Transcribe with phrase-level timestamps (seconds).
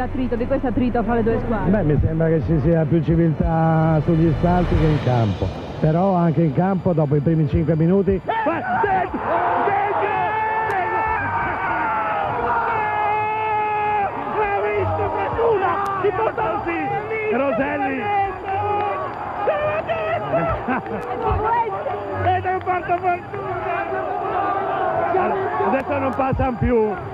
[0.00, 1.70] Dell'attrito, di questo attrito fra le due squadre?
[1.70, 5.46] Beh, mi sembra che ci sia più civiltà sugli spalti che in campo.
[5.80, 8.20] Però anche in campo, dopo i primi 5 minuti...
[17.32, 18.02] Roselli!
[22.24, 23.48] Ed è un porto fortuna!
[25.68, 27.09] Adesso non passano più.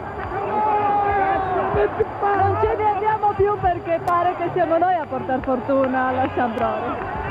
[1.77, 7.25] Non ce ne andiamo più perché pare che siamo noi a portare fortuna alla Sampdoria.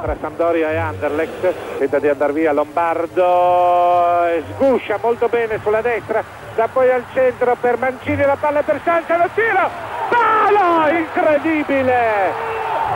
[0.00, 6.24] tra Sampdoria e Anderlecht tenta di andare via Lombardo e sguscia molto bene sulla destra
[6.54, 9.68] da poi al centro per Mancini la palla per Sancia lo tiro!
[10.08, 10.96] Palo!
[10.96, 12.30] Incredibile!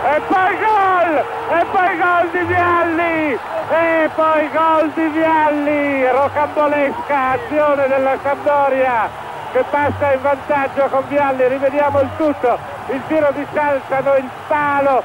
[0.07, 1.25] E poi gol!
[1.59, 3.39] E poi gol di Vialli!
[3.69, 6.09] E poi gol di Vialli!
[6.09, 9.26] Rocambolesca azione della Sampdoria
[9.57, 11.49] che passa in vantaggio con Vialli.
[11.49, 12.59] Rivediamo il tutto.
[12.89, 15.03] Il tiro di Salzano il palo.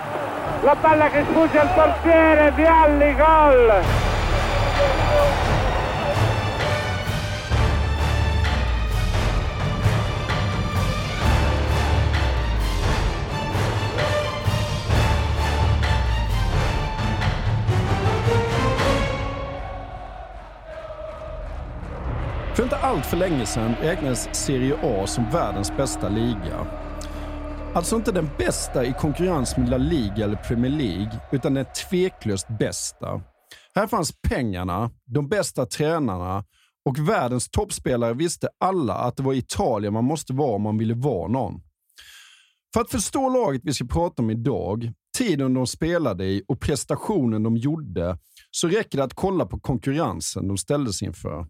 [0.64, 2.52] La palla che sfugge al portiere.
[2.52, 4.11] Vialli gol
[22.56, 26.68] För inte allt för länge sedan räknades Serie A som världens bästa liga.
[27.76, 32.48] Alltså inte den bästa i konkurrens med La Liga eller Premier League, utan den tveklöst
[32.60, 33.22] bästa.
[33.76, 36.44] Här fanns pengarna, de bästa tränarna
[36.90, 40.78] och världens toppspelare visste alla att det var i Italien man måste vara om man
[40.78, 41.62] ville vara någon.
[42.74, 47.44] För att förstå laget vi ska prata om idag, tiden de spelade i och prestationen
[47.44, 48.18] de gjorde,
[48.52, 51.46] så räcker det att kolla på konkurrensen de ställdes inför.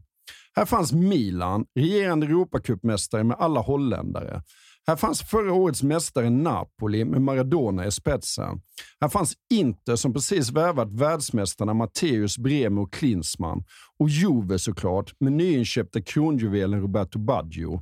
[0.55, 4.43] Här fanns Milan, regerande Europacupmästare med alla holländare.
[4.87, 8.61] Här fanns förra årets mästare Napoli med Maradona i spetsen.
[9.01, 13.63] Här fanns Inter som precis värvat världsmästarna Matteus Bremo och Klinsmann.
[13.99, 17.81] Och Juve såklart med nyinköpte kronjuvelen Roberto Baggio.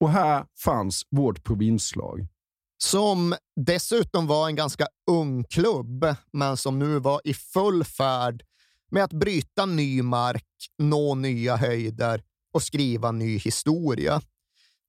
[0.00, 2.26] Och här fanns vårt provinslag.
[2.82, 3.34] som
[3.66, 8.42] dessutom var en ganska ung klubb, men som nu var i full färd
[8.92, 10.46] med att bryta ny mark,
[10.78, 12.22] nå nya höjder
[12.54, 14.20] och skriva ny historia.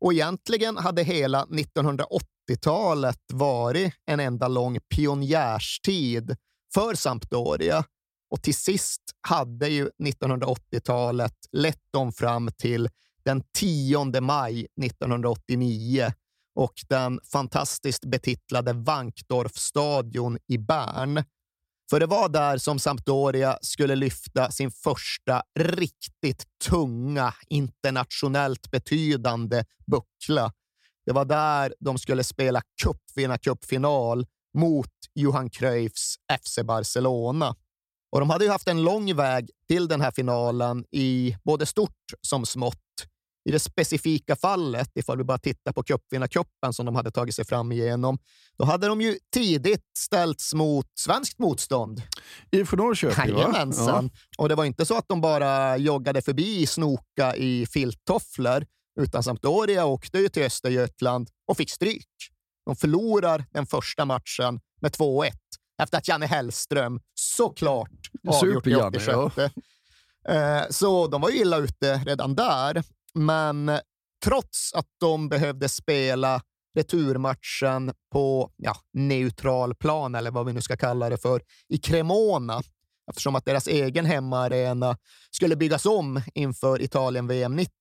[0.01, 6.35] Och egentligen hade hela 1980-talet varit en enda lång pionjärstid
[6.73, 7.85] för Sampdoria.
[8.29, 12.89] Och till sist hade ju 1980-talet lett dem fram till
[13.25, 16.13] den 10 maj 1989
[16.55, 21.23] och den fantastiskt betitlade Wankdorfstadion i Bern.
[21.93, 30.51] För det var där som Sampdoria skulle lyfta sin första riktigt tunga, internationellt betydande buckla.
[31.05, 34.25] Det var där de skulle spela cupvinnarcupfinal
[34.57, 37.55] mot Johan Cruyffs FC Barcelona.
[38.11, 42.13] Och de hade ju haft en lång väg till den här finalen i både stort
[42.21, 42.82] som smått.
[43.45, 47.45] I det specifika fallet, ifall vi bara tittar på cupvinnarcupen som de hade tagit sig
[47.45, 48.18] fram igenom,
[48.57, 52.01] då hade de ju tidigt ställts mot svenskt motstånd.
[52.51, 53.38] IFK Norrköping?
[53.38, 54.09] Jajamensan.
[54.38, 58.65] Och det var inte så att de bara joggade förbi Snoka i filttofflor,
[59.00, 62.07] utan Sampdoria åkte ju till Östergötland och fick stryk.
[62.65, 65.31] De förlorar den första matchen med 2-1
[65.81, 67.89] efter att Janne Hellström såklart
[68.27, 69.53] avgjort i Super-Janne, 86.
[70.29, 72.83] Eh, Så de var ju illa ute redan där,
[73.13, 73.71] men
[74.25, 76.42] trots att de behövde spela
[76.77, 82.62] returmatchen på ja, neutral plan, eller vad vi nu ska kalla det för, i Cremona,
[83.10, 84.98] eftersom att deras egen hemmaarena
[85.31, 87.71] skulle byggas om inför Italien-VM 90,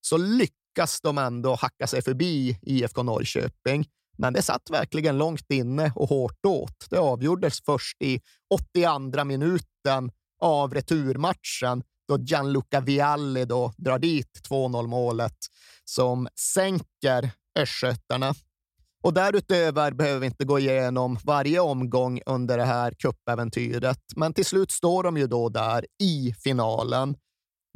[0.00, 3.86] så lyckas de ändå hacka sig förbi IFK Norrköping.
[4.18, 6.86] Men det satt verkligen långt inne och hårt åt.
[6.90, 8.20] Det avgjordes först i
[8.54, 10.10] 82 minuten
[10.40, 15.36] av returmatchen då Gianluca Vialli då drar dit 2-0 målet
[15.84, 18.34] som sänker östgötarna.
[19.04, 24.44] Och därutöver behöver vi inte gå igenom varje omgång under det här kuppäventyret, men till
[24.44, 27.16] slut står de ju då där i finalen,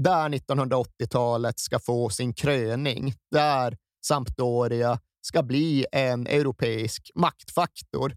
[0.02, 3.76] där 1980-talet ska få sin kröning, där
[4.06, 8.16] Sampdoria ska bli en europeisk maktfaktor.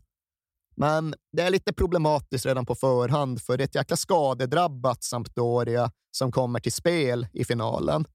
[0.81, 5.91] Men det är lite problematiskt redan på förhand, för det är ett jäkla skadedrabbat Sampdoria
[6.11, 8.05] som kommer till spel i finalen.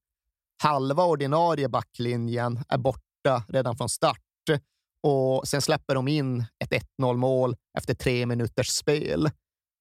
[0.62, 4.20] Halva ordinarie backlinjen är borta redan från start
[5.02, 9.30] och sen släpper de in ett 1-0 mål efter tre minuters spel.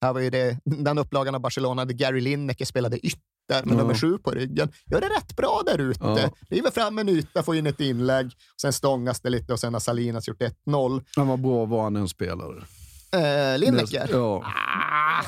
[0.02, 3.78] Här var ju det, den upplagan av Barcelona där Gary Lineker spelade ytter med ja.
[3.78, 4.72] nummer sju på ryggen.
[4.86, 6.06] Gör det rätt bra där ute.
[6.06, 6.30] Ja.
[6.50, 8.32] River fram en yta, får in ett inlägg,
[8.62, 11.04] sen stångas det lite och sen har Salinas gjort 1-0.
[11.18, 12.64] Men vad bra var han en spelare?
[13.12, 14.10] Eh, Lineker?
[14.12, 14.44] Ja.
[14.46, 15.24] Ah.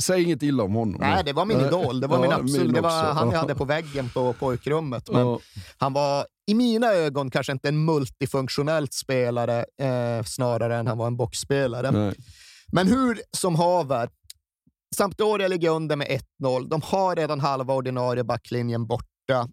[0.00, 1.00] Säg inget illa om honom.
[1.00, 2.00] Nej, det var min idol.
[2.00, 5.10] Det var, min absolut, det var han jag hade på väggen på pojkrummet.
[5.10, 5.38] Men.
[5.78, 11.06] Han var i mina ögon kanske inte en multifunktionellt spelare, eh, snarare än han var
[11.06, 11.90] en boxspelare.
[11.90, 12.14] Nej.
[12.72, 14.08] Men hur som haver,
[14.94, 16.68] Sampdoria ligger under med 1-0.
[16.68, 19.48] De har redan halva ordinarie backlinjen borta.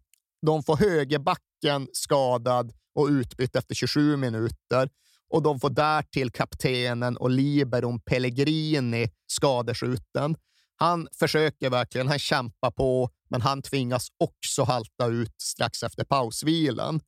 [0.45, 4.89] De får högerbacken skadad och utbytt efter 27 minuter
[5.29, 10.35] och de får därtill kaptenen och liberon Pellegrini skadeskjuten.
[10.75, 17.01] Han försöker verkligen, han kämpar på, men han tvingas också halta ut strax efter pausvilan.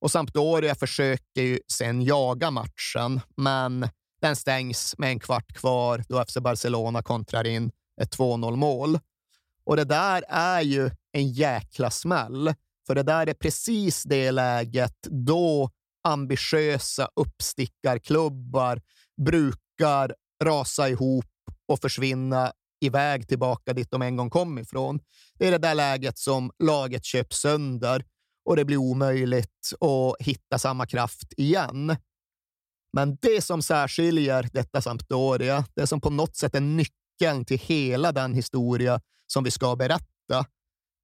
[0.00, 3.88] Och Sampdoria försöker ju sen jaga matchen, men
[4.22, 7.70] den stängs med en kvart kvar då FC Barcelona kontrar in
[8.00, 8.98] ett 2-0 mål.
[9.64, 12.54] Och det där är ju en jäkla smäll,
[12.86, 15.70] för det där är precis det läget då
[16.04, 18.80] ambitiösa uppstickarklubbar
[19.20, 20.14] brukar
[20.44, 21.24] rasa ihop
[21.68, 25.00] och försvinna iväg tillbaka dit de en gång kom ifrån.
[25.38, 28.04] Det är det där läget som laget köps sönder
[28.44, 31.96] och det blir omöjligt att hitta samma kraft igen.
[32.92, 38.12] Men det som särskiljer detta Sampdoria, det som på något sätt är nyckeln till hela
[38.12, 40.46] den historia som vi ska berätta,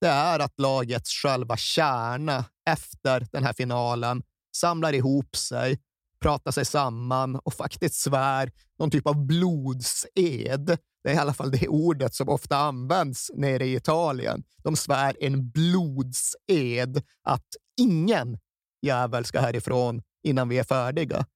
[0.00, 4.22] det är att lagets själva kärna efter den här finalen
[4.56, 5.78] samlar ihop sig,
[6.20, 10.78] pratar sig samman och faktiskt svär någon typ av blodsed.
[11.04, 14.44] Det är i alla fall det ordet som ofta används nere i Italien.
[14.62, 17.46] De svär en blodsed att
[17.80, 18.38] ingen
[18.82, 21.26] jävel ska härifrån innan vi är färdiga.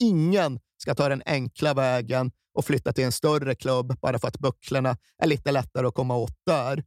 [0.00, 4.38] Ingen ska ta den enkla vägen och flytta till en större klubb bara för att
[4.38, 6.84] bucklorna är lite lättare att komma åt där.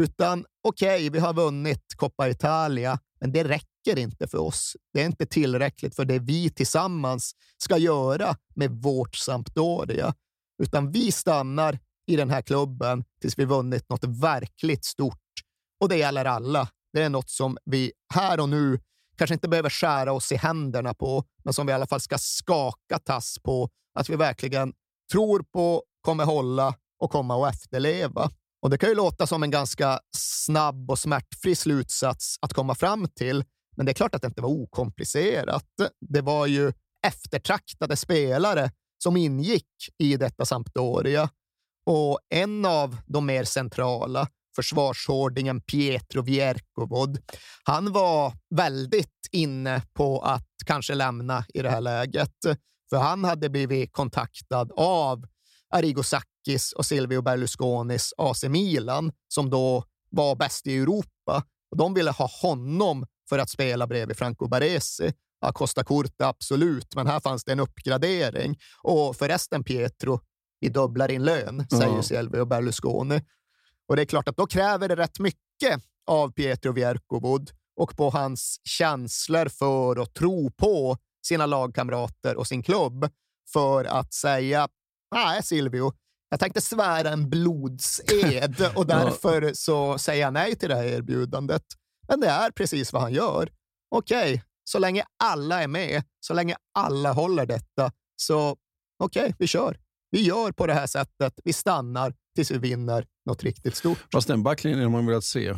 [0.00, 4.76] Utan okej, okay, vi har vunnit Coppa Italia, men det räcker inte för oss.
[4.92, 10.14] Det är inte tillräckligt för det vi tillsammans ska göra med vårt Sampdoria,
[10.62, 15.20] utan vi stannar i den här klubben tills vi vunnit något verkligt stort.
[15.80, 16.68] Och det gäller alla.
[16.92, 18.80] Det är något som vi här och nu
[19.16, 22.18] kanske inte behöver skära oss i händerna på, men som vi i alla fall ska
[22.18, 23.68] skaka tass på.
[23.98, 24.72] Att vi verkligen
[25.12, 28.30] tror på, kommer hålla och komma att efterleva.
[28.62, 33.08] Och Det kan ju låta som en ganska snabb och smärtfri slutsats att komma fram
[33.08, 33.44] till,
[33.76, 35.66] men det är klart att det inte var okomplicerat.
[36.00, 36.72] Det var ju
[37.06, 38.70] eftertraktade spelare
[39.02, 39.68] som ingick
[39.98, 41.28] i detta Sampdoria
[41.86, 47.18] och en av de mer centrala, försvarshårdingen Pietro Vierkovod,
[47.64, 52.34] han var väldigt inne på att kanske lämna i det här läget,
[52.90, 55.24] för han hade blivit kontaktad av
[55.72, 61.42] Arrigo Sacchis och Silvio Berlusconis AC Milan, som då var bäst i Europa.
[61.70, 65.12] Och de ville ha honom för att spela bredvid Franco Baresi.
[65.40, 68.58] Ja, Costa Curta, absolut, men här fanns det en uppgradering.
[68.82, 70.20] Och förresten, Pietro,
[70.60, 72.02] vi dubblar in lön, säger mm.
[72.02, 73.20] Silvio Berlusconi.
[73.88, 77.50] Och det är klart att då kräver det rätt mycket av Pietro Vierkovod
[77.80, 83.08] och på hans känslor för och tro på sina lagkamrater och sin klubb
[83.52, 84.68] för att säga
[85.14, 85.92] nej Silvio,
[86.28, 91.62] jag tänkte svära en blodsed och därför så säger jag nej till det här erbjudandet.
[92.08, 93.50] Men det är precis vad han gör.
[93.90, 98.56] Okej, okay, så länge alla är med, så länge alla håller detta, så
[98.98, 99.78] okej, okay, vi kör.
[100.10, 101.40] Vi gör på det här sättet.
[101.44, 103.98] Vi stannar tills vi vinner något riktigt stort.
[104.12, 105.54] Fast den backlinjen har man velat se.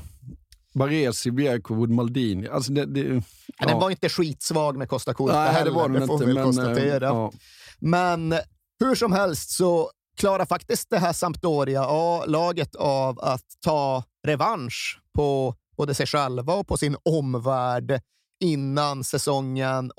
[0.74, 2.48] Baresi, Bjerkwood, Maldini.
[2.48, 3.22] Alltså det, det,
[3.58, 3.66] ja.
[3.66, 6.26] Den var inte skitsvag med Costa Curta Nej, heller, det, var den det får inte,
[6.26, 7.04] vi men, konstatera.
[7.04, 7.32] Ja.
[7.78, 8.34] Men
[8.80, 15.54] hur som helst så klarar faktiskt det här Sampdoria A-laget av att ta revansch på
[15.76, 18.00] både sig själva och på sin omvärld
[18.40, 19.92] innan säsongen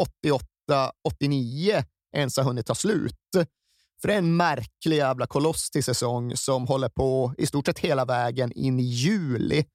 [1.11, 1.83] 88-89
[2.15, 3.15] ens har hunnit ta slut.
[4.01, 7.79] För det är en märklig jävla koloss till säsong som håller på i stort sett
[7.79, 9.65] hela vägen in i juli.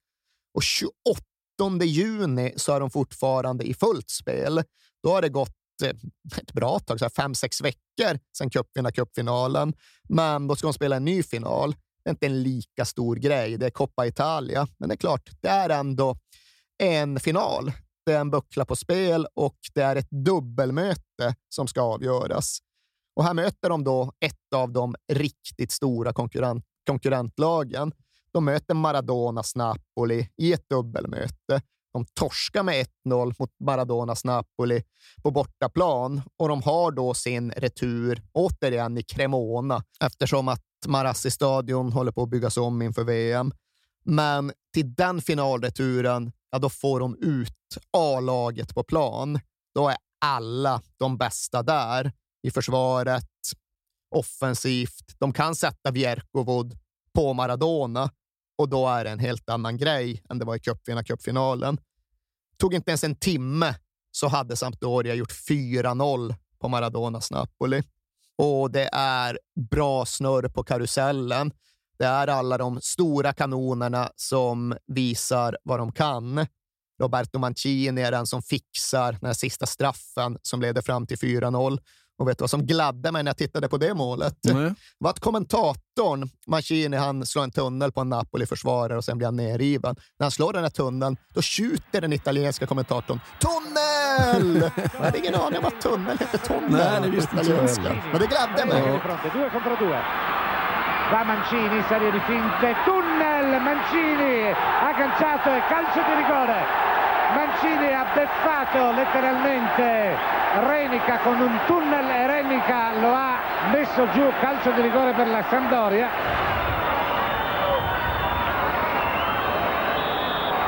[0.55, 4.63] Och 28 juni så är de fortfarande i fullt spel.
[5.03, 5.91] Då har det gått eh,
[6.37, 9.75] ett bra tag, så fem, sex veckor sedan cupvinnarcupfinalen.
[10.09, 11.75] Men då ska de spela en ny final.
[12.05, 13.57] Det är inte en lika stor grej.
[13.57, 16.17] Det är Coppa Italia, men det är klart, det är ändå
[16.79, 17.73] en final.
[18.07, 22.59] Det är en buckla på spel och det är ett dubbelmöte som ska avgöras.
[23.17, 27.93] Och här möter de då ett av de riktigt stora konkurrent konkurrentlagen.
[28.33, 31.63] De möter Maradonas Napoli i ett dubbelmöte.
[31.93, 34.83] De torskar med 1-0 mot Maradonas Napoli
[35.23, 42.13] på bortaplan och de har då sin retur återigen i Cremona eftersom att Marassi-stadion håller
[42.13, 43.53] på att byggas om inför VM.
[44.05, 49.41] Men till den finalreturen, ja, då får de ut A-laget på plan.
[49.75, 53.29] Då är alla de bästa där i försvaret,
[54.11, 55.15] offensivt.
[55.19, 56.79] De kan sätta Bjerkovod
[57.15, 58.11] på Maradona
[58.59, 61.79] och då är det en helt annan grej än det var i cupvinnarcupfinalen.
[62.59, 63.75] Tog inte ens en timme
[64.11, 67.83] så hade Sampdoria gjort 4-0 på Maradonas Napoli.
[68.39, 69.39] Och det är
[69.71, 71.53] bra snurr på karusellen.
[71.99, 76.47] Det är alla de stora kanonerna som visar vad de kan.
[77.01, 81.79] Roberto Mancini är den som fixar den sista straffen som leder fram till 4-0.
[82.19, 84.37] Och vet du vad som gladde mig när jag tittade på det målet?
[84.43, 84.75] Nej.
[84.99, 89.37] var att kommentatorn, Mancini, han slår en tunnel på en Napoli-försvarare och sen blir han
[89.37, 89.97] nerriven.
[90.19, 95.35] När han slår den här tunneln, då tjuter den italienska kommentatorn “Tunnel!” Jag hade ingen
[95.35, 96.71] aning om att tunnel heter tunnel.
[96.71, 98.03] Nej, det visste inte jag heller.
[98.13, 99.01] Men det gladde mig.
[101.13, 104.51] Va Mancini, serie di finte, tunnel, Mancini
[104.81, 106.92] ha agganciato e calcio di rigore.
[107.35, 110.17] Mancini ha beffato letteralmente
[110.67, 113.39] Renica con un tunnel e Renica lo ha
[113.73, 116.09] messo giù, calcio di rigore per la Sampdoria.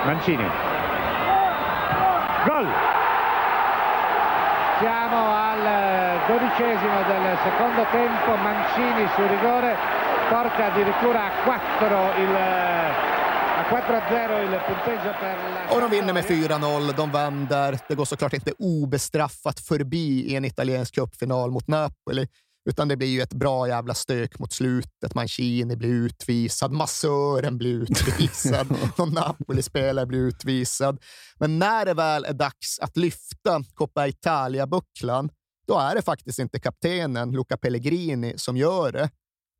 [0.04, 0.50] Mancini.
[2.46, 2.68] Gol!
[4.78, 9.76] Siamo al eh, dodicesimo del secondo tempo, Mancini su rigore
[10.28, 12.36] porta addirittura a 4 il
[15.74, 16.58] Och de vinner med Sampdoria.
[16.58, 16.96] 4-0.
[16.96, 17.78] De vänder.
[17.88, 22.28] Det går såklart inte obestraffat förbi i en italiensk cupfinal mot Napoli,
[22.70, 25.14] utan det blir ju ett bra jävla stök mot slutet.
[25.14, 31.00] Mancini blir utvisad, massören blir utvisad, någon Napoli-spelare blir utvisad.
[31.38, 35.30] Men när det väl är dags att lyfta Coppa Italia-bucklan,
[35.66, 39.10] då är det faktiskt inte kaptenen Luca Pellegrini som gör det.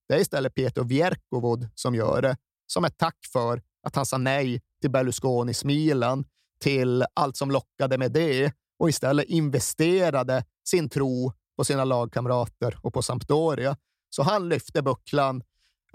[0.08, 4.18] Det är istället Pietro Vierkovod som gör det, som ett tack för att han sa
[4.18, 6.24] nej till Berlusconis Milan,
[6.60, 12.94] till allt som lockade med det och istället investerade sin tro på sina lagkamrater och
[12.94, 13.76] på Sampdoria.
[14.10, 15.42] Så han lyfte bucklan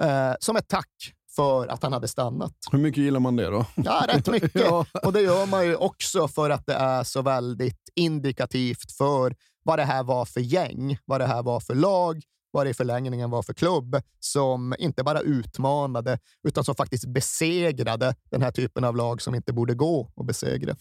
[0.02, 2.54] eh, som ett tack för att han hade stannat.
[2.72, 3.66] Hur mycket gillar man det då?
[3.76, 4.56] Ja, rätt mycket.
[4.66, 4.86] Ja.
[5.04, 9.80] Och det gör man ju också för att det är så väldigt indikativt för vad
[9.80, 13.30] det här var för gäng, vad det här var för lag, vad det i förlängningen
[13.30, 18.96] var för klubb som inte bara utmanade, utan som faktiskt besegrade den här typen av
[18.96, 20.76] lag som inte borde gå att besegra.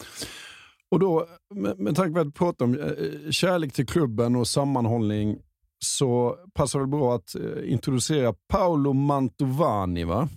[0.90, 4.48] Och då, med, med tanke på att vi pratar om eh, kärlek till klubben och
[4.48, 5.38] sammanhållning,
[5.84, 10.28] så passar det bra att eh, introducera Paolo Mantovani, va?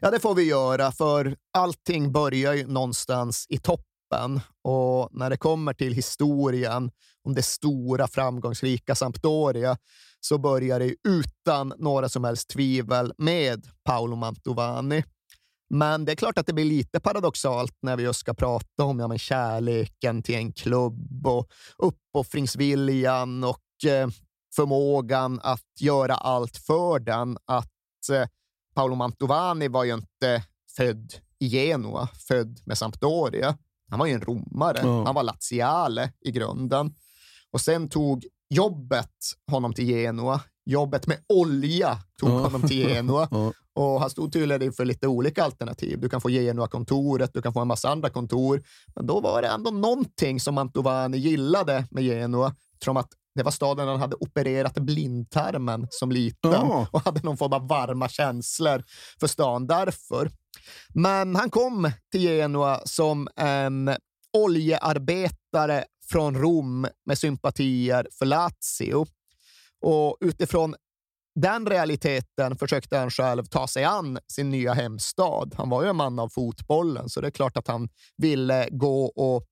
[0.00, 4.40] Ja, det får vi göra, för allting börjar ju någonstans i toppen.
[4.62, 6.90] Och när det kommer till historien
[7.24, 9.76] om det stora framgångsrika Sampdoria
[10.24, 15.04] så börjar det utan några som helst tvivel med Paolo Mantovani.
[15.70, 18.98] Men det är klart att det blir lite paradoxalt när vi just ska prata om
[18.98, 24.08] ja, men kärleken till en klubb och uppoffringsviljan och eh,
[24.56, 27.38] förmågan att göra allt för den.
[27.44, 28.28] Att eh,
[28.74, 30.42] Paolo Mantovani var ju inte
[30.76, 33.56] född i Genua, född med Sampdoria.
[33.90, 34.78] Han var ju en romare.
[34.82, 35.04] Ja.
[35.04, 36.94] Han var laziale i grunden.
[37.50, 39.10] Och sen tog jobbet
[39.50, 40.40] honom till Genua.
[40.66, 42.38] Jobbet med olja tog Ja.
[42.38, 43.28] honom till Genua.
[43.30, 43.52] Ja.
[43.76, 46.00] Och han stod tydligen inför lite olika alternativ.
[46.00, 48.62] Du kan få Genua-kontoret, du kan få en massa andra kontor.
[48.96, 52.54] Men då var det ändå någonting som Mantovani gillade med Genua.
[52.84, 56.86] Som att det var staden han hade opererat blindtarmen som liten Ja.
[56.92, 58.84] och hade någon form av varma känslor
[59.20, 60.30] för stan därför.
[60.94, 63.90] Men han kom till Genua som en
[64.32, 69.06] oljearbetare från Rom med sympatier för Lazio.
[69.80, 70.74] Och utifrån
[71.40, 75.54] den realiteten försökte han själv ta sig an sin nya hemstad.
[75.56, 79.04] Han var ju en man av fotbollen, så det är klart att han ville gå
[79.04, 79.44] och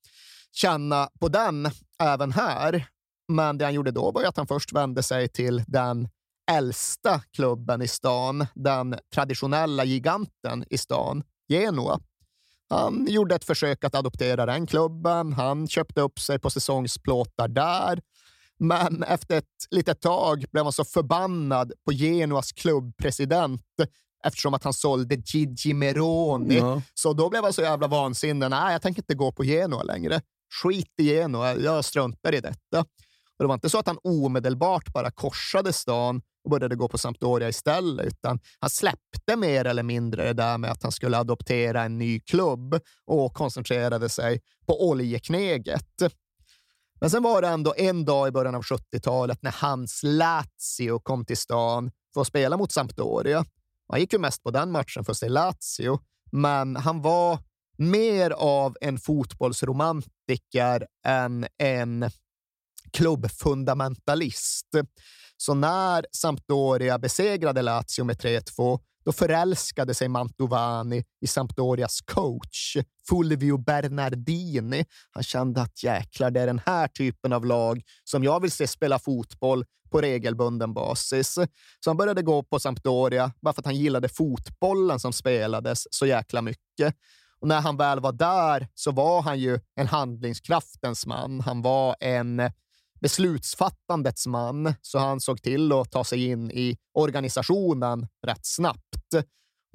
[0.52, 2.86] känna på den även här.
[3.28, 6.08] Men det han gjorde då var att han först vände sig till den
[6.50, 12.00] äldsta klubben i stan, den traditionella giganten i stan, Genoa.
[12.72, 15.32] Han gjorde ett försök att adoptera den klubben.
[15.32, 18.00] Han köpte upp sig på säsongsplåtar där.
[18.58, 23.62] Men efter ett litet tag blev han så förbannad på Genoas klubbpresident
[24.24, 26.58] eftersom att han sålde Gigi Meroni.
[26.58, 26.82] Ja.
[26.94, 28.50] Så då blev han så jävla vansinnig.
[28.50, 30.20] Nej, jag tänker inte gå på Genoa längre.
[30.62, 32.84] Skit i Genoa, jag struntar i detta.
[33.42, 36.98] Och det var inte så att han omedelbart bara korsade stan och började gå på
[36.98, 41.82] Sampdoria istället, utan han släppte mer eller mindre det där med att han skulle adoptera
[41.82, 46.02] en ny klubb och koncentrerade sig på oljekneget.
[47.00, 51.24] Men sen var det ändå en dag i början av 70-talet när hans Lazio kom
[51.24, 53.44] till stan för att spela mot Sampdoria.
[53.88, 55.98] Han gick ju mest på den matchen för att se Lazio,
[56.32, 57.38] men han var
[57.78, 62.10] mer av en fotbollsromantiker än en
[62.92, 64.68] klubbfundamentalist.
[65.36, 72.76] Så när Sampdoria besegrade Lazio med 3-2, då förälskade sig Mantovani i Sampdorias coach,
[73.08, 74.84] Fulvio Bernardini.
[75.10, 78.66] Han kände att jäklar, det är den här typen av lag som jag vill se
[78.66, 81.34] spela fotboll på regelbunden basis.
[81.80, 86.06] Så han började gå på Sampdoria bara för att han gillade fotbollen som spelades så
[86.06, 86.94] jäkla mycket.
[87.40, 91.40] Och när han väl var där så var han ju en handlingskraftens man.
[91.40, 92.40] Han var en
[93.02, 99.26] beslutsfattandets man, så han såg till att ta sig in i organisationen rätt snabbt.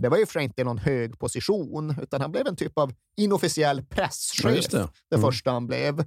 [0.02, 3.84] Det var ju för inte någon hög position, utan han blev en typ av inofficiell
[3.86, 4.46] presschef.
[4.46, 4.78] Ja, det.
[4.78, 4.90] Mm.
[5.10, 6.06] det första han blev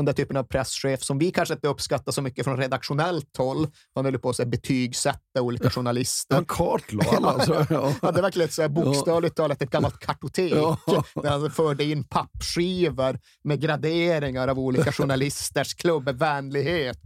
[0.00, 3.66] den där typen av presschef som vi kanske inte uppskattar så mycket från redaktionellt håll.
[3.94, 6.34] Han höll på att betygsätta olika journalister.
[6.34, 7.28] Han kartlade alla.
[7.28, 7.82] Alltså, ja.
[7.82, 10.78] Han hade verkligen så här, bokstavligt talat ett gammalt kartotek ja.
[11.14, 16.98] där han förde in pappskivor med graderingar av olika journalisters klubbvänlighet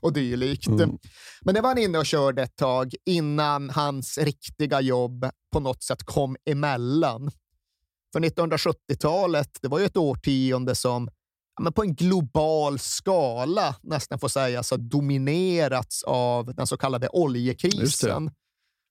[0.00, 0.66] och dylikt.
[0.66, 0.98] Mm.
[1.40, 5.82] Men det var han inne och körde ett tag innan hans riktiga jobb på något
[5.82, 7.30] sätt kom emellan.
[8.12, 11.08] För 1970-talet, det var ju ett årtionde som
[11.58, 18.30] men på en global skala nästan får sägas ha dominerats av den så kallade oljekrisen.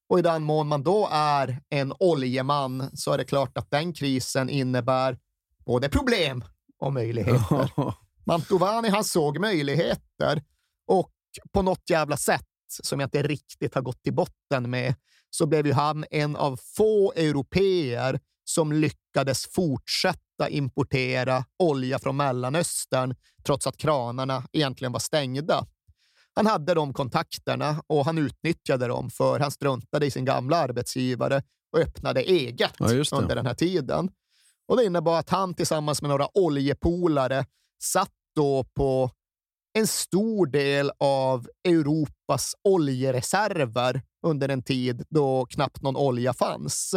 [0.09, 3.93] Och i den mån man då är en oljeman så är det klart att den
[3.93, 5.17] krisen innebär
[5.65, 6.43] både problem
[6.79, 7.71] och möjligheter.
[8.25, 10.43] Mantovani han såg möjligheter
[10.87, 11.11] och
[11.51, 12.43] på något jävla sätt
[12.83, 14.95] som jag inte riktigt har gått till botten med
[15.29, 18.19] så blev ju han en av få europeer
[18.49, 25.65] som lyckades fortsätta importera olja från Mellanöstern trots att kranarna egentligen var stängda.
[26.35, 31.43] Han hade de kontakterna och han utnyttjade dem för han struntade i sin gamla arbetsgivare
[31.71, 34.09] och öppnade eget ja, under den här tiden.
[34.67, 37.45] Och Det innebar att han tillsammans med några oljepolare
[37.83, 39.11] satt då på
[39.73, 46.95] en stor del av Europas oljereserver under en tid då knappt någon olja fanns.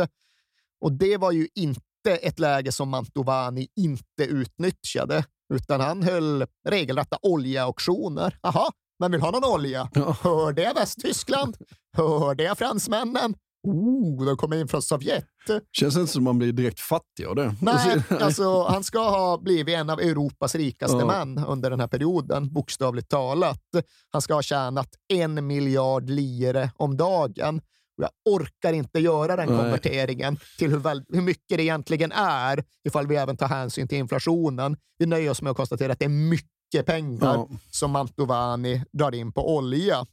[0.81, 7.19] Och det var ju inte ett läge som Mantovani inte utnyttjade, utan han höll regelrätta
[7.23, 8.38] oljeauktioner.
[8.43, 9.88] Aha, men vill ha någon olja?
[9.95, 10.16] Ja.
[10.23, 11.57] Hör det Västtyskland?
[11.97, 13.35] Hör det fransmännen?
[13.62, 15.25] Oh, de kommer in från Sovjet.
[15.73, 17.55] Känns inte som man blir direkt fattig av det.
[17.61, 21.07] Nej, alltså, han ska ha blivit en av Europas rikaste ja.
[21.07, 23.62] män under den här perioden, bokstavligt talat.
[24.11, 27.61] Han ska ha tjänat en miljard lire om dagen
[28.03, 33.07] jag orkar inte göra den konverteringen till hur, väl, hur mycket det egentligen är ifall
[33.07, 34.77] vi även tar hänsyn till inflationen.
[34.99, 37.49] Vi nöjer oss med att konstatera att det är mycket pengar ja.
[37.71, 40.07] som Mantovani drar in på olja.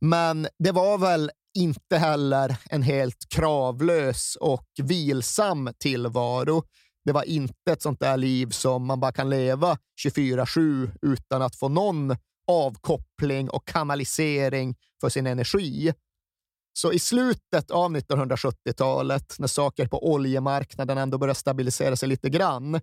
[0.00, 6.64] Men det var väl inte heller en helt kravlös och vilsam tillvaro.
[7.04, 11.56] Det var inte ett sånt där liv som man bara kan leva 24-7 utan att
[11.56, 15.92] få någon avkoppling och kanalisering för sin energi.
[16.72, 22.80] Så i slutet av 1970-talet, när saker på oljemarknaden ändå börjar stabilisera sig lite grann,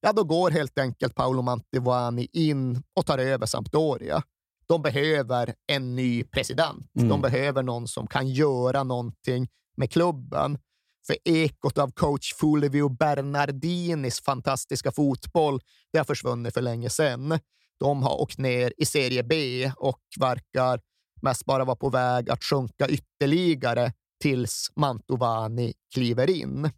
[0.00, 4.22] ja, då går helt enkelt Paolo Mantovani in och tar över Sampdoria.
[4.66, 6.90] De behöver en ny president.
[6.96, 7.08] Mm.
[7.08, 10.58] De behöver någon som kan göra någonting med klubben.
[11.06, 15.60] För ekot av coach Fulvio Bernardinis fantastiska fotboll,
[15.92, 17.38] det har försvunnit för länge sedan.
[17.80, 20.80] De har åkt ner i serie B och verkar
[21.22, 26.70] mest bara var på väg att sjunka ytterligare tills Mantovani kliver in.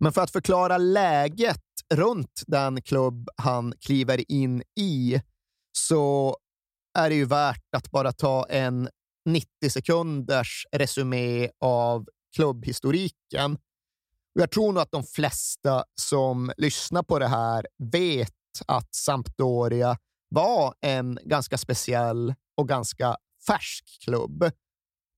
[0.00, 1.60] Men för att förklara läget
[1.94, 5.22] runt den klubb han kliver in i
[5.78, 6.36] så
[6.98, 8.88] är det ju värt att bara ta en
[9.24, 13.58] 90 sekunders resumé av klubbhistoriken.
[14.32, 18.30] Jag tror nog att de flesta som lyssnar på det här vet
[18.66, 19.98] att Sampdoria
[20.28, 23.16] var en ganska speciell och ganska
[23.50, 24.50] färsk klubb.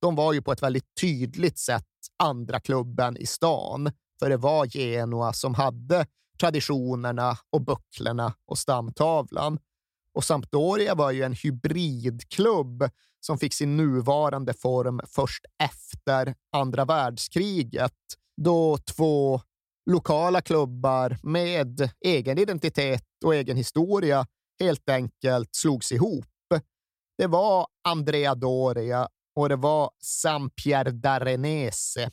[0.01, 1.85] De var ju på ett väldigt tydligt sätt
[2.23, 6.07] andra klubben i stan, för det var Genoa som hade
[6.41, 9.59] traditionerna och bucklorna och stamtavlan.
[10.15, 12.89] Och Sampdoria var ju en hybridklubb
[13.21, 17.99] som fick sin nuvarande form först efter andra världskriget,
[18.43, 19.41] då två
[19.91, 24.27] lokala klubbar med egen identitet och egen historia
[24.61, 26.32] helt enkelt slogs ihop.
[27.23, 32.11] Det var Andrea Doria och det var Sampier d'Arenese.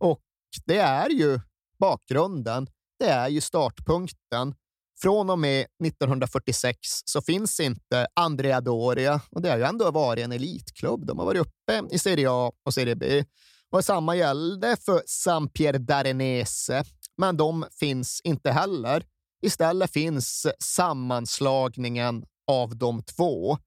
[0.00, 0.20] Och
[0.66, 1.40] det är ju
[1.78, 2.68] bakgrunden.
[2.98, 4.54] Det är ju startpunkten.
[5.02, 10.24] Från och med 1946 så finns inte Andrea Doria och det har ju ändå varit
[10.24, 11.06] en elitklubb.
[11.06, 13.24] De har varit uppe i Serie A och Serie B.
[13.70, 16.84] Och samma gällde för Sampier d'Arenese,
[17.16, 19.04] men de finns inte heller.
[19.42, 23.58] Istället finns sammanslagningen av de två.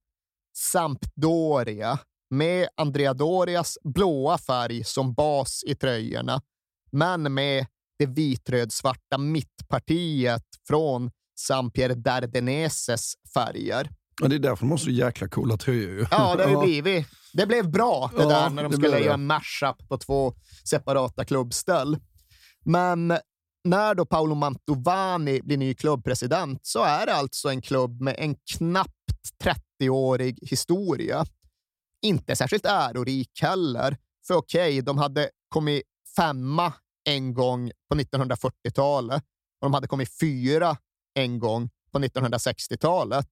[0.60, 1.98] Sampdoria
[2.30, 6.42] med Andrea Dorias blåa färg som bas i tröjorna,
[6.92, 7.66] men med
[7.98, 13.90] det vitrödsvarta mittpartiet från Sampier Dardeneses färger.
[14.22, 16.08] Ja, det är därför de har så jäkla coola tröjor.
[16.10, 17.06] Ja, det har ju blivit.
[17.32, 21.24] Det blev bra det ja, där när de skulle göra en mashup på två separata
[21.24, 21.98] klubbställ.
[22.64, 23.18] Men
[23.64, 28.34] när då Paolo Mantovani blir ny klubbpresident så är det alltså en klubb med en
[28.56, 28.94] knappt
[29.80, 31.26] 30-årig historia.
[32.02, 35.82] Inte särskilt ärorik heller, för okej, okay, de hade kommit
[36.16, 36.72] femma
[37.04, 39.22] en gång på 1940-talet
[39.60, 40.76] och de hade kommit fyra
[41.14, 43.28] en gång på 1960-talet.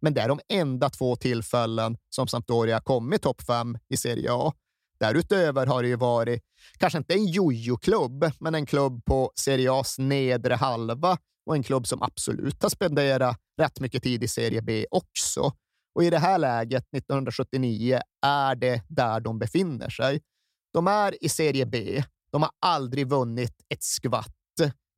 [0.00, 4.52] Men det är de enda två tillfällen som Sampdoria kommit topp fem i Serie A.
[5.00, 6.42] Därutöver har det ju varit,
[6.78, 11.86] kanske inte en jojo-klubb, men en klubb på Serie A's nedre halva och en klubb
[11.86, 15.52] som absolut har spenderat rätt mycket tid i Serie B också.
[15.94, 20.20] Och i det här läget, 1979, är det där de befinner sig.
[20.72, 22.02] De är i Serie B.
[22.32, 24.34] De har aldrig vunnit ett skvatt.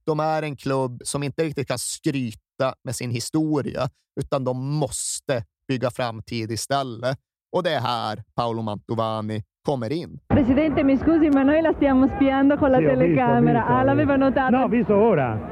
[0.04, 3.88] De är en klubb som inte riktigt kan skryta med sin historia,
[4.20, 7.18] utan de måste bygga framtid istället.
[7.52, 10.20] Och det är här Paolo Mantovani kommer in.
[10.28, 13.58] Presidente, mi scusi, ma noi la stiamo spiando con la sì, telecamera.
[13.58, 13.72] Visto, visto.
[13.72, 14.56] Ah, l'aveva notato?
[14.56, 15.51] No, visto ora.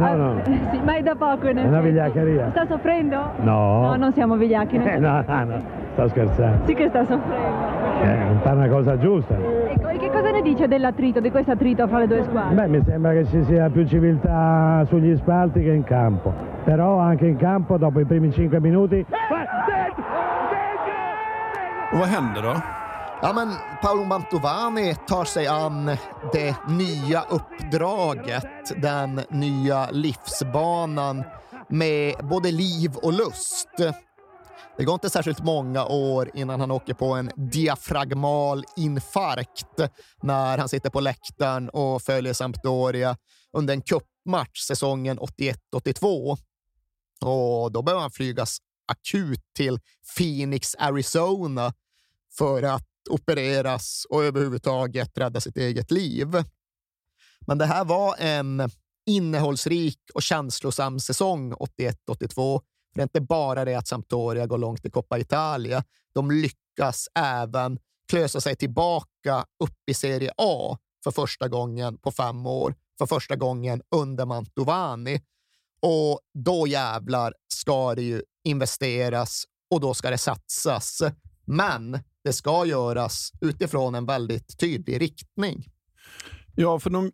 [0.00, 0.42] No, no.
[0.70, 2.50] Sì, ma è da poco in È una vigliaccheria.
[2.50, 3.32] Sta soffrendo?
[3.40, 3.80] No.
[3.82, 4.76] No, non siamo vigliacchi.
[4.76, 6.66] Eh, no, no, no, sto scherzando.
[6.66, 7.78] Sì che sta soffrendo.
[8.02, 9.34] Eh, fa una cosa giusta.
[9.34, 12.54] Ecco, e che cosa ne dice dell'attrito, di questo attrito fra le due squadre?
[12.54, 16.32] Beh, mi sembra che ci sia più civiltà sugli spalti che in campo.
[16.64, 19.04] Però anche in campo, dopo i primi cinque minuti...
[21.92, 22.79] Och vad händer då?
[23.22, 25.96] Ja, men Paolo Mantovani tar sig an
[26.32, 31.24] det nya uppdraget, den nya livsbanan
[31.68, 33.68] med både liv och lust.
[34.76, 39.80] Det går inte särskilt många år innan han åker på en diafragmal infarkt
[40.22, 43.16] när han sitter på läktaren och följer Sampdoria
[43.52, 46.36] under en kuppmatch säsongen 81-82.
[47.24, 49.78] Och då behöver han flygas akut till
[50.16, 51.72] Phoenix, Arizona
[52.38, 56.28] för att opereras och överhuvudtaget rädda sitt eget liv.
[57.46, 58.70] Men det här var en
[59.06, 62.60] innehållsrik och känslosam säsong 81-82.
[62.94, 65.84] Det är inte bara det att Sampdoria går långt i Coppa Italia.
[66.12, 72.46] De lyckas även klösa sig tillbaka upp i Serie A för första gången på fem
[72.46, 72.74] år.
[72.98, 75.20] För första gången under Mantovani.
[75.82, 81.02] Och då jävlar ska det ju investeras och då ska det satsas.
[81.44, 85.64] Men det ska göras utifrån en väldigt tydlig riktning.
[86.54, 87.12] Ja, för de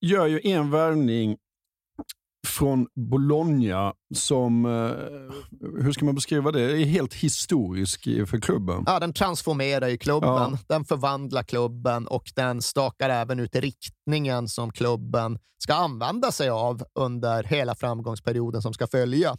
[0.00, 1.36] gör ju en värvning
[2.46, 8.84] från Bologna som, eh, hur ska man beskriva det, är helt historisk för klubben.
[8.86, 10.58] Ja, den transformerar ju klubben, ja.
[10.68, 16.84] den förvandlar klubben och den stakar även ut riktningen som klubben ska använda sig av
[16.94, 19.36] under hela framgångsperioden som ska följa.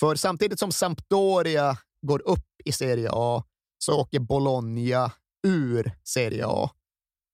[0.00, 3.44] För samtidigt som Sampdoria går upp i Serie A
[3.78, 5.12] så åker Bologna
[5.46, 6.70] ur Serie A.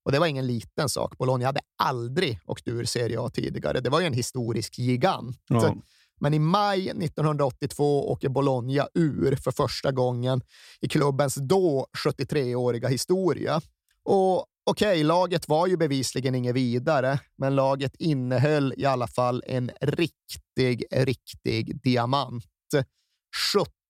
[0.04, 1.18] Och det var ingen liten sak.
[1.18, 3.80] Bologna hade aldrig åkt ur Serie A tidigare.
[3.80, 5.40] Det var ju en historisk gigant.
[5.48, 5.76] Ja.
[6.20, 10.42] Men i maj 1982 åker Bologna ur för första gången
[10.80, 13.60] i klubbens då 73-åriga historia.
[14.04, 19.42] Och okej, okay, laget var ju bevisligen inget vidare, men laget innehöll i alla fall
[19.46, 22.44] en riktig, riktig diamant.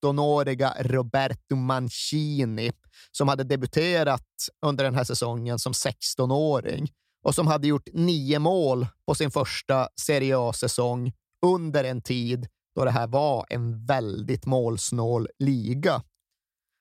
[0.04, 2.72] 17-åriga Roberto Mancini
[3.12, 4.26] som hade debuterat
[4.66, 9.88] under den här säsongen som 16-åring och som hade gjort nio mål på sin första
[10.00, 11.12] Serie A-säsong
[11.46, 16.02] under en tid då det här var en väldigt målsnål liga.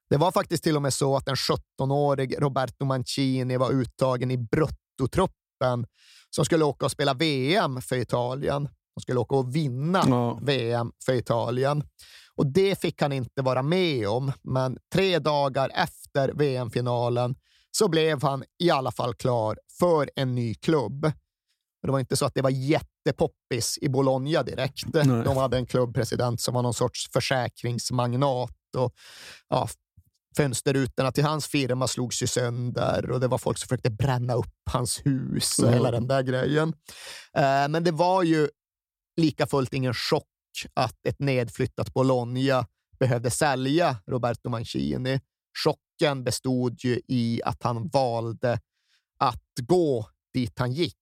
[0.09, 4.37] Det var faktiskt till och med så att en 17-årig Roberto Mancini var uttagen i
[4.37, 5.85] bruttotruppen
[6.29, 8.69] som skulle åka och spela VM för Italien.
[8.95, 10.39] De skulle åka och vinna ja.
[10.41, 11.83] VM för Italien.
[12.37, 17.35] Och det fick han inte vara med om, men tre dagar efter VM-finalen
[17.71, 21.11] så blev han i alla fall klar för en ny klubb.
[21.83, 24.85] Det var inte så att det var jättepoppis i Bologna direkt.
[24.93, 25.05] Nej.
[25.05, 28.93] De hade en klubbpresident som var någon sorts försäkringsmagnat och
[29.49, 29.69] ja,
[30.37, 34.69] fönsterrutorna till hans firma slogs ju sönder och det var folk som försökte bränna upp
[34.71, 35.73] hans hus och mm.
[35.73, 36.73] hela den där grejen.
[37.37, 38.49] Eh, men det var ju
[39.17, 40.27] lika fullt ingen chock
[40.73, 42.65] att ett nedflyttat Bologna
[42.99, 45.19] behövde sälja Roberto Mancini.
[45.63, 48.59] Chocken bestod ju i att han valde
[49.19, 50.97] att gå dit han gick,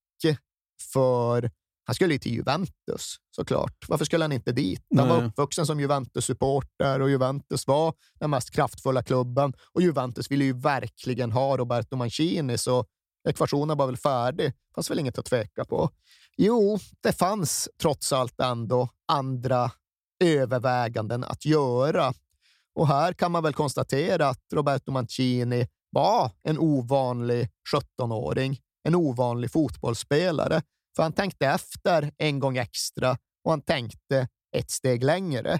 [0.94, 1.52] för
[1.84, 3.76] han skulle ju till Juventus såklart.
[3.88, 4.86] Varför skulle han inte dit?
[4.98, 10.46] Han var uppvuxen som Juventus-supporter och Juventus var den mest kraftfulla klubben och Juventus ville
[10.46, 12.86] ju verkligen ha Roberto Mancini, så
[13.30, 14.46] ekvationen var väl färdig.
[14.46, 15.90] Det fanns väl inget att tveka på.
[16.38, 19.72] Jo, det fanns trots allt ändå andra
[20.24, 22.14] överväganden att göra.
[22.76, 29.52] Och här kan man väl konstatera att Roberto Mancini var en ovanlig 17-åring, en ovanlig
[29.52, 30.62] fotbollsspelare
[30.96, 35.60] för han tänkte efter en gång extra och han tänkte ett steg längre.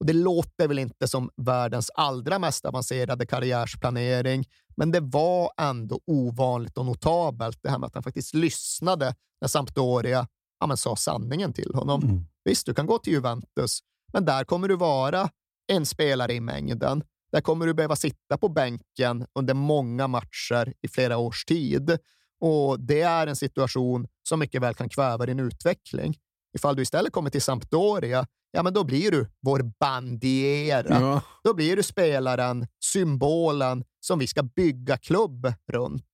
[0.00, 4.44] Och Det låter väl inte som världens allra mest avancerade karriärsplanering,
[4.76, 9.48] men det var ändå ovanligt och notabelt det här med att han faktiskt lyssnade när
[9.48, 10.26] Sampdoria
[10.60, 12.02] ja, men sa sanningen till honom.
[12.02, 12.24] Mm.
[12.44, 13.80] Visst, du kan gå till Juventus,
[14.12, 15.30] men där kommer du vara
[15.72, 17.02] en spelare i mängden.
[17.32, 21.98] Där kommer du behöva sitta på bänken under många matcher i flera års tid.
[22.40, 26.16] Och det är en situation som mycket väl kan kväva din utveckling.
[26.54, 31.00] Ifall du istället kommer till Sampdoria, ja, men då blir du vår bandiera.
[31.00, 31.22] Ja.
[31.44, 36.04] Då blir du spelaren, symbolen som vi ska bygga klubb runt.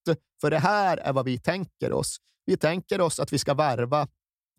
[0.41, 2.17] För det här är vad vi tänker oss.
[2.47, 4.09] Vi tänker oss att vi ska värva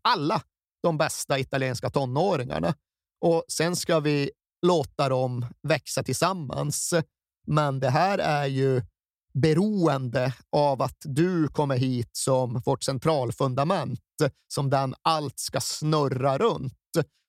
[0.01, 0.41] alla
[0.83, 2.73] de bästa italienska tonåringarna
[3.21, 4.31] och sen ska vi
[4.65, 6.93] låta dem växa tillsammans.
[7.47, 8.81] Men det här är ju
[9.33, 13.99] beroende av att du kommer hit som vårt centralfundament,
[14.47, 16.73] som den allt ska snurra runt.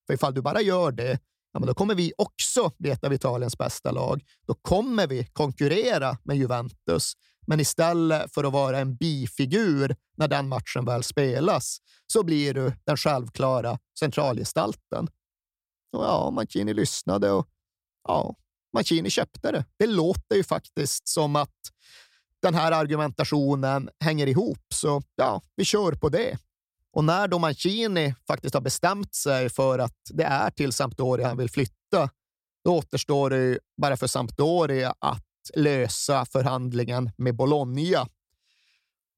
[0.06, 1.18] För ifall du bara gör det,
[1.52, 4.22] ja, men då kommer vi också bli ett av Italiens bästa lag.
[4.46, 7.12] Då kommer vi konkurrera med Juventus.
[7.46, 12.72] Men istället för att vara en bifigur när den matchen väl spelas, så blir du
[12.84, 15.08] den självklara centralgestalten.
[15.92, 17.46] Och ja, Mancini lyssnade och
[18.08, 18.34] ja,
[18.72, 19.64] Mancini köpte det.
[19.78, 21.54] Det låter ju faktiskt som att
[22.42, 26.38] den här argumentationen hänger ihop, så ja, vi kör på det.
[26.96, 31.36] Och när då Mancini faktiskt har bestämt sig för att det är till Sampdoria han
[31.36, 32.10] vill flytta,
[32.64, 38.08] då återstår det bara för Sampdoria att lösa förhandlingen med Bologna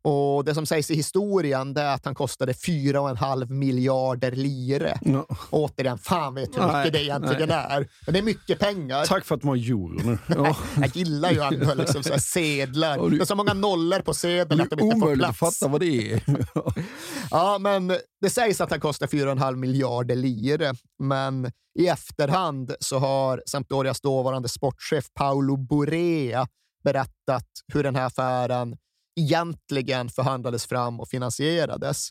[0.05, 4.99] och Det som sägs i historien är att han kostade 4,5 miljarder lire.
[5.03, 5.27] No.
[5.51, 7.67] Återigen, fan vet hur mycket nej, det egentligen nej.
[7.71, 7.89] är.
[8.07, 9.05] Men det är mycket pengar.
[9.05, 10.19] Tack för att de har euro nu.
[10.81, 13.11] jag gillar ju ändå liksom så sedlar.
[13.11, 15.43] Det är så många nollor på sedeln att de inte får plats.
[15.43, 16.23] att fatta vad det är.
[17.31, 17.89] ja, men
[18.21, 24.49] det sägs att han kostar 4,5 miljarder lire, men i efterhand så har Sampdorias dåvarande
[24.49, 26.47] sportchef Paolo Borea
[26.85, 28.77] berättat hur den här affären
[29.19, 32.11] egentligen förhandlades fram och finansierades.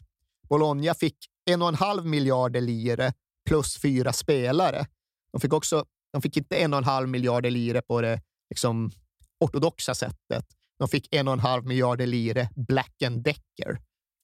[0.50, 1.18] Bologna fick
[1.50, 3.14] en och en halv miljarder lire
[3.50, 4.86] plus fyra spelare.
[5.32, 8.92] De fick också, de fick inte en och en halv miljarder lire på det liksom,
[9.40, 10.46] ortodoxa sättet.
[10.80, 13.82] De fick en och en halv miljarder lire Black and Decker.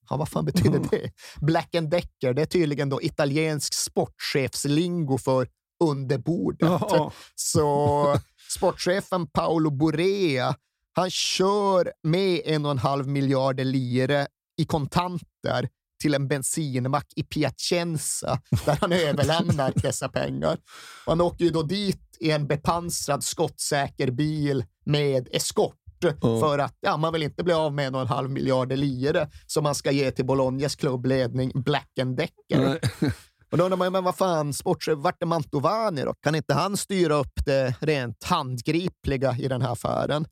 [0.10, 0.88] Ja, vad fan betyder mm.
[0.91, 1.12] det?
[1.41, 5.48] Black and Decker, det är tydligen då italiensk sportchefslingo för
[5.84, 6.69] under bordet.
[6.69, 7.12] Oh.
[7.36, 8.17] Så
[8.50, 10.56] sportchefen Paolo Borea
[10.93, 14.27] han kör med en och en halv miljarder lire
[14.58, 15.69] i kontanter
[16.01, 20.58] till en bensinmack i Piacenza där han överlämnar dessa pengar.
[21.06, 26.17] Och han åker ju då dit i en bepansrad skottsäker bil med eskort mm.
[26.39, 29.29] för att ja, man vill inte bli av med en och en halv miljarder lire
[29.47, 32.79] som man ska ge till Bolognas klubbledning Black and Decker.
[33.51, 36.13] Och då undrar man, men vad fan, sportchef, vart är Mantovani då?
[36.13, 40.25] Kan inte han styra upp det rent handgripliga i den här affären?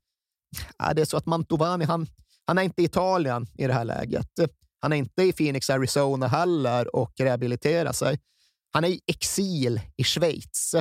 [0.78, 2.08] Ja, det är så att Mantovani, han,
[2.46, 4.30] han är inte i Italien i det här läget.
[4.80, 8.20] Han är inte i Phoenix, Arizona heller och rehabiliterar sig.
[8.72, 10.76] Han är i exil i Schweiz.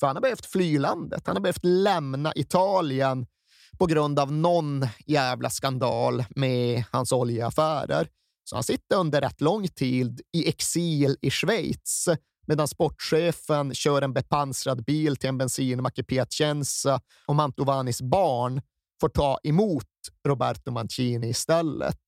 [0.00, 1.22] För han har behövt fly landet.
[1.26, 3.26] Han har behövt lämna Italien
[3.78, 8.08] på grund av någon jävla skandal med hans oljeaffärer.
[8.44, 12.08] Så han sitter under rätt lång tid i exil i Schweiz
[12.46, 18.62] medan sportchefen kör en bepansrad bil till en bensinmack i Piacenza och Mantovanis barn
[19.02, 19.84] får ta emot
[20.28, 21.98] Roberto Mancini istället.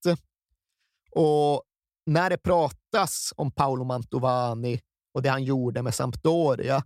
[1.10, 1.62] Och
[2.06, 4.80] när det pratas om Paolo Mantovani
[5.14, 6.82] och det han gjorde med Sampdoria,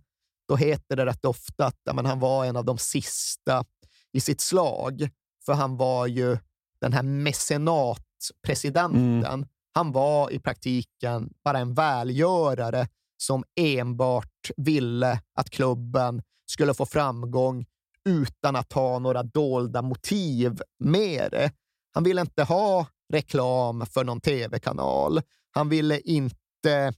[0.47, 3.63] då heter det rätt ofta att men, han var en av de sista
[4.13, 5.09] i sitt slag.
[5.45, 6.37] För han var ju
[6.81, 9.23] den här mecenatpresidenten.
[9.23, 9.47] Mm.
[9.73, 17.65] Han var i praktiken bara en välgörare som enbart ville att klubben skulle få framgång
[18.05, 21.51] utan att ha några dolda motiv med det.
[21.93, 25.21] Han ville inte ha reklam för någon tv-kanal.
[25.51, 26.93] Han ville inte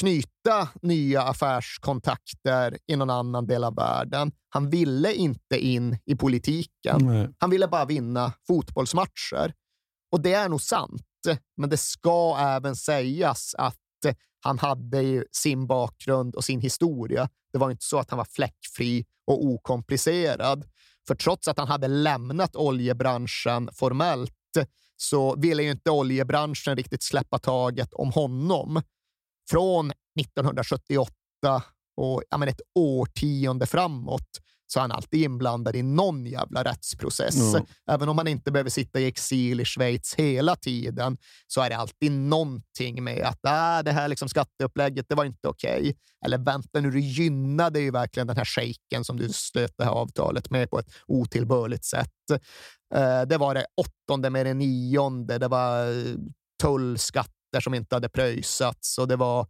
[0.00, 4.32] knyta nya affärskontakter i någon annan del av världen.
[4.48, 7.06] Han ville inte in i politiken.
[7.06, 7.28] Nej.
[7.38, 9.54] Han ville bara vinna fotbollsmatcher.
[10.12, 11.02] Och det är nog sant,
[11.56, 13.76] men det ska även sägas att
[14.40, 17.28] han hade ju sin bakgrund och sin historia.
[17.52, 20.64] Det var inte så att han var fläckfri och okomplicerad.
[21.06, 24.32] För trots att han hade lämnat oljebranschen formellt
[24.96, 28.82] så ville ju inte oljebranschen riktigt släppa taget om honom.
[29.50, 31.12] Från 1978
[31.96, 34.40] och ja, men ett årtionde framåt
[34.72, 37.54] så är han alltid inblandad i någon jävla rättsprocess.
[37.54, 37.66] Mm.
[37.90, 41.76] Även om man inte behöver sitta i exil i Schweiz hela tiden så är det
[41.76, 45.80] alltid någonting med att äh, det här liksom skatteupplägget, det var inte okej.
[45.80, 45.94] Okay.
[46.26, 49.92] Eller vänta nu, du gynnade ju verkligen den här shejken som du slöt det här
[49.92, 52.08] avtalet med på ett otillbörligt sätt.
[52.94, 55.38] Uh, det var det åttonde med det nionde.
[55.38, 56.16] Det var uh,
[56.62, 59.46] tullskatter som inte hade pröjsats och det var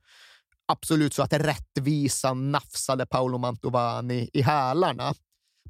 [0.70, 5.14] absolut så att rättvisan nafsade Paolo Mantovani i hälarna.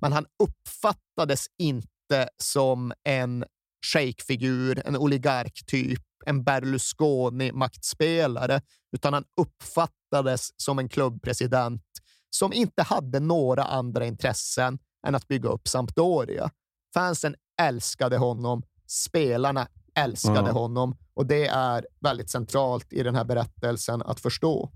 [0.00, 3.44] Men han uppfattades inte som en
[3.86, 8.60] shejkfigur, en oligarktyp, en Berlusconi-maktspelare,
[8.96, 11.82] utan han uppfattades som en klubbpresident
[12.30, 16.50] som inte hade några andra intressen än att bygga upp Sampdoria.
[16.94, 20.54] Fansen älskade honom, spelarna älskade mm.
[20.54, 24.70] honom och det är väldigt centralt i den här berättelsen att förstå.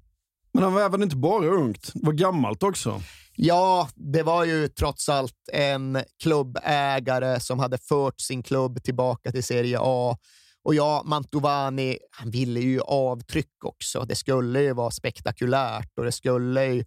[0.55, 3.03] Men han var även inte bara ungt, det var gammalt också.
[3.37, 9.45] Ja, det var ju trots allt en klubbägare som hade fört sin klubb tillbaka till
[9.45, 10.17] Serie A.
[10.63, 14.05] Och ja, Mantovani, han ville ju avtryck också.
[14.05, 16.85] Det skulle ju vara spektakulärt och det skulle ju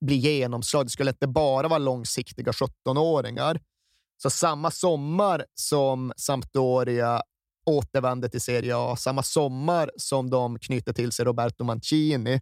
[0.00, 0.86] bli genomslag.
[0.86, 3.60] Det skulle inte bara vara långsiktiga 17-åringar.
[4.22, 7.22] Så samma sommar som Sampdoria
[7.66, 12.40] återvände till Serie A, samma sommar som de knyter till sig Roberto Mancini,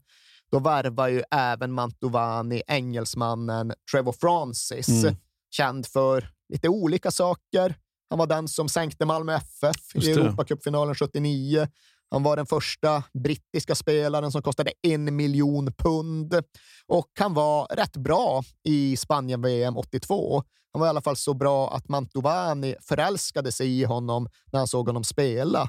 [0.51, 5.17] då värvar ju även Mantovani engelsmannen Trevor Francis, mm.
[5.51, 7.75] känd för lite olika saker.
[8.11, 11.69] Han var den som sänkte Malmö FF i Europacupfinalen 79.
[12.11, 16.43] Han var den första brittiska spelaren som kostade en miljon pund
[16.87, 20.43] och han var rätt bra i Spanien-VM 82.
[20.73, 24.69] Han var i alla fall så bra att Mantovani förälskade sig i honom när han
[24.69, 25.69] såg honom spela.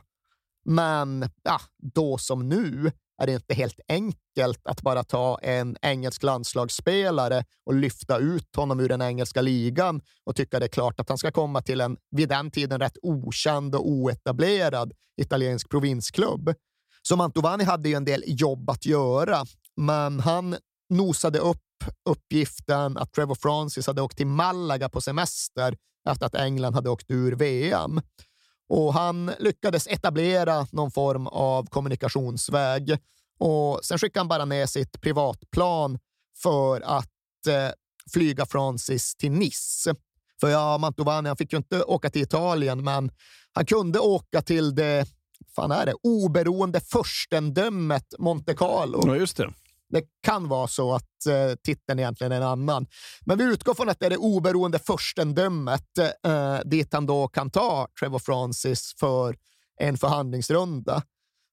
[0.65, 1.60] Men ja,
[1.94, 7.73] då som nu är det inte helt enkelt att bara ta en engelsk landslagsspelare och
[7.73, 11.32] lyfta ut honom ur den engelska ligan och tycka det är klart att han ska
[11.32, 16.53] komma till en vid den tiden rätt okänd och oetablerad italiensk provinsklubb.
[17.01, 20.55] Så Mantovani hade ju en del jobb att göra, men han
[20.89, 21.58] nosade upp
[22.10, 25.77] uppgiften att Trevor Francis hade åkt till Malaga på semester
[26.10, 28.01] efter att England hade åkt ur VM.
[28.69, 32.97] Och han lyckades etablera någon form av kommunikationsväg
[33.39, 35.99] och sen skickade han bara ner sitt privatplan
[36.43, 37.69] för att eh,
[38.13, 39.95] flyga Francis till Nice.
[40.41, 43.12] För ja, Mantovani han fick ju inte åka till Italien, men
[43.53, 45.05] han kunde åka till det
[45.55, 49.03] fan är det, oberoende förstendömet Monte Carlo.
[49.05, 49.53] Ja, just det.
[49.89, 52.88] Det kan vara så att eh, titeln egentligen är en annan.
[53.25, 57.49] Men vi utgår från att det är det oberoende förstendömet eh, dit han då kan
[57.49, 59.36] ta Trevor Francis för
[59.80, 61.04] en förhandlingsrunda.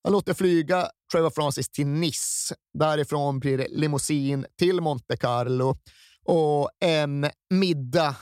[0.05, 2.55] Han låter flyga Trevor Francis till Nice.
[2.79, 5.77] Därifrån blir det limousin till Monte Carlo
[6.25, 8.17] och en middag,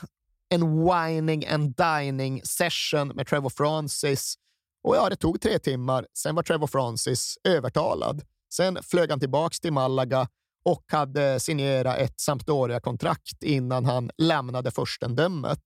[0.49, 4.35] en wining and dining session med Trevor Francis.
[4.83, 6.07] Och ja, det tog tre timmar.
[6.17, 8.21] Sen var Trevor Francis övertalad.
[8.57, 10.27] Sen flög han tillbaka till Malaga
[10.65, 15.59] och hade signerat ett Sampdoria-kontrakt innan han lämnade förstendömet.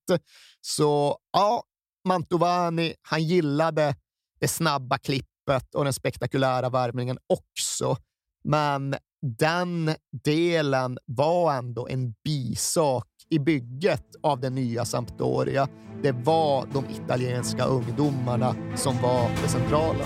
[0.62, 1.64] Så ja,
[2.08, 3.96] Mantovani, han gillade
[4.40, 7.98] det snabba klippet och den spektakulära värvningen också.
[8.44, 8.96] Men
[9.38, 15.68] den delen var ändå en bisak i bygget av det nya Sampdoria.
[16.04, 20.06] Det var de italienska ungdomarna som var det centrala.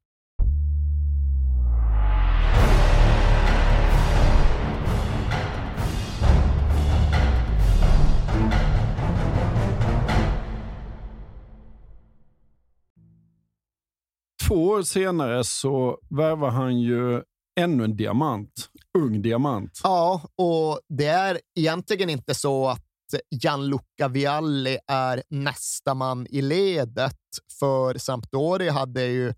[14.51, 17.21] Två år senare så värvar han ju
[17.59, 18.69] ännu en diamant.
[18.97, 19.79] Ung diamant.
[19.83, 22.85] Ja, och det är egentligen inte så att
[23.29, 27.17] Gianluca Vialli är nästa man i ledet,
[27.59, 29.33] för Sampdoria hade ju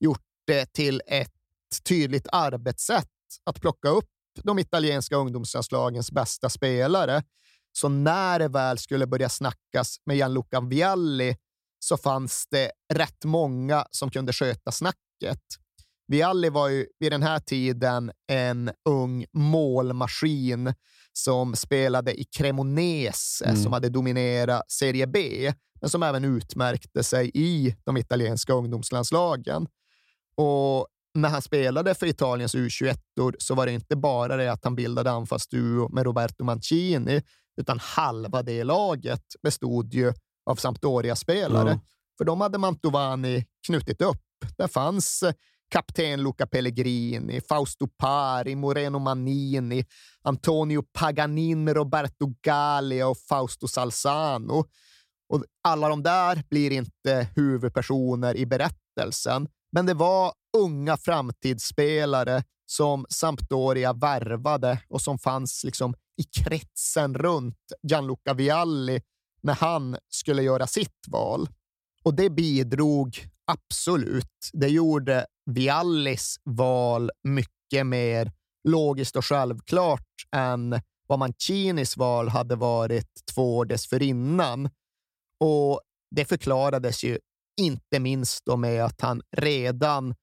[0.00, 1.32] gjort det till ett
[1.88, 3.08] tydligt arbetssätt
[3.44, 4.10] att plocka upp
[4.42, 7.22] de italienska ungdomslandslagens bästa spelare.
[7.72, 11.36] Så när det väl skulle börja snackas med Gianluca Vialli
[11.78, 15.40] så fanns det rätt många som kunde sköta snacket.
[16.08, 20.74] Vialli var ju vid den här tiden en ung målmaskin
[21.12, 23.56] som spelade i Cremonese Mm.
[23.62, 29.66] som hade dominerat Serie B, men som även utmärkte sig i de italienska ungdomslandslagen.
[30.36, 32.96] Och när han spelade för Italiens U21
[33.38, 37.22] så var det inte bara det att han bildade anfallsduo med Roberto Mancini,
[37.60, 40.12] utan halva det laget bestod ju
[40.46, 41.70] av Sampdoria-spelare.
[41.70, 41.80] Ja.
[42.18, 44.22] För de hade Mantovani knutit upp.
[44.58, 45.32] Där fanns eh,
[45.68, 49.84] kapten Luca Pellegrini, Fausto Pari, Moreno Manini,
[50.22, 54.64] Antonio Paganin, Roberto Gallia och Fausto Salzano.
[55.28, 63.06] Och alla de där blir inte huvudpersoner i berättelsen, men det var unga framtidsspelare som
[63.08, 69.00] Sampdoria värvade och som fanns liksom i kretsen runt Gianluca Vialli
[69.46, 71.48] när han skulle göra sitt val.
[72.04, 74.50] Och det bidrog absolut.
[74.52, 78.32] Det gjorde Viallis val mycket mer
[78.68, 84.70] logiskt och självklart än vad Mancinis val hade varit två år dessförinnan.
[85.40, 85.80] Och
[86.16, 87.18] det förklarades ju
[87.60, 90.14] inte minst då med att han redan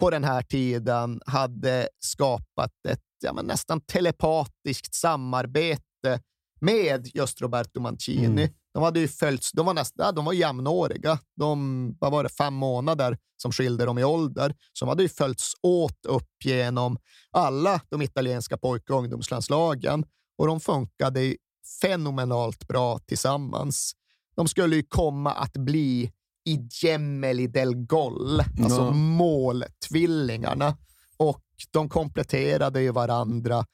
[0.00, 6.20] på den här tiden hade skapat ett ja, men nästan telepatiskt samarbete
[6.60, 8.42] med just Roberto Mancini.
[8.42, 8.54] Mm.
[8.76, 11.18] De hade ju följts, de var, nästan, de var jämnåriga.
[11.36, 14.54] De, vad var det, fem månader som skilde dem i ålder.
[14.72, 16.98] Så de hade ju följts åt upp genom
[17.30, 20.04] alla de italienska pojk och ungdomslandslagen
[20.38, 21.36] och de funkade
[21.80, 23.92] fenomenalt bra tillsammans.
[24.36, 26.12] De skulle ju komma att bli
[26.48, 28.90] i Gemelli del Gol, alltså Ja.
[28.90, 30.76] måltvillingarna.
[31.16, 33.64] Och de kompletterade ju varandra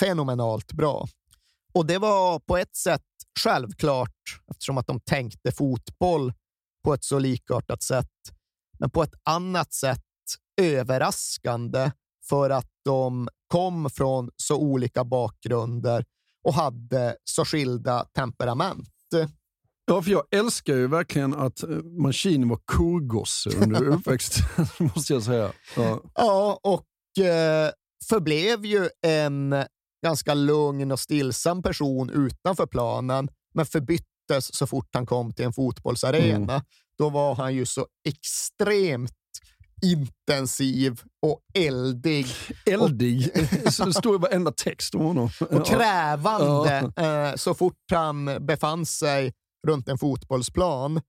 [0.00, 1.06] fenomenalt bra.
[1.74, 3.02] Och det var på ett sätt
[3.40, 6.32] självklart eftersom att de tänkte fotboll
[6.84, 8.10] på ett så likartat sätt,
[8.78, 10.00] men på ett annat sätt
[10.60, 11.90] överraskande
[12.28, 16.04] för att de kom från så olika bakgrunder
[16.44, 18.88] och hade så skilda temperament.
[19.84, 25.22] Ja, för jag älskar ju verkligen att eh, Mancini var korgosse under uppväxten, måste jag
[25.22, 25.52] säga.
[25.76, 27.70] Ja, ja och eh,
[28.08, 29.64] förblev ju en
[30.02, 35.52] ganska lugn och stillsam person utanför planen, men förbyttes så fort han kom till en
[35.52, 36.52] fotbollsarena.
[36.52, 36.64] Mm.
[36.98, 39.12] Då var han ju så extremt
[39.82, 42.26] intensiv och eldig.
[42.66, 43.30] Eldig?
[43.64, 45.30] Det står i varenda text om honom.
[45.50, 47.28] Och krävande ja.
[47.28, 49.32] eh, så fort han befann sig
[49.66, 51.00] runt en fotbollsplan.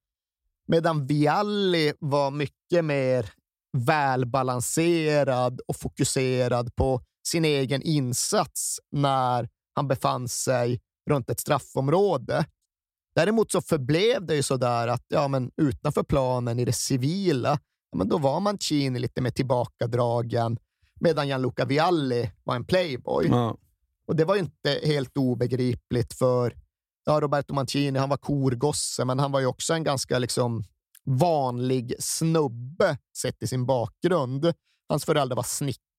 [0.67, 3.29] Medan Vialli var mycket mer
[3.77, 12.45] välbalanserad och fokuserad på sin egen insats när han befann sig runt ett straffområde.
[13.15, 17.59] Däremot så förblev det ju så där att ja, men utanför planen i det civila,
[17.91, 20.57] ja, men då var Mancini lite mer tillbakadragen,
[20.99, 23.27] medan Gianluca Vialli var en playboy.
[23.27, 23.57] Ja.
[24.05, 26.55] Och det var ju inte helt obegripligt för
[27.05, 30.63] ja, Roberto Mancini, han var korgosse, men han var ju också en ganska liksom,
[31.05, 34.53] vanlig snubbe sett i sin bakgrund.
[34.89, 35.92] Hans föräldrar var snickare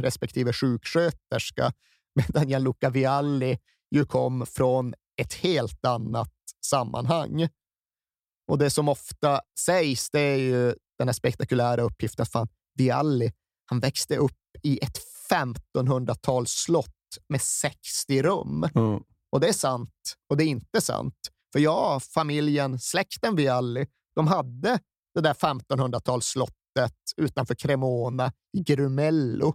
[0.00, 1.72] respektive sjuksköterska,
[2.14, 3.58] medan Gianluca Vialli
[3.90, 6.34] ju kom från ett helt annat
[6.64, 7.48] sammanhang.
[8.48, 13.32] Och det som ofta sägs, det är ju den här spektakulära uppgiften att fan, Vialli,
[13.66, 14.32] han växte upp
[14.62, 14.98] i ett
[15.30, 16.94] 1500-talsslott
[17.28, 18.64] med 60 rum.
[18.74, 19.02] Mm.
[19.30, 21.14] Och det är sant och det är inte sant.
[21.52, 24.78] För ja, familjen, släkten Vialli, de hade
[25.14, 25.34] det där
[26.78, 29.54] 1500-talsslottet utanför Cremona i Grumello.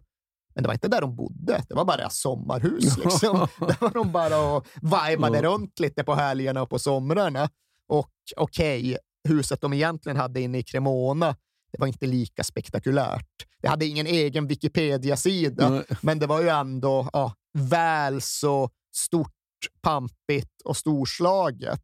[0.56, 1.64] Men det var inte där de bodde.
[1.70, 2.98] Det var bara deras sommarhus.
[3.04, 3.48] Liksom.
[3.60, 7.50] där var de bara och vibade runt lite på helgerna och på somrarna.
[7.88, 8.98] Och okej, okay,
[9.30, 11.36] huset de egentligen hade inne i Cremona,
[11.72, 13.28] det var inte lika spektakulärt.
[13.62, 19.34] Det hade ingen egen Wikipedia-sida, men det var ju ändå ja, väl så stort
[19.82, 21.82] pampigt och storslaget.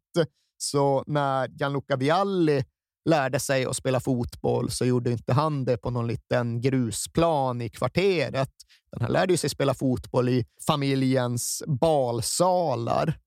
[0.58, 2.64] Så när Gianluca Vialli
[3.04, 7.68] lärde sig att spela fotboll så gjorde inte han det på någon liten grusplan i
[7.68, 8.52] kvarteret.
[9.00, 13.18] Han lärde sig spela fotboll i familjens balsalar.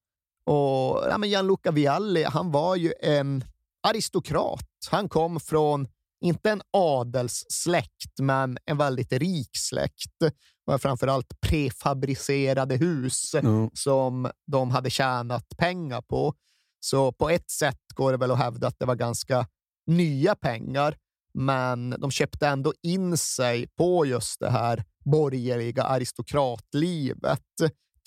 [0.45, 3.43] Och ja, men Gianluca Vialli, han var ju en
[3.87, 4.69] aristokrat.
[4.91, 5.87] Han kom från
[6.21, 10.33] inte en adelssläkt, men en väldigt rik släkt.
[10.65, 13.69] Var framförallt prefabricerade hus mm.
[13.73, 16.33] som de hade tjänat pengar på.
[16.79, 19.47] Så på ett sätt går det väl att hävda att det var ganska
[19.87, 20.95] nya pengar,
[21.33, 27.39] men de köpte ändå in sig på just det här borgerliga aristokratlivet.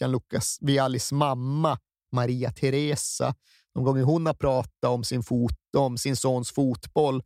[0.00, 1.78] Gianluca Viallis mamma,
[2.12, 3.34] Maria Teresa,
[3.74, 7.22] de gånger hon har pratat om sin, fot, om sin sons fotboll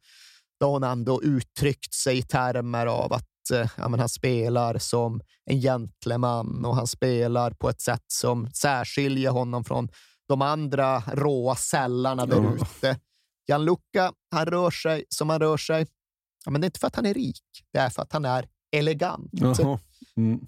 [0.60, 5.60] då hon ändå uttryckt sig i termer av att eh, ja, han spelar som en
[5.60, 9.88] gentleman och han spelar på ett sätt som särskiljer honom från
[10.28, 13.00] de andra råa sällarna där ute.
[13.50, 15.86] Gianluca, han rör sig som han rör sig.
[16.44, 17.42] Ja, men det är inte för att han är rik,
[17.72, 19.32] det är för att han är elegant.
[20.16, 20.40] Mm.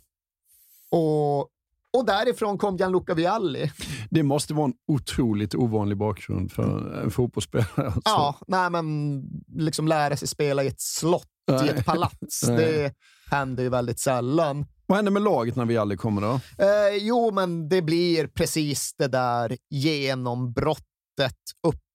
[0.91, 1.49] Och
[1.95, 3.73] och därifrån kom Gianluca Vialli.
[4.11, 7.87] Det måste vara en otroligt ovanlig bakgrund för en fotbollsspelare.
[7.87, 8.01] Alltså.
[8.05, 9.23] Ja, nej, men
[9.57, 11.67] liksom lära sig spela i ett slott, nej.
[11.67, 12.45] i ett palats.
[12.49, 12.57] Nej.
[12.57, 12.95] Det
[13.31, 14.67] händer ju väldigt sällan.
[14.87, 16.41] Vad händer med laget när Vialli kommer då?
[16.65, 20.87] Eh, jo, men det blir precis det där genombrottet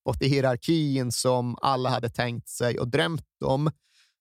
[0.08, 3.72] uppåt i hierarkin som alla hade tänkt sig och drömt om.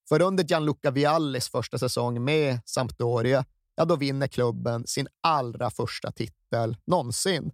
[0.08, 3.44] För under Gianluca Viallis första säsong med Sampdoria
[3.76, 7.50] ja, då vinner klubben sin allra första titel någonsin.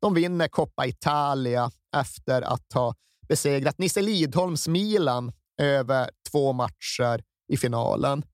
[0.00, 2.94] De vinner Coppa Italia efter att ha
[3.28, 8.24] besegrat Nisse Lidholms Milan över två matcher i finalen.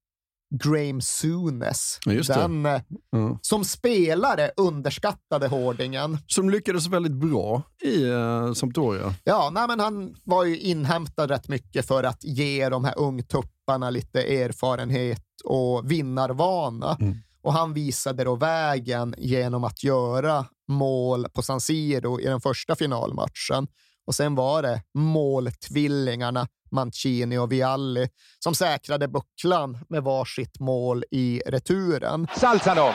[0.50, 3.38] Graham Sunes, den mm.
[3.42, 6.18] som spelare underskattade hårdingen.
[6.26, 9.14] Som lyckades väldigt bra i uh, Sampdoria.
[9.24, 13.90] Ja, nej, men han var ju inhämtad rätt mycket för att ge de här ungtupparna
[13.90, 16.96] lite erfarenhet och vinnarvana.
[17.00, 17.16] Mm.
[17.42, 22.76] Och han visade då vägen genom att göra mål på San Siro i den första
[22.76, 23.66] finalmatchen.
[24.08, 31.42] Och sen var det måltvillingarna Mancini och Vialli som säkrade bucklan med varsitt mål i
[31.46, 32.26] returen.
[32.36, 32.92] Salzano,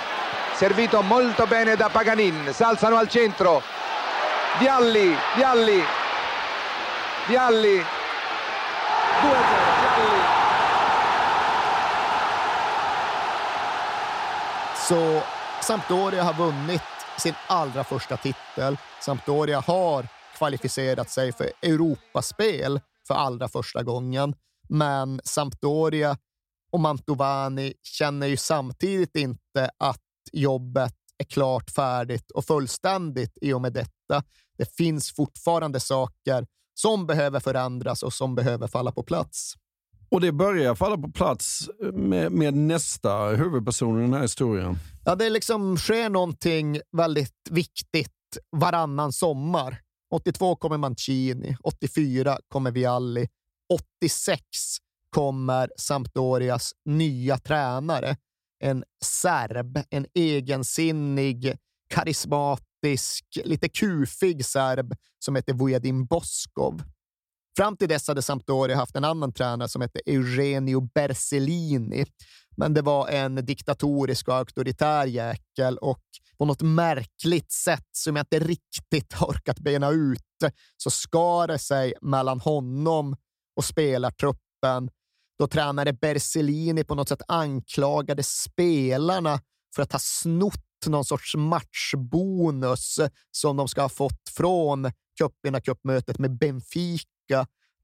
[0.59, 2.53] servito molto bene da Paganin.
[2.53, 3.61] Salzano al centro.
[4.59, 5.83] Vialli, Vialli,
[7.29, 7.77] Vialli.
[7.77, 7.85] 2-0,
[9.81, 10.21] Vialli.
[14.87, 15.21] Så
[15.61, 16.81] Sampdoria har vunnit
[17.17, 18.77] sin allra första titel.
[18.99, 20.07] Sampdoria har
[20.37, 24.35] kvalificerat sig för Europaspel för allra första gången.
[24.69, 26.17] Men Sampdoria
[26.71, 33.61] och Mantovani känner ju samtidigt inte att jobbet är klart, färdigt och fullständigt i och
[33.61, 34.23] med detta.
[34.57, 39.53] Det finns fortfarande saker som behöver förändras och som behöver falla på plats.
[40.09, 44.77] Och det börjar falla på plats med, med nästa huvudperson i den här historien.
[45.05, 48.11] Ja, det liksom sker någonting väldigt viktigt
[48.51, 49.82] varannan sommar.
[50.13, 53.27] 82 kommer Mancini, 84 kommer Vialli,
[54.01, 54.77] 86
[55.09, 58.15] kommer Sampdorias nya tränare.
[58.59, 61.57] En serb, en egensinnig,
[61.89, 66.83] karismatisk, lite kufig serb som heter Vujadin Boskov.
[67.55, 72.05] Fram till dess hade Sampdoria haft en annan tränare som hette Eugenio Bersellini.
[72.57, 76.01] Men det var en diktatorisk och auktoritär jäkel och
[76.37, 80.21] på något märkligt sätt som jag inte riktigt orkat bena ut
[80.77, 83.15] så skar det sig mellan honom
[83.55, 84.89] och spelartruppen
[85.39, 89.39] då tränare Bersellini på något sätt anklagade spelarna
[89.75, 92.99] för att ha snott någon sorts matchbonus
[93.31, 97.12] som de ska ha fått från cupvinnarcupmötet med Benfica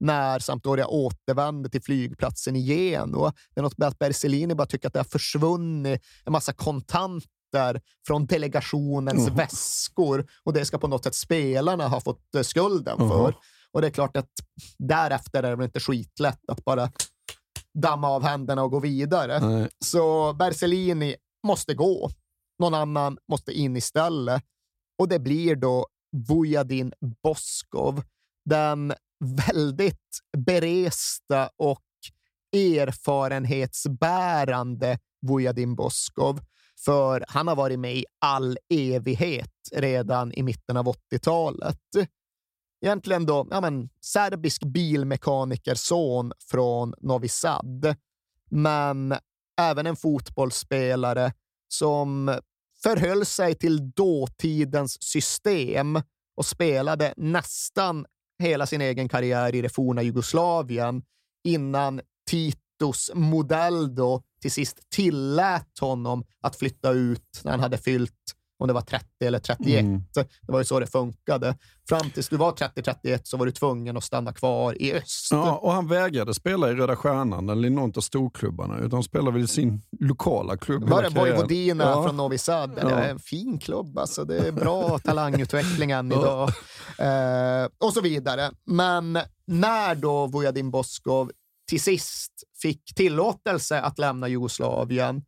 [0.00, 3.32] när Sampdoria återvände till flygplatsen i Genua.
[3.54, 7.80] Det är något med att Bersellini bara tycker att det har försvunnit en massa kontanter
[8.06, 9.34] från delegationens mm.
[9.34, 13.28] väskor och det ska på något sätt spelarna ha fått eh, skulden för.
[13.28, 13.40] Mm.
[13.72, 14.30] Och det är klart att
[14.78, 16.90] därefter är det inte skitlätt att bara
[17.78, 19.36] damma av händerna och gå vidare.
[19.36, 19.68] Mm.
[19.84, 21.16] Så Bersellini
[21.46, 22.10] måste gå.
[22.58, 24.42] Någon annan måste in istället.
[24.98, 25.86] Och det blir då
[26.28, 28.02] Vujadin Boskov,
[28.44, 31.82] den väldigt beresta och
[32.52, 36.40] erfarenhetsbärande Vujadin Boskov.
[36.84, 41.78] För han har varit med i all evighet redan i mitten av 80-talet.
[42.84, 47.94] Egentligen då, ja men, serbisk bilmekanikerson från Novi Sad,
[48.50, 49.14] men
[49.60, 51.32] även en fotbollsspelare
[51.68, 52.38] som
[52.82, 56.02] förhöll sig till dåtidens system
[56.36, 58.06] och spelade nästan
[58.40, 61.02] hela sin egen karriär i det forna Jugoslavien
[61.44, 68.12] innan Titos modell då till sist tillät honom att flytta ut när han hade fyllt
[68.60, 69.80] om det var 30 eller 31.
[69.80, 70.02] Mm.
[70.14, 71.56] Det var ju så det funkade.
[71.88, 75.28] Fram tills du var 30-31 så var du tvungen att stanna kvar i öst.
[75.30, 79.30] Ja, och han vägrade spela i Röda Stjärnan eller i någon av storklubbarna, utan spelade
[79.30, 80.88] väl i sin lokala klubb.
[80.88, 82.02] Var det Vojvodina ja.
[82.02, 82.70] från Novi Sad?
[82.74, 84.24] Det är en fin klubb alltså.
[84.24, 86.48] Det är bra talangutveckling idag.
[86.98, 88.50] Eh, och så vidare.
[88.66, 91.32] Men när då Vujadin Boskov
[91.68, 92.32] till sist
[92.62, 95.22] fick tillåtelse att lämna Jugoslavien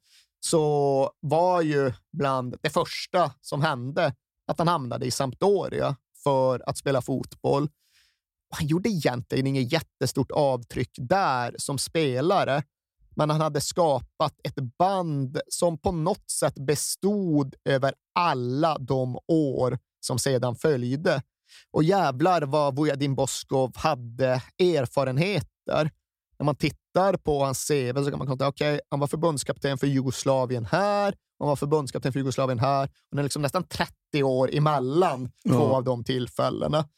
[0.44, 4.14] så var ju bland det första som hände
[4.46, 7.68] att han hamnade i Sampdoria för att spela fotboll.
[8.50, 12.62] Han gjorde egentligen inget jättestort avtryck där som spelare,
[13.16, 19.78] men han hade skapat ett band som på något sätt bestod över alla de år
[20.00, 21.22] som sedan följde.
[21.70, 25.90] Och jävlar vad Vujadin Boskov hade erfarenheter.
[26.42, 29.78] När man tittar på hans CV så kan man konstatera att okay, han var förbundskapten
[29.78, 32.82] för Jugoslavien här, han var förbundskapten för Jugoslavien här.
[32.84, 35.76] Och det är liksom nästan 30 år emellan två ja.
[35.76, 36.88] av de tillfällena.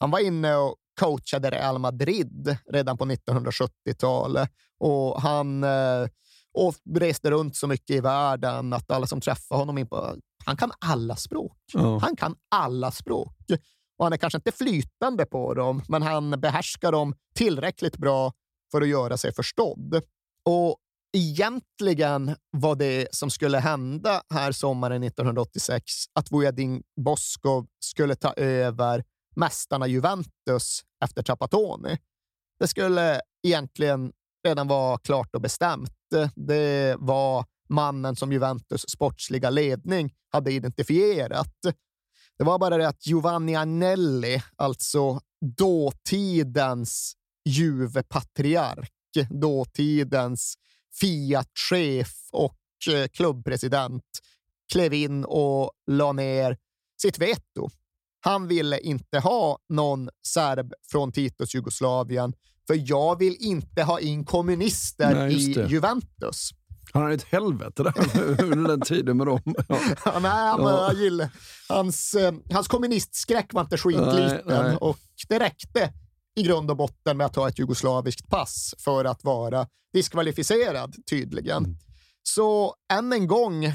[0.00, 6.08] Han var inne och coachade Real Madrid redan på 1970-talet och han eh,
[6.54, 10.56] och reste runt så mycket i världen att alla som träffade honom in på, han
[10.56, 11.58] kan alla språk.
[11.72, 11.98] Ja.
[11.98, 13.36] Han kan alla språk.
[13.98, 18.32] Och han är kanske inte flytande på dem, men han behärskar dem tillräckligt bra
[18.70, 20.02] för att göra sig förstådd.
[20.42, 20.76] Och
[21.12, 29.04] egentligen var det som skulle hända här sommaren 1986 att Vujadin Boskov skulle ta över
[29.36, 31.98] mästarna Juventus efter Trapattoni.
[32.60, 34.12] Det skulle egentligen
[34.46, 35.90] redan vara klart och bestämt.
[36.34, 41.54] Det var mannen som Juventus sportsliga ledning hade identifierat.
[42.38, 45.20] Det var bara det att Giovanni Agnelli, alltså
[45.56, 47.14] dåtidens
[47.48, 48.92] Juve-patriark,
[49.30, 50.54] dåtidens
[51.00, 52.58] Fiat-chef och
[52.94, 54.04] eh, klubbpresident,
[54.72, 56.56] klev in och la ner
[57.02, 57.70] sitt veto.
[58.20, 62.32] Han ville inte ha någon serb från Titos Jugoslavien,
[62.66, 66.50] för jag vill inte ha in kommunister Nej, i Juventus.
[66.92, 67.94] Han hade ett helvete där
[68.44, 69.40] under den tiden med dem.
[69.44, 69.80] Ja.
[70.04, 70.86] ja, nej, han, ja.
[70.86, 71.28] jag gillar,
[71.68, 74.76] hans, eh, hans kommunistskräck var inte skitliten nej, nej.
[74.76, 75.92] och det räckte
[76.38, 81.64] i grund och botten med att ha ett jugoslaviskt pass för att vara diskvalificerad, tydligen.
[81.64, 81.78] Mm.
[82.22, 83.72] Så än en gång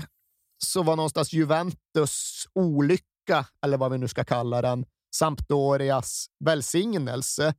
[0.66, 4.86] så var någonstans Juventus olycka, eller vad vi nu ska kalla den,
[5.16, 7.54] Sampdorias välsignelse.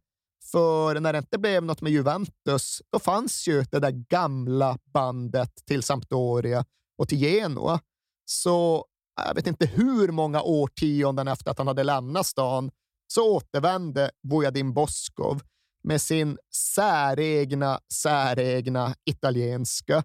[0.53, 5.53] För när det inte blev något med Juventus, då fanns ju det där gamla bandet
[5.67, 6.65] till Sampdoria
[6.99, 7.81] och till Genoa.
[8.25, 8.85] Så
[9.27, 12.71] jag vet inte hur många årtionden efter att han hade lämnat stan
[13.15, 15.43] så återvände Vujadin Boskov
[15.85, 16.39] med sin
[16.75, 20.05] säregna, säregna italienska.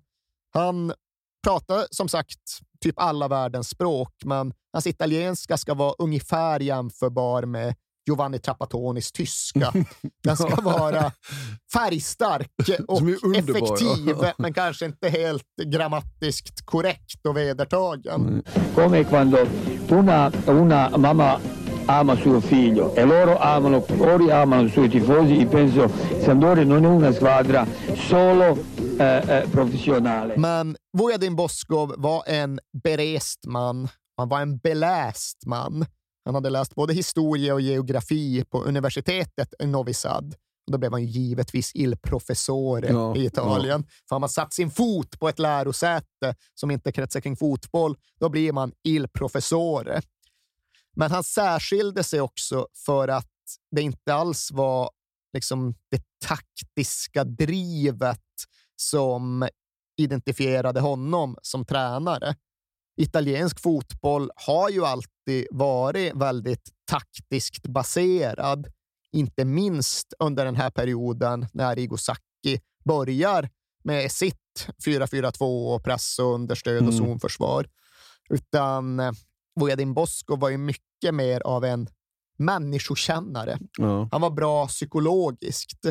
[0.53, 0.93] Han
[1.43, 2.39] pratar som sagt
[2.81, 7.75] typ alla världens språk, men hans italienska ska vara ungefär jämförbar med
[8.07, 9.73] Giovanni Trappatonis tyska.
[10.23, 11.11] Den ska vara
[11.73, 12.51] färgstark
[12.87, 13.01] och
[13.35, 18.43] effektiv, men kanske inte helt grammatiskt korrekt och vedertagen.
[18.75, 19.47] Come quando
[19.89, 21.39] una, una mamma
[21.89, 25.89] ama suo figlio e loro amano, loro amano i suoi tifosi, penso
[26.21, 27.65] Sampdoria non è una squadra
[27.95, 28.57] solo
[28.99, 30.37] eh, eh, professionale.
[30.37, 33.87] Men Vujadin Boskov var en berest man.
[34.17, 35.85] Han var en beläst man.
[36.25, 40.35] Han hade läst både historia och geografi på universitetet i Novi Sad.
[40.71, 43.83] då blev han givetvis il professore ja, i Italien.
[43.87, 43.93] Ja.
[44.09, 48.29] För har man satt sin fot på ett lärosäte som inte kretsar kring fotboll, då
[48.29, 50.01] blir man il professore.
[50.95, 53.27] Men han särskilde sig också för att
[53.71, 54.89] det inte alls var
[55.33, 58.19] liksom det taktiska drivet
[58.75, 59.47] som
[59.97, 62.35] identifierade honom som tränare.
[62.97, 68.67] Italiensk fotboll har ju alltid varit väldigt taktiskt baserad,
[69.11, 73.49] inte minst under den här perioden när Rigo Sacchi börjar
[73.83, 76.97] med sitt 4-4-2 och press och understöd och mm.
[76.97, 77.69] zonförsvar.
[78.29, 79.01] Utan
[79.59, 81.89] Vujadin Bosko var ju mycket mer av en
[82.37, 83.59] människokännare.
[83.77, 84.09] Ja.
[84.11, 85.85] Han var bra psykologiskt.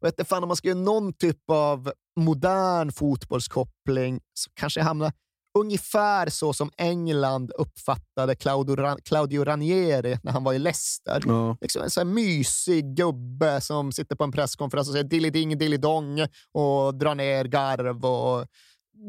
[0.00, 4.84] Vet inte fan, om man ska göra någon typ av modern fotbollskoppling så kanske jag
[4.84, 5.12] hamnar
[5.58, 11.22] ungefär så som England uppfattade Claudio, Claudio Ranieri när han var i Leicester.
[11.26, 11.56] Ja.
[11.60, 16.20] Liksom en sån mysig gubbe som sitter på en presskonferens och säger dilliding dillidong
[16.52, 18.46] och drar ner garv och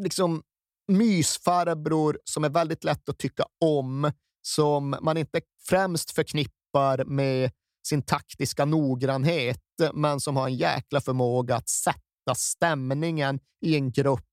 [0.04, 0.44] liksom
[0.90, 4.12] mysfarbror som är väldigt lätt att tycka om,
[4.42, 7.52] som man inte främst förknippar med
[7.88, 9.62] sin taktiska noggrannhet,
[9.94, 14.26] men som har en jäkla förmåga att sätta stämningen i en grupp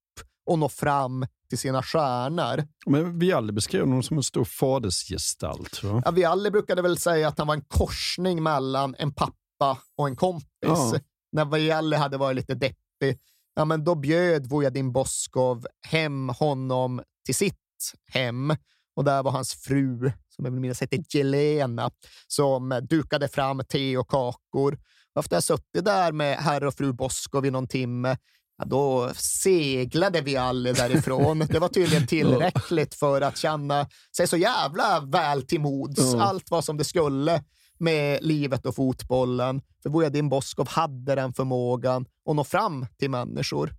[0.47, 2.65] och nå fram till sina stjärnor.
[2.87, 5.81] Men Vialli beskrev honom som en stor fadersgestalt.
[5.83, 10.17] Ja, Vialli brukade väl säga att han var en korsning mellan en pappa och en
[10.17, 10.47] kompis.
[10.61, 10.95] Ja.
[11.33, 13.21] När Vialli hade varit lite deppig
[13.57, 18.57] ja, men då bjöd Vujadin Boskov hem honom till sitt hem
[18.97, 21.91] och där var hans fru, som jag vill minnas hette Jelena,
[22.27, 24.79] som dukade fram te och kakor.
[25.15, 28.17] Och efter att ha suttit där med herr och fru Boskov i någon timme,
[28.59, 31.39] ja, då seglade vi alla därifrån.
[31.39, 36.15] Det var tydligen tillräckligt för att känna sig så jävla väl till mods.
[36.15, 37.43] Allt var som det skulle
[37.79, 39.63] med livet och fotbollen.
[39.83, 43.75] För Vujadin Boskov hade den förmågan att nå fram till människor.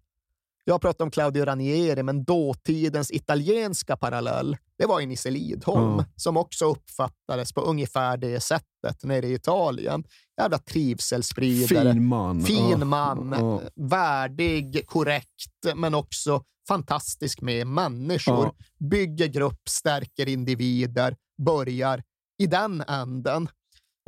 [0.69, 6.05] Jag pratar om Claudio Ranieri, men dåtidens italienska parallell, det var ju Nisse Lidholm, mm.
[6.15, 10.03] som också uppfattades på ungefär det sättet nere i Italien.
[10.37, 11.93] Jävla trivselspridare.
[11.93, 12.41] Fin man.
[12.41, 13.33] Fin man.
[13.33, 13.59] Mm.
[13.75, 18.43] Värdig, korrekt, men också fantastisk med människor.
[18.43, 18.55] Mm.
[18.89, 22.03] Bygger grupp, stärker individer, börjar
[22.37, 23.49] i den änden.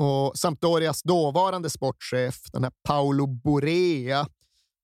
[0.01, 4.27] Och Sampdorias dåvarande sportchef, den här Paolo Borea,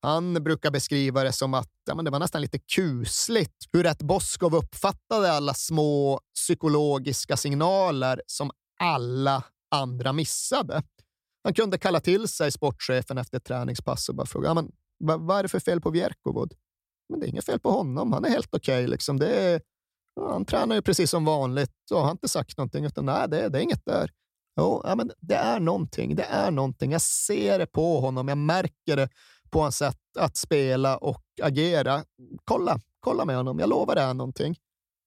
[0.01, 4.01] han brukar beskriva det som att ja, men det var nästan lite kusligt hur ett
[4.01, 10.83] Boskov uppfattade alla små psykologiska signaler som alla andra missade.
[11.43, 15.21] Han kunde kalla till sig sportchefen efter ett träningspass och bara fråga ja, men, vad,
[15.21, 16.53] vad är det för fel på Vjerkovod?
[17.09, 18.13] Men det är inget fel på honom.
[18.13, 18.75] Han är helt okej.
[18.75, 19.17] Okay, liksom.
[20.15, 22.85] ja, han tränar ju precis som vanligt och har inte sagt någonting.
[22.85, 24.11] Utan, nej, det, det är inget där.
[24.57, 26.15] Jo, ja, men det är någonting.
[26.15, 26.91] Det är någonting.
[26.91, 28.27] Jag ser det på honom.
[28.27, 29.09] Jag märker det
[29.49, 32.03] på hans sätt att spela och agera.
[32.45, 33.59] Kolla, kolla med honom.
[33.59, 34.55] Jag lovar det är någonting.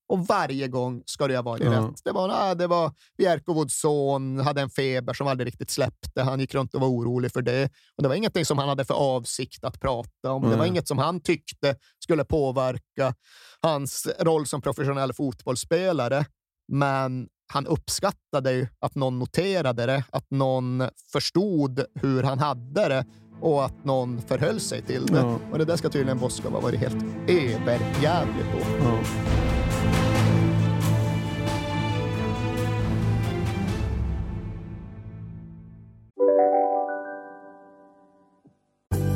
[0.08, 1.84] Och varje gång ska det ha varit mm.
[1.86, 2.00] rätt.
[2.04, 6.22] Det var, nej, det var Bjerkovods son, hade en feber som aldrig riktigt släppte.
[6.22, 7.64] Han gick runt och var orolig för det.
[7.96, 10.42] Och Det var ingenting som han hade för avsikt att prata om.
[10.42, 10.50] Mm.
[10.50, 13.14] Det var inget som han tyckte skulle påverka
[13.62, 16.24] hans roll som professionell fotbollsspelare.
[16.72, 20.82] Men han uppskattade ju att någon noterade det, att någon
[21.12, 23.04] förstod hur han hade det
[23.40, 25.18] och att någon förhöll sig till det.
[25.18, 25.38] Ja.
[25.52, 28.58] Och det där ska tydligen Boskov ha varit helt överjävlig på.
[28.84, 28.98] Ja.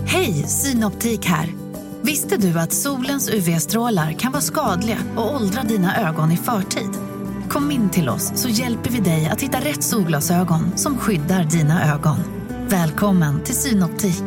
[0.07, 1.55] Hej, Synoptik här.
[2.03, 7.12] Visste du att solens UV-strålar kan vara skadliga och åldra dina ögon i förtid?
[7.53, 11.95] Kom in till oss så hjälper vi dig att hitta rätt solglasögon som skyddar dina
[11.95, 12.17] ögon.
[12.69, 14.23] Välkommen till Synoptik.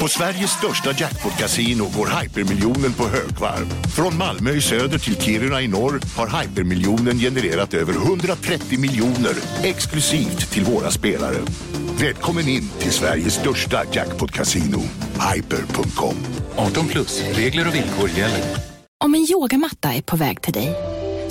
[0.00, 3.66] På Sveriges största jackpot-kasino går hypermiljonen på högvarv.
[3.96, 10.50] Från Malmö i söder till Kiruna i norr har hypermiljonen genererat över 130 miljoner exklusivt
[10.50, 11.38] till våra spelare.
[12.00, 14.82] Välkommen in till Sveriges största jackpot-kasino,
[15.34, 16.16] hyper.com.
[16.56, 18.44] 18 plus, regler och villkor gäller.
[19.04, 20.93] Om en yogamatta är på väg till dig,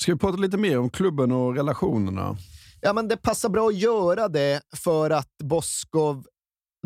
[0.00, 2.36] Ska vi prata lite mer om klubben och relationerna?
[2.80, 6.26] Ja, men det passar bra att göra det för att Boskov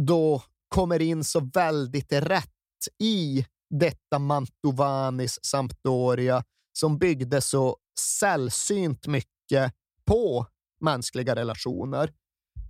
[0.01, 2.49] då kommer in så väldigt rätt
[3.03, 7.77] i detta Mantovanis Sampdoria som byggde så
[8.21, 9.73] sällsynt mycket
[10.07, 10.47] på
[10.81, 12.13] mänskliga relationer.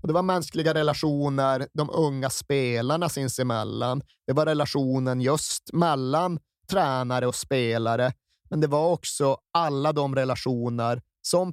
[0.03, 4.03] Och det var mänskliga relationer de unga spelarna sinsemellan.
[4.27, 6.39] Det var relationen just mellan
[6.71, 8.13] tränare och spelare.
[8.51, 11.53] Men det var också alla de relationer som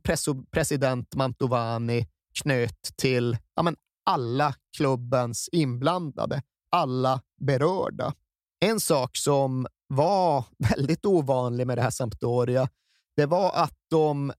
[0.52, 2.08] president Mantovani
[2.42, 3.76] knöt till ja, men
[4.06, 6.42] alla klubbens inblandade,
[6.72, 8.14] alla berörda.
[8.60, 12.70] En sak som var väldigt ovanlig med det här Sampdoria,
[13.16, 14.34] det var att de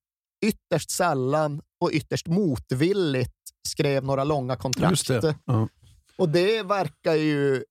[0.47, 3.35] ytterst sällan och ytterst motvilligt
[3.69, 5.09] skrev några långa kontrakt.
[5.09, 5.37] Det.
[5.45, 5.69] Ja.
[6.19, 7.65] Och det verkar ju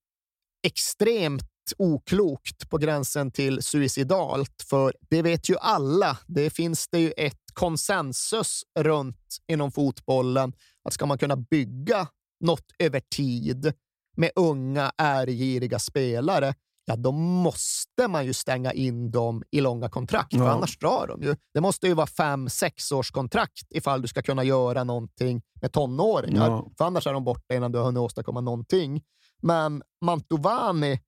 [0.68, 1.44] extremt
[1.78, 6.18] oklokt på gränsen till suicidalt, för det vet ju alla.
[6.28, 10.54] Det finns det ju ett konsensus runt inom fotbollen
[10.84, 12.08] att ska man kunna bygga
[12.40, 13.74] något över tid
[14.18, 16.54] med unga, ärgiriga spelare,
[16.86, 20.40] ja, då måste man ju stänga in dem i långa kontrakt, ja.
[20.40, 21.36] för annars drar de ju.
[21.54, 25.72] Det måste ju vara fem, sex års kontrakt ifall du ska kunna göra någonting med
[25.72, 26.72] tonåringar, ja.
[26.78, 29.02] för annars är de borta innan du har hunnit åstadkomma någonting.
[29.42, 31.00] Men Mantovani,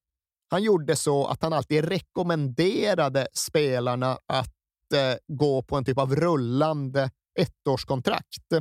[0.50, 6.16] han gjorde så att han alltid rekommenderade spelarna att eh, gå på en typ av
[6.16, 8.54] rullande ettårskontrakt.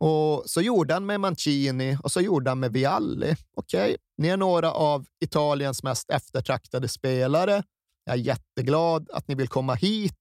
[0.00, 3.36] Och så gjorde han med Mancini och så gjorde han med Vialli.
[3.54, 7.62] Okej, okay, ni är några av Italiens mest eftertraktade spelare.
[8.04, 10.14] Jag är jätteglad att ni vill komma hit,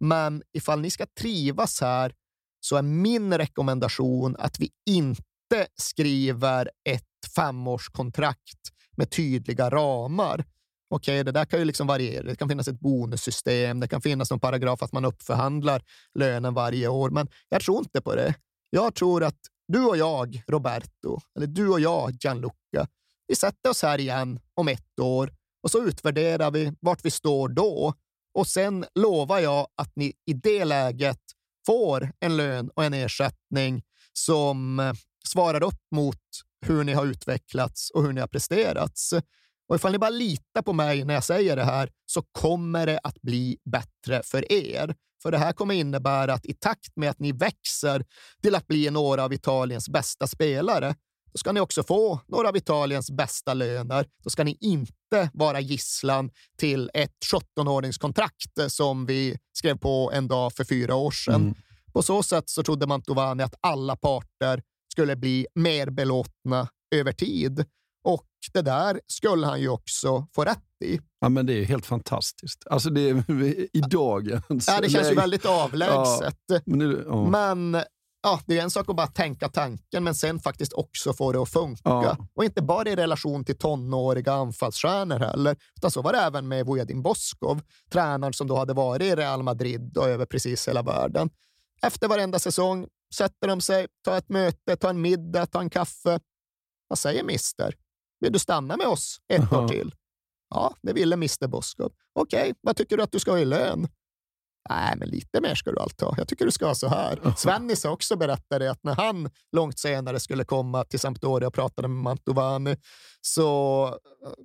[0.00, 2.14] men ifall ni ska trivas här
[2.60, 10.44] så är min rekommendation att vi inte skriver ett femårskontrakt med tydliga ramar.
[10.90, 12.22] Okej, okay, det där kan ju liksom variera.
[12.22, 13.80] Det kan finnas ett bonussystem.
[13.80, 15.82] Det kan finnas någon paragraf att man uppförhandlar
[16.14, 18.34] lönen varje år, men jag tror inte på det.
[18.70, 19.38] Jag tror att
[19.68, 22.86] du och jag, Roberto, eller du och jag, Gianluca,
[23.26, 25.32] vi sätter oss här igen om ett år
[25.62, 27.94] och så utvärderar vi vart vi står då.
[28.34, 31.20] Och sen lovar jag att ni i det läget
[31.66, 33.82] får en lön och en ersättning
[34.12, 34.92] som eh,
[35.24, 36.20] svarar upp mot
[36.66, 39.12] hur ni har utvecklats och hur ni har presterats.
[39.68, 43.00] Och ifall ni bara litar på mig när jag säger det här så kommer det
[43.02, 44.94] att bli bättre för er.
[45.22, 48.04] För det här kommer innebära att i takt med att ni växer
[48.42, 50.94] till att bli några av Italiens bästa spelare,
[51.32, 54.06] då ska ni också få några av Italiens bästa löner.
[54.24, 60.52] Då ska ni inte vara gisslan till ett 17-åringskontrakt som vi skrev på en dag
[60.52, 61.34] för fyra år sedan.
[61.34, 61.54] Mm.
[61.92, 64.62] På så sätt så trodde Mantovani att alla parter
[64.98, 67.64] skulle bli mer belåtna över tid.
[68.04, 71.00] Och det där skulle han ju också få rätt i.
[71.20, 72.64] Ja, men det är helt fantastiskt.
[72.70, 73.16] Alltså det är
[73.76, 76.36] i dagens Ja, det känns ju väldigt avlägset.
[76.46, 77.30] Ja, men, nu, ja.
[77.30, 77.82] men
[78.22, 81.42] ja, det är en sak att bara tänka tanken, men sen faktiskt också få det
[81.42, 81.80] att funka.
[81.84, 82.16] Ja.
[82.34, 86.66] Och inte bara i relation till tonåriga anfallsstjärnor heller, utan så var det även med
[86.66, 91.30] Vojedin Boskov, tränaren som då hade varit i Real Madrid och över precis hela världen.
[91.82, 96.20] Efter varenda säsong sätter de sig, tar ett möte, tar en middag, tar en kaffe.
[96.88, 97.74] Vad säger mister?
[98.20, 99.64] Vill du stanna med oss ett -huh.
[99.64, 99.94] år till?
[100.50, 101.92] Ja, det ville Mr Boskov.
[102.12, 103.88] Okej, okay, vad tycker du att du ska ha i lön?
[104.68, 106.14] Nej, men lite mer ska du allt ha.
[106.18, 107.34] Jag tycker du ska ha så här.
[107.36, 112.02] Svennis också berättade att när han långt senare skulle komma till Sampdoria och pratade med
[112.02, 112.76] Mantovani
[113.20, 113.98] så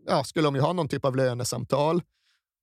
[0.08, 2.02] ja, skulle de ju ha någon typ av lönesamtal.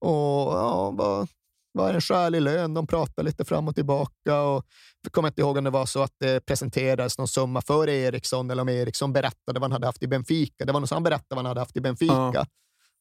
[0.00, 1.28] Och ja, vad,
[1.72, 2.74] var en skälig lön.
[2.74, 4.42] De pratade lite fram och tillbaka.
[4.42, 4.64] Och
[5.02, 8.50] jag kommer inte ihåg om det var så att det presenterades någon summa för Eriksson
[8.50, 10.64] eller om Eriksson berättade vad han hade haft i Benfica.
[10.64, 12.30] Det var nog så han berättade vad han hade haft i Benfica.
[12.34, 12.46] Ja.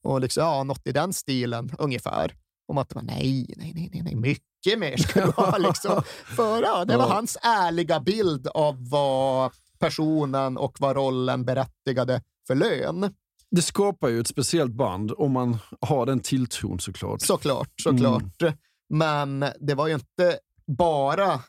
[0.04, 2.34] Och liksom, ja, något i den stilen ungefär.
[2.68, 5.58] Om att man, nej, nej, nej, nej, mycket mer ska du ha.
[5.58, 6.04] Liksom.
[6.36, 7.14] För, ja, det var ja.
[7.14, 13.14] hans ärliga bild av vad personen och vad rollen berättigade för lön.
[13.52, 17.22] Det skapar ju ett speciellt band om man har den tilltron såklart.
[17.22, 18.42] Såklart, såklart.
[18.42, 18.54] Mm.
[18.90, 20.40] Men det var ju inte
[20.78, 21.42] bara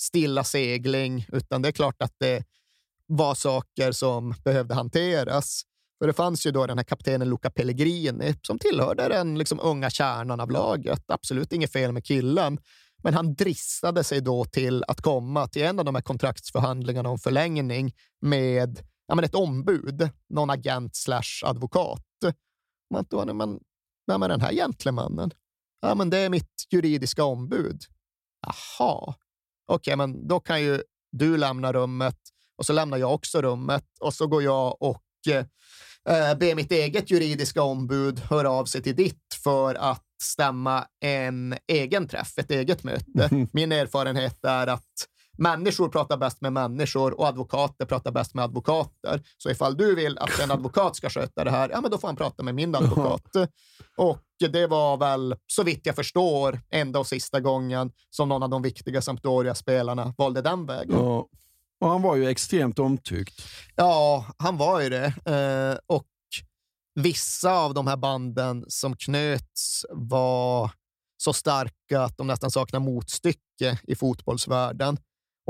[0.00, 2.44] stilla segling, utan det är klart att det
[3.06, 5.62] var saker som behövde hanteras.
[5.98, 9.90] För det fanns ju då den här kaptenen Luca Pellegrini som tillhörde den liksom unga
[9.90, 11.04] kärnan av laget.
[11.08, 12.58] Absolut inget fel med killen,
[13.02, 17.18] men han dristade sig då till att komma till en av de här kontraktsförhandlingarna om
[17.18, 18.80] förlängning med
[19.10, 22.02] ja, men ett ombud, någon agent slash advokat.
[22.90, 23.60] Man då, men,
[24.06, 25.30] vem är den här gentlemannen?
[25.80, 27.82] Ja, men det är mitt juridiska ombud.
[28.46, 29.14] Jaha,
[29.66, 30.82] okej, okay, men då kan ju
[31.12, 32.16] du lämna rummet
[32.58, 35.02] och så lämnar jag också rummet och så går jag och
[36.08, 41.54] eh, ber mitt eget juridiska ombud höra av sig till ditt för att stämma en
[41.66, 43.46] egen träff, ett eget möte.
[43.52, 45.06] Min erfarenhet är att
[45.40, 49.22] Människor pratar bäst med människor och advokater pratar bäst med advokater.
[49.38, 52.08] Så ifall du vill att en advokat ska sköta det här, ja, men då får
[52.08, 53.36] han prata med min advokat.
[53.96, 54.22] Och
[54.52, 58.62] det var väl, så vitt jag förstår, enda och sista gången som någon av de
[58.62, 60.96] viktiga Sampdoria-spelarna valde den vägen.
[60.98, 61.28] Ja.
[61.80, 63.42] Och han var ju extremt omtyckt.
[63.76, 65.06] Ja, han var ju det.
[65.06, 66.06] Eh, och
[66.94, 70.70] vissa av de här banden som knöts var
[71.16, 74.98] så starka att de nästan saknar motstycke i fotbollsvärlden.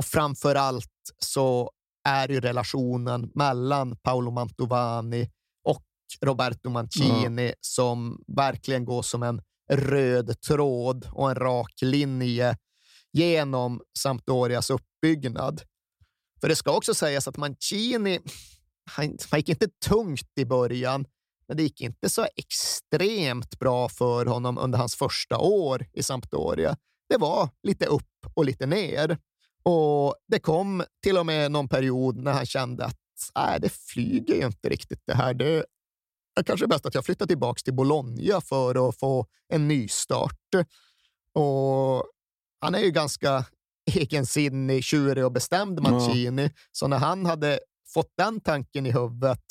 [0.01, 1.71] Och framför allt så
[2.09, 5.31] är ju relationen mellan Paolo Mantovani
[5.65, 5.83] och
[6.21, 7.55] Roberto Mancini mm.
[7.61, 9.43] som verkligen går som en
[9.73, 12.57] röd tråd och en rak linje
[13.13, 15.63] genom Sampdorias uppbyggnad.
[16.41, 18.21] För det ska också sägas att Mancini,
[18.91, 21.07] han, han gick inte tungt i början,
[21.49, 26.77] men det gick inte så extremt bra för honom under hans första år i Sampdoria.
[27.09, 29.19] Det var lite upp och lite ner.
[29.63, 32.97] Och det kom till och med någon period när han kände att
[33.39, 35.35] äh, det flyger ju inte riktigt det här.
[35.35, 35.65] Det
[36.41, 40.55] är kanske bäst att jag flyttar tillbaka till Bologna för att få en nystart.
[41.35, 42.05] Och
[42.61, 43.45] han är ju ganska
[43.95, 46.43] egensinnig, tjurig och bestämd, Mancini.
[46.43, 46.51] Ja.
[46.73, 47.61] Så när han hade
[47.95, 49.43] fått den tanken i huvudet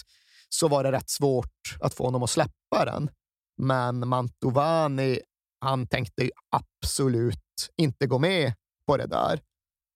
[0.50, 3.10] så var det rätt svårt att få honom att släppa den.
[3.58, 5.20] Men Mantovani,
[5.60, 8.54] han tänkte absolut inte gå med
[8.88, 9.40] på det där.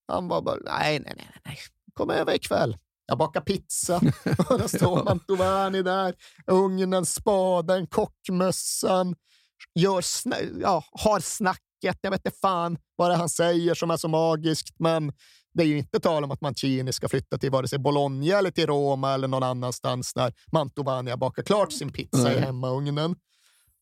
[0.07, 1.57] Han var bara, nej, nej, nej, nej.
[1.93, 2.77] kom över ikväll.
[3.05, 3.95] Jag bakar pizza
[4.49, 6.15] och då står Mantovani där,
[6.47, 9.15] ugnen, spaden, kockmössan,
[9.75, 11.97] gör sna ja, har snacket.
[12.01, 15.13] Jag vet inte fan vad det är han säger som är så magiskt, men
[15.53, 18.51] det är ju inte tal om att Mancini ska flytta till vare sig Bologna eller
[18.51, 22.37] till Roma eller någon annanstans när Mantovani har bakat klart sin pizza mm.
[22.37, 23.15] i hemmaugnen.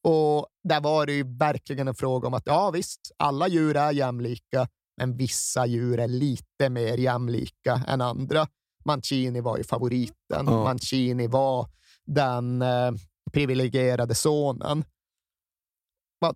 [0.04, 3.92] Och där var det ju verkligen en fråga om att ja visst, alla djur är
[3.92, 4.68] jämlika,
[4.98, 8.48] men vissa djur är lite mer jämlika än andra.
[8.86, 10.46] Mancini var ju favoriten.
[10.46, 10.64] Ja.
[10.64, 11.70] Mancini var
[12.06, 12.92] den eh,
[13.32, 14.84] privilegierade sonen.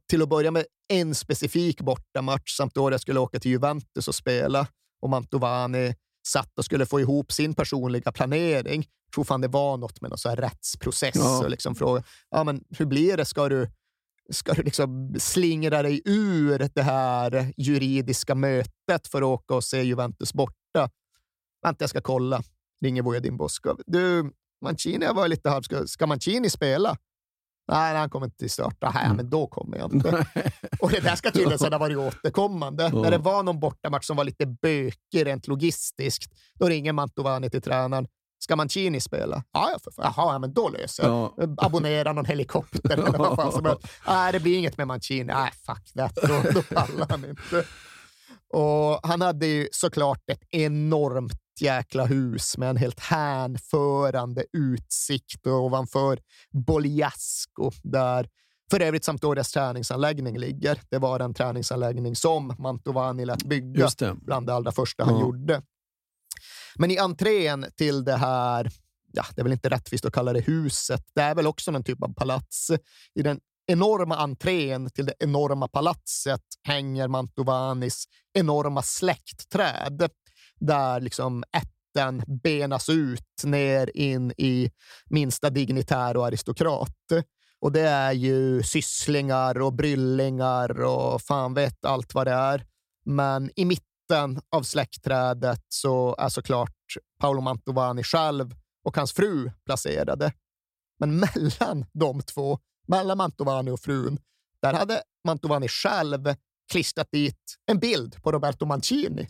[0.09, 4.15] Till att börja med en specifik bortamatch samt då jag skulle åka till Juventus och
[4.15, 4.67] spela
[5.01, 5.95] och Mantovani
[6.27, 8.85] satt och skulle få ihop sin personliga planering.
[9.05, 11.43] Jag tror fan det var något med någon så här rättsprocess ja.
[11.43, 13.25] och liksom fråga ja, men hur blir det?
[13.25, 13.69] Ska du
[14.29, 19.81] ska du liksom slingra dig ur det här juridiska mötet för att åka och se
[19.81, 20.89] Juventus borta?
[21.63, 22.41] Vänta, jag ska kolla.
[22.81, 23.81] Ringer Vojadin Boskov.
[23.85, 25.61] Du, Mancini var lite halv...
[25.61, 26.97] Ska, ska Mancini spela?
[27.67, 28.77] Nej, han kommer inte till start.
[28.81, 29.17] Nej, mm.
[29.17, 30.09] men då kommer jag inte.
[30.79, 32.89] och det där ska tydligen ha varit återkommande.
[32.89, 37.61] När det var någon bortamatch som var lite bökig rent logistiskt, då ringer Mantovani till
[37.61, 38.07] tränaren.
[38.45, 39.43] Ska Mancini spela?
[39.51, 40.03] Ja, ja, för.
[40.03, 41.33] Jaha, ja, men då löser jag.
[41.37, 41.47] Ja.
[41.57, 43.87] Abonnera någon helikopter eller vad fan som helst.
[44.07, 45.23] Nej, det blir inget med Mancini.
[45.23, 46.15] Nej, fuck that.
[46.15, 47.65] Då, då pallar han inte.
[48.53, 56.19] Och han hade ju såklart ett enormt jäkla hus med en helt hänförande utsikt ovanför
[56.51, 58.27] Bogliasco, där
[58.71, 60.79] för övrigt Sampdorias träningsanläggning ligger.
[60.89, 63.89] Det var den träningsanläggning som Mantovani lät bygga
[64.21, 65.11] bland det allra första ja.
[65.11, 65.61] han gjorde.
[66.77, 68.71] Men i entrén till det här,
[69.13, 71.83] ja, det är väl inte rättvist att kalla det huset, det är väl också någon
[71.83, 72.71] typ av palats.
[73.15, 80.09] I den enorma entrén till det enorma palatset hänger Mantovanis enorma släktträd
[80.59, 84.71] där liksom ätten benas ut ner in i
[85.05, 86.91] minsta dignitär och aristokrat.
[87.59, 92.65] Och det är ju sysslingar och bryllingar och fan vet allt vad det är.
[93.05, 93.65] Men i
[94.09, 96.71] mitten av släktträdet så är såklart
[97.19, 100.33] Paolo Mantovani själv och hans fru placerade.
[100.99, 104.19] Men mellan de två, mellan Mantovani och frun,
[104.61, 106.35] där hade Mantovani själv
[106.71, 109.27] klistrat dit en bild på Roberto Mancini.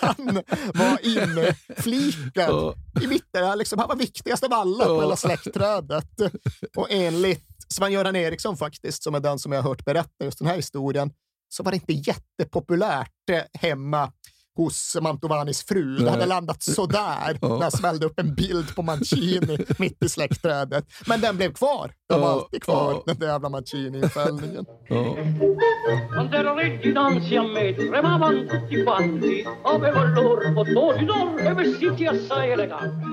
[0.00, 0.42] han
[0.74, 3.58] var inflikad i mitten.
[3.58, 6.20] Liksom, han var viktigast av alla på hela släktträdet.
[6.76, 10.48] Och enligt Sven-Göran Eriksson faktiskt, som är den som jag har hört berätta just den
[10.48, 11.10] här historien,
[11.54, 13.10] så var det inte jättepopulärt
[13.60, 14.12] hemma
[14.56, 15.96] hos Mantovanis fru.
[15.96, 20.84] Det hade landat sådär när han smällde upp en bild på Mancini mitt i släktträdet.
[21.06, 21.92] Men den blev kvar.
[22.08, 24.64] Den var alltid kvar, den där jävla Mancini-infällningen.
[26.14, 32.50] Quando ero re dinanzi a me tremavano tutti quanti, avevo loro bottoni d'oro vestiti assai
[32.50, 33.06] eleganti.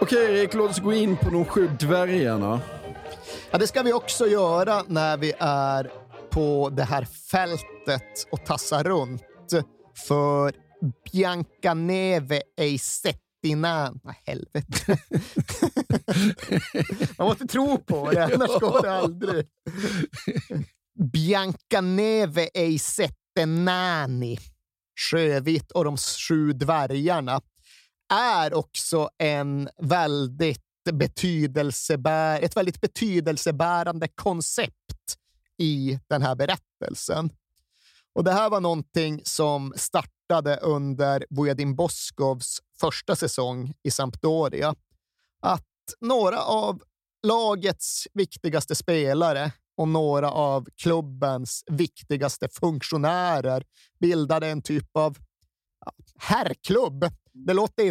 [0.00, 2.60] Okej Erik, låt oss gå in på de sju dvärgarna.
[3.50, 5.90] Ja, det ska vi också göra när vi är
[6.30, 9.22] på det här fältet och tassar runt.
[10.06, 10.52] För
[11.12, 13.94] Biancaneve ei settina...
[14.04, 14.98] Nej, helvete.
[17.18, 19.46] Man måste tro på det, annars går det aldrig.
[21.12, 24.38] Biancaneve ei settenani,
[25.10, 27.40] Sjövitt och de sju dvärgarna,
[28.12, 30.62] är också en väldigt
[30.92, 34.77] betydelsebär, ett väldigt betydelsebärande koncept
[35.58, 37.30] i den här berättelsen.
[38.14, 44.74] Och Det här var någonting som startade under Vujadin Boskovs första säsong i Sampdoria.
[45.42, 45.64] Att
[46.00, 46.82] några av
[47.26, 53.64] lagets viktigaste spelare och några av klubbens viktigaste funktionärer
[54.00, 55.18] bildade en typ av
[56.18, 57.04] herrklubb.
[57.32, 57.84] Det, låter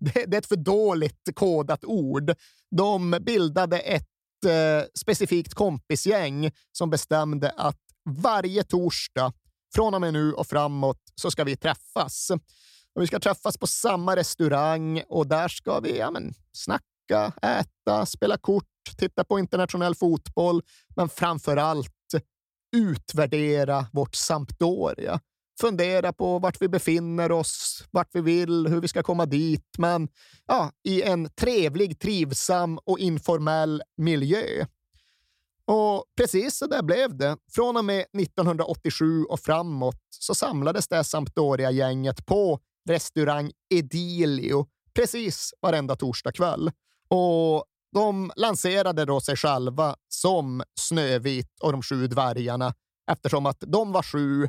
[0.00, 2.34] det är ett för dåligt kodat ord.
[2.70, 4.08] De bildade ett
[4.46, 7.80] eh, specifikt kompisgäng som bestämde att
[8.22, 9.32] varje torsdag
[9.74, 12.30] från och med nu och framåt så ska vi träffas.
[12.94, 18.06] Och vi ska träffas på samma restaurang och där ska vi ja, men, snacka, äta,
[18.06, 18.64] spela kort,
[18.96, 20.62] titta på internationell fotboll,
[20.96, 21.92] men framför allt
[22.76, 25.20] utvärdera vårt Sampdoria.
[25.60, 30.08] Fundera på vart vi befinner oss, vart vi vill, hur vi ska komma dit, men
[30.46, 34.66] ja, i en trevlig, trivsam och informell miljö.
[35.64, 37.36] Och precis så där blev det.
[37.52, 45.96] Från och med 1987 och framåt så samlades det Sampdoria-gänget på restaurang Edilio precis varenda
[45.96, 46.70] torsdagkväll.
[47.08, 52.74] Och de lanserade då sig själva som Snövit och de sju dvärgarna
[53.10, 54.48] eftersom att de var sju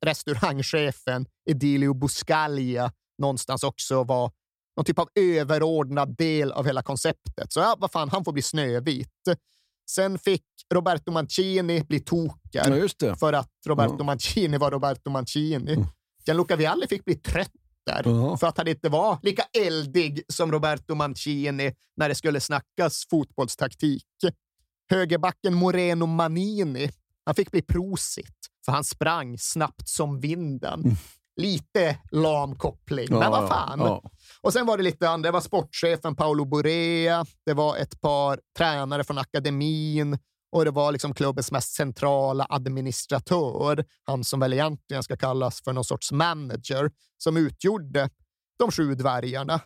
[0.00, 4.30] restaurangchefen Edilio Buscaglia någonstans också var
[4.76, 7.52] någon typ av överordnad del av hela konceptet.
[7.52, 9.08] Så ja, vad fan, han får bli Snövit.
[9.90, 14.04] Sen fick Roberto Mancini bli toker ja, för att Roberto ja.
[14.04, 15.72] Mancini var Roberto Mancini.
[15.72, 15.86] Mm.
[16.26, 17.52] Gianluca Vialli fick bli trött
[17.86, 23.06] där för att han inte var lika eldig som Roberto Mancini när det skulle snackas
[23.10, 24.04] fotbollstaktik.
[24.90, 26.90] Högerbacken Moreno Manini,
[27.28, 30.80] han fick bli prosit för han sprang snabbt som vinden.
[30.80, 30.96] Mm.
[31.36, 33.78] Lite lam koppling, ja, men vad fan.
[33.78, 34.10] Ja.
[34.40, 35.28] Och sen var det lite andra.
[35.28, 37.26] Det var sportchefen Paolo Borea.
[37.46, 40.18] Det var ett par tränare från akademin
[40.52, 45.72] och det var liksom klubbens mest centrala administratör, han som väl egentligen ska kallas för
[45.72, 48.10] någon sorts manager, som utgjorde
[48.58, 49.60] de sju dvärgarna.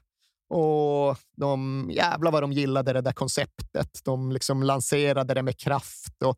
[0.48, 4.00] Och de, jävla vad de gillade det där konceptet.
[4.04, 6.36] De liksom lanserade det med kraft och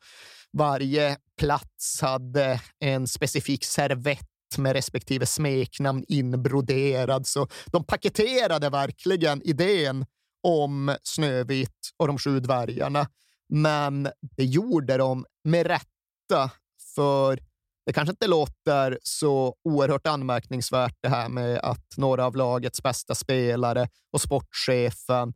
[0.55, 4.29] varje plats hade en specifik servett
[4.59, 7.27] med respektive smeknamn inbroderad.
[7.27, 10.07] Så de paketerade verkligen idén
[10.43, 13.07] om Snövit och de sju dvärgarna.
[13.49, 16.51] Men det gjorde de med rätta,
[16.95, 17.39] för
[17.87, 23.15] det kanske inte låter så oerhört anmärkningsvärt det här med att några av lagets bästa
[23.15, 25.33] spelare och sportchefen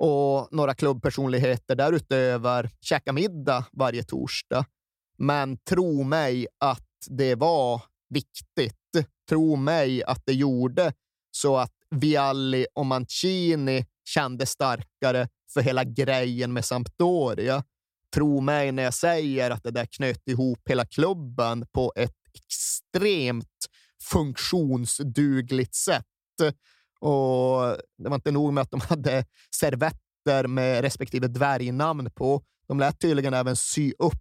[0.00, 4.64] och några klubbpersonligheter därutöver käka middag varje torsdag.
[5.18, 8.76] Men tro mig att det var viktigt.
[9.28, 10.92] Tro mig att det gjorde
[11.30, 17.64] så att Vialli och Mancini kände starkare för hela grejen med Sampdoria.
[18.14, 23.66] Tro mig när jag säger att det där knöt ihop hela klubben på ett extremt
[24.02, 26.04] funktionsdugligt sätt.
[27.00, 29.24] Och Det var inte nog med att de hade
[29.56, 32.42] servetter med respektive dvärgnamn på.
[32.68, 34.14] De lät tydligen även sy upp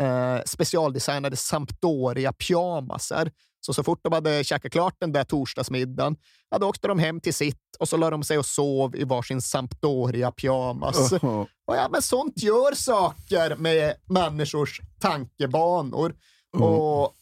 [0.00, 3.30] eh, specialdesignade Sampdoria-pyjamasar
[3.60, 6.16] Så så fort de hade käkat klart den där torsdagsmiddagen,
[6.50, 9.04] ja, då åkte de hem till sitt och så la de sig och sov i
[9.04, 11.18] varsin Sampdoria-pyjamas.
[11.22, 11.46] Jaha.
[11.66, 16.14] Och ja, men sånt gör saker med människors tankebanor.
[16.56, 16.68] Mm.
[16.68, 17.15] Och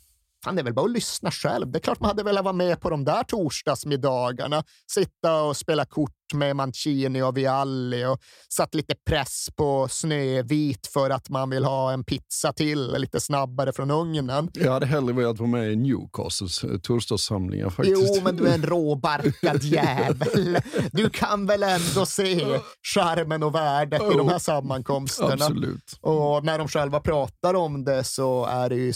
[0.45, 1.71] fan, det är väl bara att lyssna själv.
[1.71, 4.65] Det är klart man hade velat vara med på de där torsdagsmiddagarna.
[4.91, 8.19] Sitta och spela kort med Mancini och Vialli och
[8.49, 13.73] satt lite press på Snövit för att man vill ha en pizza till lite snabbare
[13.73, 14.51] från ugnen.
[14.55, 18.16] Jag hade hellre velat vara med i Newcastles eh, torsdagssamlingar faktiskt.
[18.16, 20.59] Jo, men du är en råbarkad jävel.
[20.93, 22.61] Du kan väl ändå se
[22.95, 25.33] charmen och värdet i de här sammankomsterna.
[25.33, 25.99] Absolut.
[26.01, 28.93] Och när de själva pratar om det så är det ju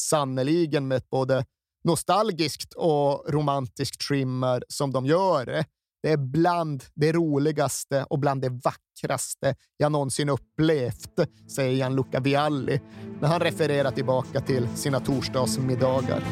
[0.00, 1.44] sannoliken med ett både
[1.84, 5.64] nostalgiskt och romantiskt trimmer som de gör det.
[6.02, 11.18] Det är bland det roligaste och bland det vackraste jag någonsin upplevt,
[11.50, 12.80] säger Gianluca Vialli
[13.20, 16.22] när han refererar tillbaka till sina torsdagsmiddagar.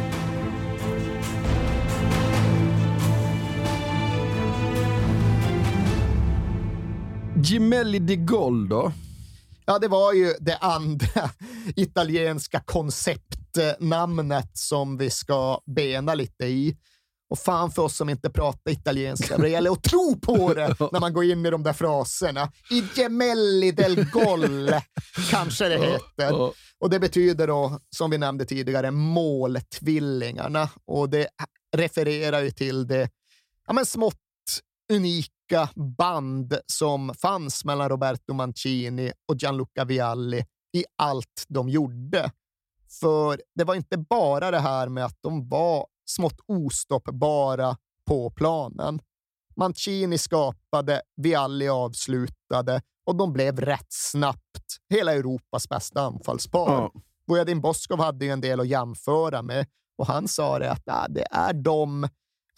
[7.44, 8.92] Gemelli di Gol då?
[9.66, 11.30] Ja, det var ju det andra
[11.76, 12.60] italienska
[13.52, 16.76] konceptnamnet som vi ska bena lite i.
[17.30, 21.00] Och fan för oss som inte pratar italienska, det gäller att tro på det när
[21.00, 22.52] man går in i de där fraserna.
[22.70, 24.70] I gemelli del gol,
[25.30, 26.52] kanske det heter.
[26.80, 30.70] Och det betyder då, som vi nämnde tidigare, måltvillingarna.
[30.86, 31.28] Och det
[31.76, 33.08] refererar ju till det
[33.66, 34.16] ja, men smått
[34.92, 35.68] unika
[35.98, 40.44] band som fanns mellan Roberto Mancini och Gianluca Vialli
[40.76, 42.30] i allt de gjorde.
[43.00, 49.00] För det var inte bara det här med att de var smått ostoppbara på planen.
[49.56, 56.90] Mancini skapade, Vialli avslutade och de blev rätt snabbt hela Europas bästa anfallspar.
[57.26, 57.54] Ja.
[57.54, 59.66] Boskov hade ju en del att jämföra med
[59.98, 62.08] och han sa det att ah, det är de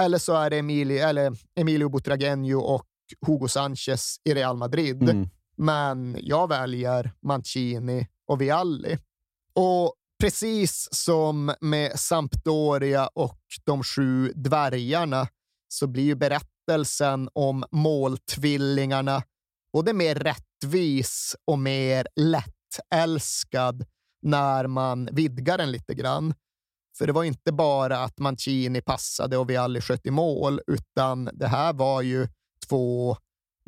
[0.02, 2.86] eller så är det Emilio, eller Emilio Butragueño och
[3.26, 5.02] Hugo Sanchez i Real Madrid.
[5.02, 5.28] Mm.
[5.56, 8.98] Men jag väljer Mancini och Vialli.
[9.54, 15.28] Och precis som med Sampdoria och de sju dvärgarna
[15.68, 19.22] så blir ju berättelsen om måltvillingarna
[19.72, 23.84] både mer rättvis och mer lättälskad
[24.22, 26.34] när man vidgar den lite grann.
[26.98, 31.30] För det var inte bara att Mancini passade och vi aldrig sköt i mål, utan
[31.32, 32.28] det här var ju
[32.68, 33.16] två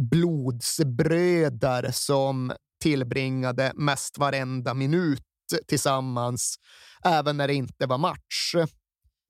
[0.02, 2.52] blodsbröder som
[2.82, 5.22] tillbringade mest varenda minut
[5.66, 6.56] tillsammans,
[7.04, 8.54] även när det inte var match.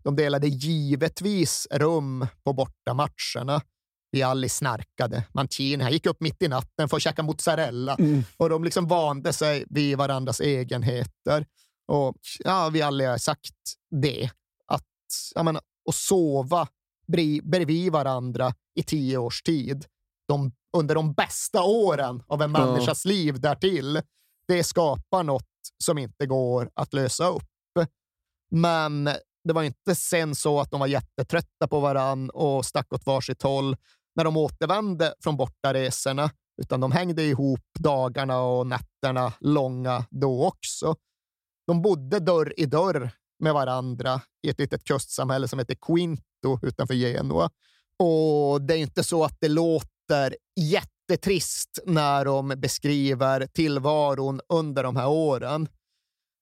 [0.05, 3.61] De delade givetvis rum på bortamatcherna.
[4.13, 5.25] Vialli snarkade.
[5.35, 7.97] Mancini han gick upp mitt i natten för att käka mozzarella
[8.37, 11.47] och de liksom vande sig vid varandras egenheter.
[11.89, 13.55] Och ja, vi alla har sagt
[14.03, 14.31] det,
[14.67, 14.85] att
[15.35, 16.69] jag menar, att sova
[17.43, 19.85] bredvid varandra i tio års tid,
[20.29, 22.67] de, under de bästa åren av en Ja.
[22.67, 24.01] människas liv därtill,
[24.49, 25.45] det skapar något
[25.85, 27.43] som inte går att lösa upp.
[28.51, 29.05] Men
[29.45, 33.43] det var inte sen så att de var jättetrötta på varann och stack åt varsitt
[33.43, 33.77] håll
[34.17, 36.31] när de återvände från bortaresorna,
[36.63, 40.97] utan de hängde ihop dagarna och nätterna långa då också.
[41.67, 46.95] De bodde dörr i dörr med varandra i ett litet kustsamhälle som heter Quinto utanför
[46.95, 47.51] Genua.
[47.99, 50.37] Och det är inte så att det låter
[51.09, 55.69] jättetrist när de beskriver tillvaron under de här åren.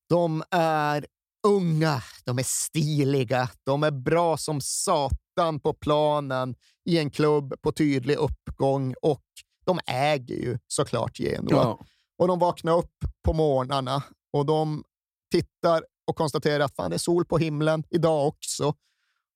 [0.09, 1.07] De är
[1.47, 6.55] unga, de är stiliga, de är bra som satan på planen
[6.85, 9.25] i en klubb på tydlig uppgång och
[9.65, 11.51] de äger ju såklart Genua.
[11.51, 11.79] Ja.
[12.19, 14.85] Och de vaknar upp på morgnarna och de
[15.33, 18.75] tittar och konstaterar att fan, det är sol på himlen idag också.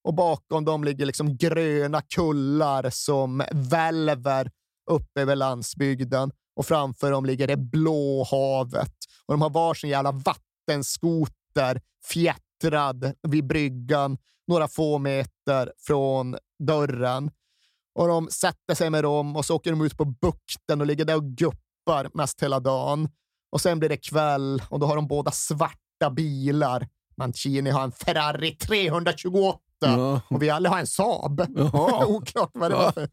[0.04, 4.50] Och bakom dem ligger liksom gröna kullar som välver
[4.88, 8.94] uppe över landsbygden och framför dem ligger det blå havet.
[9.26, 17.30] Och de har varsin jävla vattenskoter fjättrad vid bryggan några få meter från dörren.
[17.94, 21.04] Och de sätter sig med dem och så åker de ut på bukten och ligger
[21.04, 23.08] där och guppar mest hela dagen.
[23.50, 26.88] Och sen blir det kväll och då har de båda svarta bilar.
[27.16, 30.20] Mancini har en Ferrari 328 Ja.
[30.28, 31.46] och vi alla har en Saab.
[31.56, 32.06] Jaha.
[32.06, 33.08] Oklart vad det var för.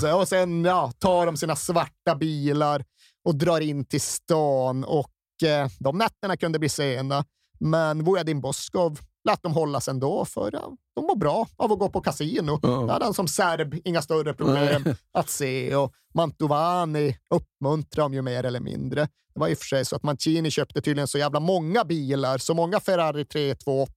[0.00, 0.16] säga.
[0.16, 2.84] Och sen ja, tar de sina svarta bilar
[3.24, 5.12] och drar in till stan och
[5.44, 7.24] eh, de nätterna kunde bli sena.
[7.60, 11.88] Men Vojadin Boskov lät dem hållas ändå för ja, de var bra av att gå
[11.88, 12.58] på kasino.
[12.86, 18.22] Det hade han som serb inga större problem att se och Mantovani uppmuntrade dem ju
[18.22, 19.08] mer eller mindre.
[19.34, 22.38] Det var i och för sig så att Mancini köpte tydligen så jävla många bilar,
[22.38, 23.92] så många Ferrari 328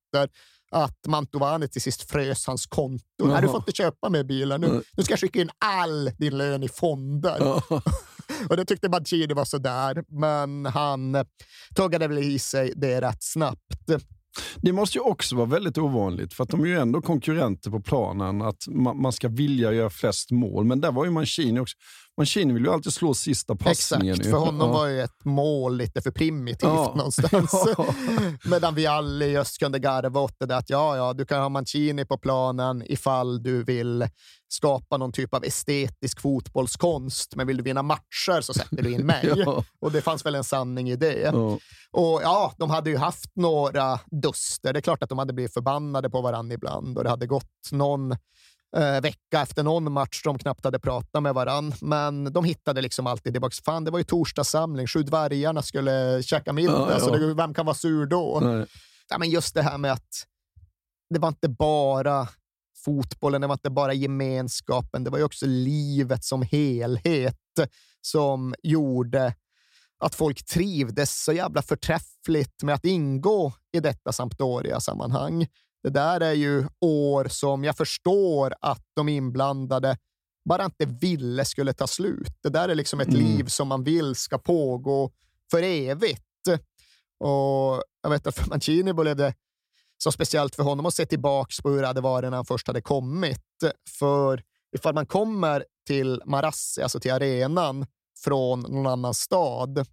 [0.74, 3.04] att Mantovani till sist frös hans konto.
[3.20, 4.58] Nej, du får inte köpa mer bilar.
[4.58, 7.42] Nu, nu ska jag skicka in all din lön i fonder.
[8.50, 11.24] och det tyckte Mancini var sådär, men han eh,
[11.76, 13.90] tuggade väl i sig det rätt snabbt.
[14.56, 17.82] Det måste ju också vara väldigt ovanligt, för att de är ju ändå konkurrenter på
[17.82, 20.66] planen, att man, man ska vilja göra flest mål.
[20.66, 21.78] Men där var ju Mancini också.
[22.18, 24.14] Mancini vill ju alltid slå sista passningen.
[24.16, 24.74] Exakt, för honom Ja.
[24.74, 26.94] var ju ett mål lite för primitivt Ja.
[26.98, 27.52] någonstans.
[28.46, 31.50] Medan vi alla just kunde garva åt det där att ja, ja, du kan ha
[31.50, 34.08] Mancini på planen ifall du vill
[34.48, 39.06] skapa någon typ av estetisk fotbollskonst, men vill du vinna matcher så sätter du in
[39.06, 39.34] mig.
[39.36, 39.64] Ja.
[39.82, 41.20] Och det fanns väl en sanning i det.
[41.20, 41.58] Ja.
[41.92, 44.74] Och ja, de hade ju haft några duster.
[44.74, 47.72] Det är klart att de hade blivit förbannade på varandra ibland och det hade gått
[47.72, 48.16] någon
[48.76, 51.78] eh, vecka efter någon match de knappt hade pratat med varandra.
[51.82, 53.56] Men de hittade liksom alltid tillbaka.
[53.66, 54.88] Fan, det var ju torsdagssamling.
[54.88, 57.00] Sju dvärgarna skulle käka middag, Ja, ja.
[57.00, 58.40] så det, vem kan vara sur då?
[58.44, 58.66] Nej.
[59.10, 60.26] Ja, men just det här med att
[61.10, 62.28] det var inte bara
[62.86, 67.38] fotbollen, det var inte bara gemenskapen, det var ju också livet som helhet
[68.02, 69.34] som gjorde
[70.00, 75.48] att folk trivdes så jävla förträffligt med att ingå i detta Sampdoria-sammanhang.
[75.84, 79.98] Det där är ju år som jag förstår att de inblandade
[80.50, 82.38] bara inte ville skulle ta slut.
[82.44, 83.20] Det där är liksom ett Mm.
[83.22, 85.12] liv som man vill ska pågå
[85.52, 86.24] för evigt.
[87.20, 89.34] Och jag vet att för Mancini blev det
[89.98, 92.68] så speciellt för honom att se tillbaka på hur det hade varit när han först
[92.68, 93.42] hade kommit.
[94.00, 94.44] För
[94.76, 97.86] ifall man kommer till Marassi, alltså till arenan,
[98.24, 99.88] från någon annan stad,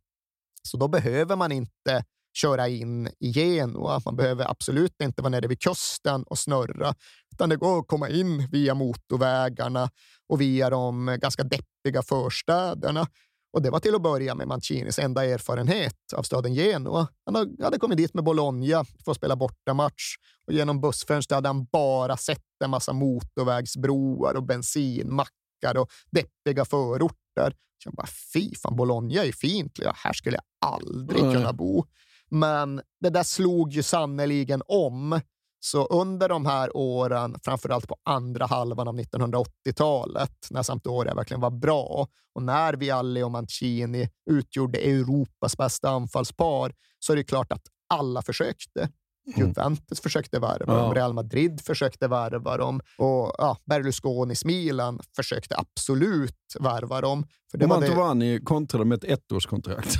[0.63, 4.01] så då behöver man inte köra in i Genua.
[4.05, 6.95] Man behöver absolut inte vara nere vid kusten och snurra,
[7.33, 9.91] utan det går att komma in via motorvägarna
[10.29, 13.07] och via de ganska deppiga förstäderna.
[13.53, 17.09] Och det var till att börja med Mancinis enda erfarenhet av staden Genua.
[17.27, 20.17] Han hade kommit dit med Bologna för att spela bortamatch
[20.47, 27.55] och genom bussfönstret hade han bara sett en massa motorvägsbroar och bensinmackar och deppiga förorter.
[27.83, 29.79] Så jag bara, fy fan, Bologna är fint.
[29.79, 31.85] Ja, här skulle jag aldrig kunna bo.
[32.31, 35.21] Men det där slog ju sannoliken om.
[35.61, 41.51] Så under de här åren, framförallt på andra halvan av 1980-talet, när Sampdoria verkligen var
[41.51, 47.63] bra och när Vialli och Mancini utgjorde Europas bästa anfallspar, så är det klart att
[47.89, 48.89] alla försökte.
[49.37, 50.93] Juventus försökte värva dem, Ja.
[50.95, 57.27] Real Madrid försökte värva dem och ja, Berlusconis Milan försökte absolut värva dem.
[57.51, 59.97] För det Och var det, Mantovani kontrade med ett ettårskontrakt.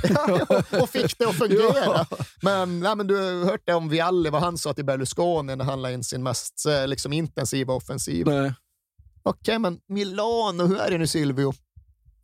[0.81, 2.05] och fick det att fungera.
[2.41, 5.65] Men, nej, men du har hört det om Vialli, vad han sa till Berlusconi när
[5.65, 8.27] han la in sin mest eh, liksom, intensiva offensiv.
[9.23, 11.53] Okej, men Milano, hur är det nu Silvio?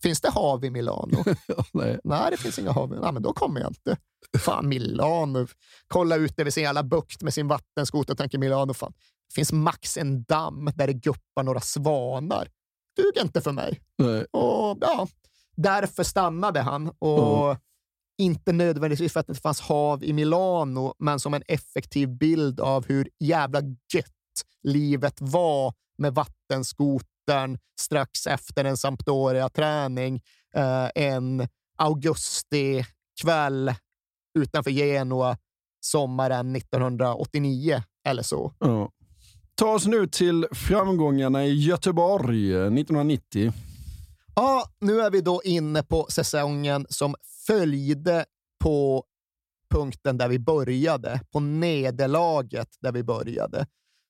[0.02, 1.24] Finns det hav i Milano?
[1.74, 2.00] Nej.
[2.04, 2.90] Nej, det finns inga hav.
[3.02, 3.98] Nej, men då kommer jag inte.
[4.38, 5.48] Fan, Milano.
[5.88, 8.94] Kolla ut över sin jävla bukt med sin vattenskoter och tänker Milano, fan.
[9.30, 12.48] Det finns max en damm där det guppar några svanar.
[12.98, 13.82] Duger inte för mig.
[13.98, 14.26] Nej.
[14.32, 15.08] Och ja,
[15.56, 16.90] därför stannade han.
[17.00, 17.58] Och Mm.
[18.30, 22.60] inte nödvändigtvis för att det inte fanns hav i Milano, men som en effektiv bild
[22.60, 23.62] av hur jävla
[23.94, 24.14] gött
[24.64, 26.14] livet var med
[27.28, 30.22] vattenskotern strax efter en Sampdoria-träning
[30.56, 31.48] eh, en
[31.78, 33.74] augusti-kväll
[34.40, 35.38] utanför Genua
[35.80, 38.54] sommaren 1989 eller så.
[38.60, 38.92] Ja.
[39.56, 43.54] Ta oss nu till framgångarna i Göteborg eh, 1990.
[44.36, 47.16] Ja, nu är vi då inne på säsongen som
[47.48, 48.26] följde
[48.64, 49.04] på
[49.74, 53.66] punkten där vi började, på nederlaget där vi började.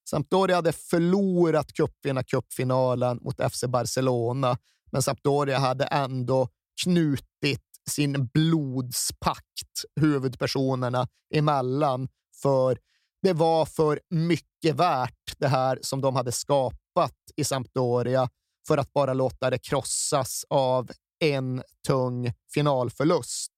[0.09, 4.57] Sampdoria hade förlorat cupvinnarcupfinalen mot FC Barcelona,
[4.91, 6.49] men Sampdoria hade ändå
[6.83, 12.07] knutit sin blodspakt huvudpersonerna emellan,
[12.41, 12.77] för
[13.21, 18.29] det var för mycket värt det här som de hade skapat i Sampdoria
[18.67, 23.53] för att bara låta det krossas av en tung finalförlust.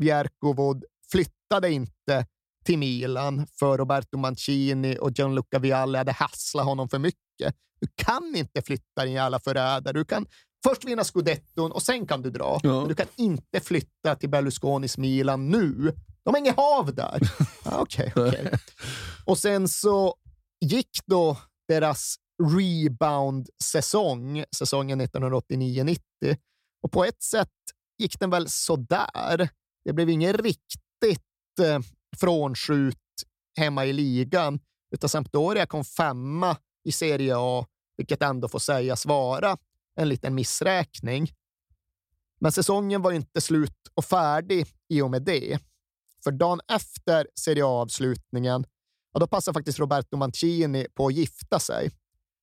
[0.00, 2.26] Bjerkovod flyttade inte
[2.64, 7.54] till Milan för Roberto Mancini och Gianluca Vialli hade hasslat honom för mycket.
[7.80, 9.92] Du kan inte flytta din jävla förrädare.
[9.92, 10.26] Du kan
[10.64, 12.60] först vinna scudetton och sen kan du dra.
[12.62, 12.80] Ja.
[12.80, 15.96] Men du kan inte flytta till Berlusconis Milan nu.
[16.24, 17.20] De har inget hav där.
[17.72, 18.50] Okej, okej.
[19.26, 20.14] Och sen så
[20.60, 21.36] gick då
[21.68, 25.98] deras rebound-säsong, säsongen 1989-90.
[26.82, 27.48] Och på ett sätt
[27.98, 29.48] gick den väl sådär.
[29.84, 31.78] Det blev ingen riktigt eh,
[32.16, 32.96] frånskjut
[33.56, 34.60] hemma i ligan,
[34.94, 37.66] utan Sampdoria kom femma i Serie A,
[37.96, 39.56] vilket ändå får sägas vara
[39.96, 41.30] en liten missräkning.
[42.40, 45.58] Men säsongen var inte slut och färdig i och med det.
[46.24, 48.64] För dagen efter Serie A-avslutningen
[49.12, 51.90] ja, då passade faktiskt Roberto Mancini på att gifta sig.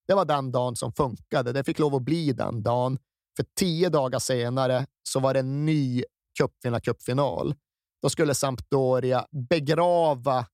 [0.08, 1.54] Det var den dagen som funkade.
[1.54, 3.00] Det fick lov att bli den dagen.
[3.36, 6.04] För tio dagar senare så var det en ny
[6.40, 7.56] cupvinnarcupfinal.
[8.02, 10.46] Då skulle Sampdoria begrava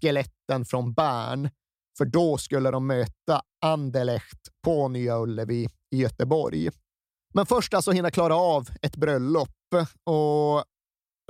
[0.00, 1.50] skeletten från Bern,
[1.98, 6.70] för då skulle de möta Anderlecht på Nya Ullevi i Göteborg.
[7.34, 9.48] Men först alltså hinna klara av ett bröllop
[10.04, 10.64] och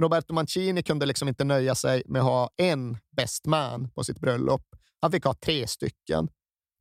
[0.02, 4.20] Roberto Mancini kunde liksom inte nöja sig med att ha en best man på sitt
[4.20, 4.62] bröllop.
[5.00, 6.28] Han fick ha tre stycken.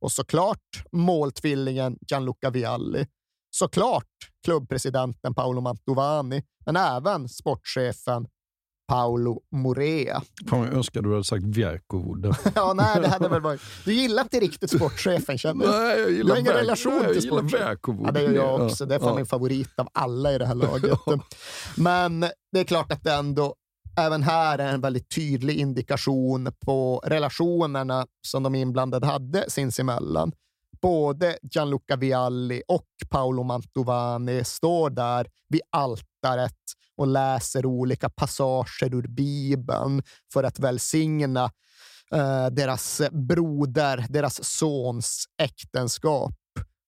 [0.00, 3.06] Och såklart måltvillingen Gianluca Vialli.
[3.50, 4.06] Såklart
[4.44, 8.26] klubbpresidenten Paolo Mantovani, men även sportchefen
[8.90, 10.22] Paolo Morea.
[10.50, 12.34] Fan, jag önskar du hade sagt Vierkovod.
[12.54, 13.60] ja, nej, det hade väl varit...
[13.84, 15.74] Du gillar inte riktigt sportchefen, känner jag.
[15.74, 18.00] Nej, jag gillar Du har ingen relation nej, till sportchefen.
[18.04, 18.64] Ja, det gör jag Ja.
[18.66, 18.86] också.
[18.86, 19.14] Det är Ja.
[19.14, 20.98] min favorit av alla i det här laget.
[21.76, 22.20] Men
[22.52, 23.54] det är klart att det ändå
[23.98, 30.32] även här är en väldigt tydlig indikation på relationerna som de inblandade hade sinsemellan.
[30.82, 36.54] Både Gianluca Vialli och Paolo Mantovani står där vid altaret
[37.00, 40.02] och läser olika passager ur Bibeln
[40.32, 41.44] för att välsigna
[42.12, 46.34] eh, deras broder, deras sons äktenskap.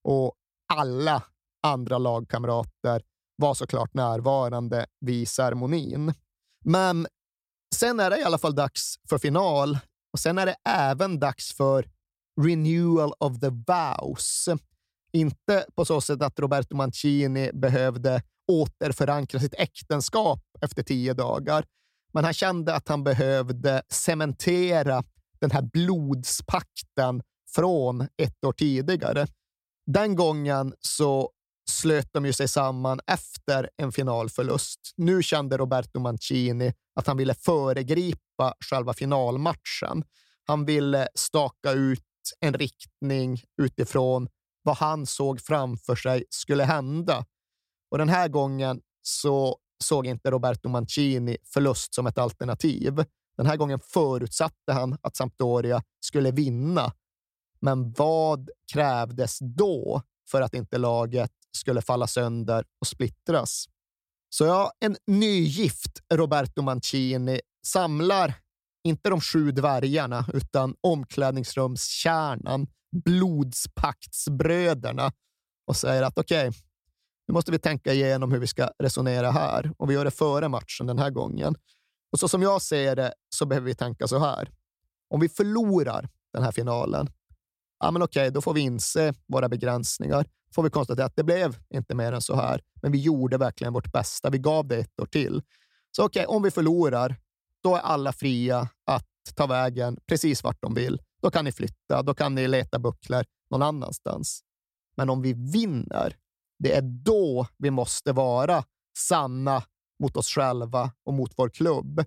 [0.05, 0.35] Och
[0.75, 1.23] alla
[1.63, 3.03] andra lagkamrater
[3.37, 6.15] var såklart närvarande vid ceremonin.
[6.65, 7.07] Men
[7.75, 9.79] sen är det i alla fall dags för final
[10.13, 11.89] och sen är det även dags för
[12.41, 14.49] renewal of the vows.
[15.13, 21.65] Inte på så sätt att Roberto Mancini behövde återförankra sitt äktenskap efter tio dagar,
[22.13, 25.03] men han kände att han behövde cementera
[25.41, 27.23] den här blodspakten
[27.55, 29.27] från ett år tidigare.
[29.87, 31.31] Den gången så
[31.71, 34.81] slöt de ju sig samman efter en finalförlust.
[34.97, 40.05] Nu kände Roberto Mancini att han ville föregripa själva finalmatchen.
[40.47, 42.03] Han ville staka ut
[42.41, 44.29] en riktning utifrån
[44.63, 47.25] vad han såg framför sig skulle hända.
[47.93, 53.05] Och den här gången så såg inte Roberto Mancini förlust som ett alternativ.
[53.37, 56.93] Den här gången förutsatte han att Sampdoria skulle vinna.
[57.61, 63.69] Men vad krävdes då för att inte laget skulle falla sönder och splittras?
[64.29, 68.35] Så ja, en nygift Roberto Mancini samlar
[68.85, 72.67] inte de sju dvärgarna, utan omklädningsrumskärnan,
[73.05, 75.13] blodspaktsbröderna
[75.67, 76.53] och säger att okej,
[77.33, 80.49] nu måste vi tänka igenom hur vi ska resonera här och vi gör det före
[80.49, 81.55] matchen den här gången.
[82.13, 84.51] Och så som jag ser det så behöver vi tänka så här.
[85.09, 87.09] Om vi förlorar den här finalen,
[87.81, 90.27] ja men okej, då får vi inse våra begränsningar.
[90.55, 93.73] Får vi konstatera att det blev inte mer än så här, men vi gjorde verkligen
[93.73, 94.31] vårt bästa.
[94.31, 95.43] Vi gav det ett år till.
[95.97, 97.17] Så okej, om vi förlorar,
[97.63, 101.03] då är alla fria att ta vägen precis vart de vill.
[101.23, 104.43] Då kan ni flytta, då kan ni leta bucklor någon annanstans.
[104.97, 106.17] Men om vi vinner,
[106.63, 108.65] det är då vi måste vara
[108.99, 109.63] sanna
[110.03, 112.05] mot oss själva och mot vår klubb.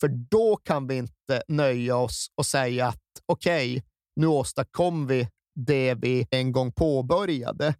[0.00, 3.84] För då kan vi inte nöja oss och säga att okej,
[4.16, 7.74] nu åstadkom vi det vi en gång påbörjade,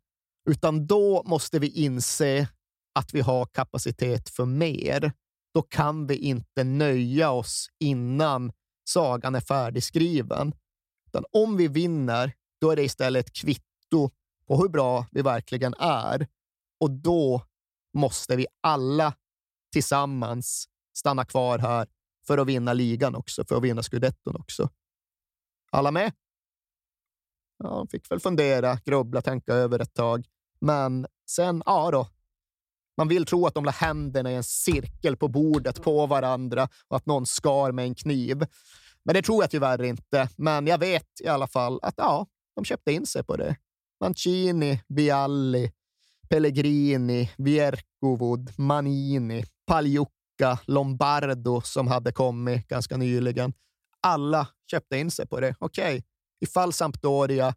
[0.50, 2.48] utan då måste vi inse
[2.94, 5.12] att vi har kapacitet för mer.
[5.54, 8.52] Då kan vi inte nöja oss innan
[8.88, 10.54] sagan är färdigskriven.
[11.06, 14.10] Utan om vi vinner, då är det istället ett kvitto
[14.48, 16.26] på hur bra vi verkligen är.
[16.80, 17.42] Och då
[17.94, 19.14] måste vi alla
[19.72, 21.88] tillsammans stanna kvar här
[22.26, 24.70] för att vinna ligan också, för att vinna scudetton också.
[25.70, 26.12] Alla med?
[27.58, 30.26] Ja, de fick väl fundera, grubbla, tänka över ett tag.
[30.60, 32.08] Men sen, ja då.
[32.96, 36.96] Man vill tro att de la händerna i en cirkel på bordet på varandra och
[36.96, 38.46] att någon skar med en kniv.
[39.02, 40.28] Men det tror jag tyvärr inte.
[40.36, 43.56] Men jag vet i alla fall att ja, de köpte in sig på det.
[44.00, 45.72] Mancini, Vialli,
[46.28, 53.52] Pellegrini, Vierkovud, Manini, Pagliuca, Lombardo som hade kommit ganska nyligen.
[54.00, 55.54] Alla köpte in sig på det.
[55.58, 56.04] Okej,
[56.40, 57.54] ifall Sampdoria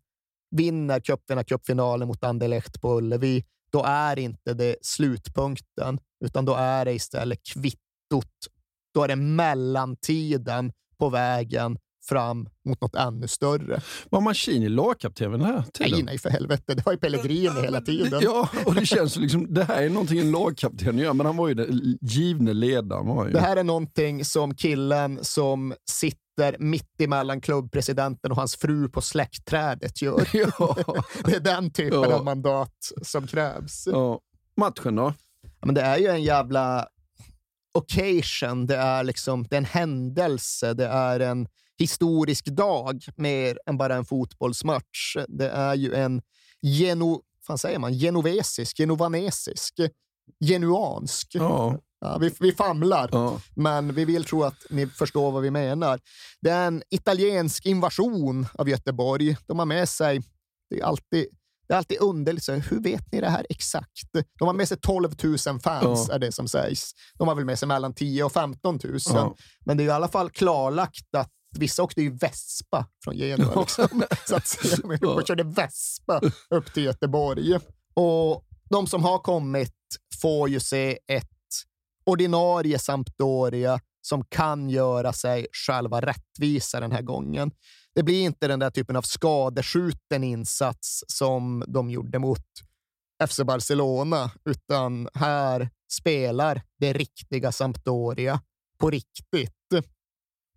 [0.51, 6.93] vinner cupvinnarcupfinalen mot Anderlecht på Ullevi, då är inte det slutpunkten, utan då är det
[6.93, 8.47] istället kvittot.
[8.93, 11.77] Då är det mellantiden på vägen
[12.09, 13.81] fram mot något ännu större.
[14.09, 15.91] Var Mancini lagkapten den här tiden?
[15.91, 16.73] Nej, nej för helvete.
[16.73, 18.19] Det var ju Pellegrini hela tiden.
[18.23, 21.47] Ja, och det känns liksom, det här är någonting en lagkapten gör, men han var
[21.47, 23.07] ju den givne ledaren.
[23.07, 23.31] Var ju.
[23.33, 29.01] Det här är någonting som killen som sitter mitt emellan klubbpresidenten och hans fru på
[29.01, 30.19] släktträdet gör.
[31.25, 32.13] det är den typen Ja.
[32.15, 33.87] av mandat som krävs.
[33.91, 34.19] Ja.
[34.57, 35.13] Matchen då?
[35.43, 36.87] Ja, men det är ju en jävla
[37.73, 38.65] occasion.
[38.67, 40.73] Det är, liksom, det är en händelse.
[40.73, 41.47] Det är en
[41.79, 45.17] historisk dag mer än bara en fotbollsmatch.
[45.27, 46.21] Det är ju en
[46.61, 49.73] geno, fan säger man, genovesisk, genovanesisk,
[50.45, 51.27] genuansk.
[51.33, 51.79] Ja.
[52.01, 53.41] Ja, vi, vi famlar, ja.
[53.55, 55.99] men vi vill tro att ni förstår vad vi menar.
[56.41, 59.37] Det är en italiensk invasion av Göteborg.
[59.47, 60.21] De har med sig,
[60.69, 61.27] det är alltid,
[61.67, 64.11] det är alltid underligt, så hur vet ni det här exakt?
[64.39, 66.15] De har med sig 12 000 fans, ja.
[66.15, 66.91] är det som sägs.
[67.17, 69.35] De har väl med sig mellan 10 och 15 000, ja.
[69.65, 73.59] men det är i alla fall klarlagt att Vissa åkte ju Vespa från Genua.
[73.59, 74.03] Liksom.
[74.27, 74.57] så att
[75.01, 77.55] de körde Vespa upp till Göteborg.
[77.93, 79.75] Och de som har kommit
[80.21, 81.27] får ju se ett
[82.05, 87.51] ordinarie Sampdoria som kan göra sig själva rättvisa den här gången.
[87.95, 92.45] Det blir inte den där typen av skadeskjuten insats som de gjorde mot
[93.27, 98.41] FC Barcelona, utan här spelar det riktiga Sampdoria
[98.79, 99.58] på riktigt.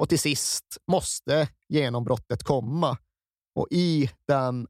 [0.02, 2.98] Och till sist måste genombrottet komma.
[3.54, 4.66] Och i den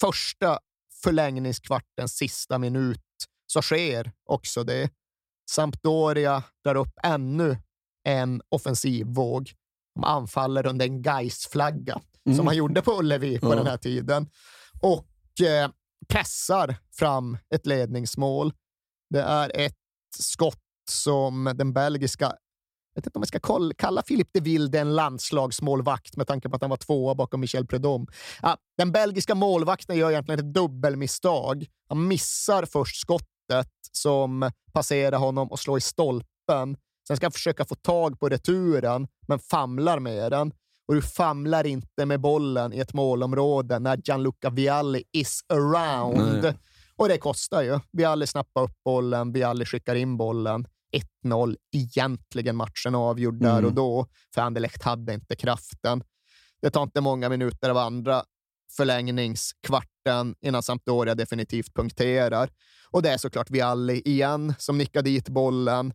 [0.00, 0.58] första
[1.02, 3.00] förlängningskvartens sista minut
[3.46, 4.90] så sker också det.
[5.50, 7.56] Sampdoria drar upp ännu
[8.08, 9.52] en offensivvåg.
[9.94, 12.36] De anfaller under en Gais-flagga mm.
[12.36, 13.54] som man gjorde på Ullevi på ja.
[13.54, 14.30] den här tiden
[14.80, 15.70] och eh,
[16.08, 18.52] pressar fram ett ledningsmål.
[19.10, 19.78] Det är ett
[20.18, 22.32] skott som den belgiska
[22.94, 26.62] vet inte om jag ska kalla Philippe de Wilde en landslagsmålvakt med tanke på att
[26.62, 28.06] han var tvåa bakom Michel Predom.
[28.42, 31.66] Ja, den belgiska målvakten gör egentligen ett dubbelmisstag.
[31.88, 36.76] Han missar först skottet som passerar honom och slår i stolpen.
[37.08, 40.52] Sen ska han försöka få tag på returen, men famlar med den.
[40.88, 46.42] Och du famlar inte med bollen i ett målområde när Gianluca Vialli is around.
[46.42, 46.54] Nej.
[46.96, 47.80] Och det kostar ju.
[47.92, 50.66] Vialli snappar upp bollen, Vialli skickar in bollen.
[51.24, 53.64] 1-0, egentligen matchen avgjord där mm.
[53.64, 56.04] och då, för Anderlecht hade inte kraften.
[56.62, 58.24] Det tar inte många minuter av andra
[58.76, 62.50] förlängningskvarten innan Sampdoria definitivt punkterar.
[62.90, 65.92] Och det är såklart Vialli igen som nickar dit bollen.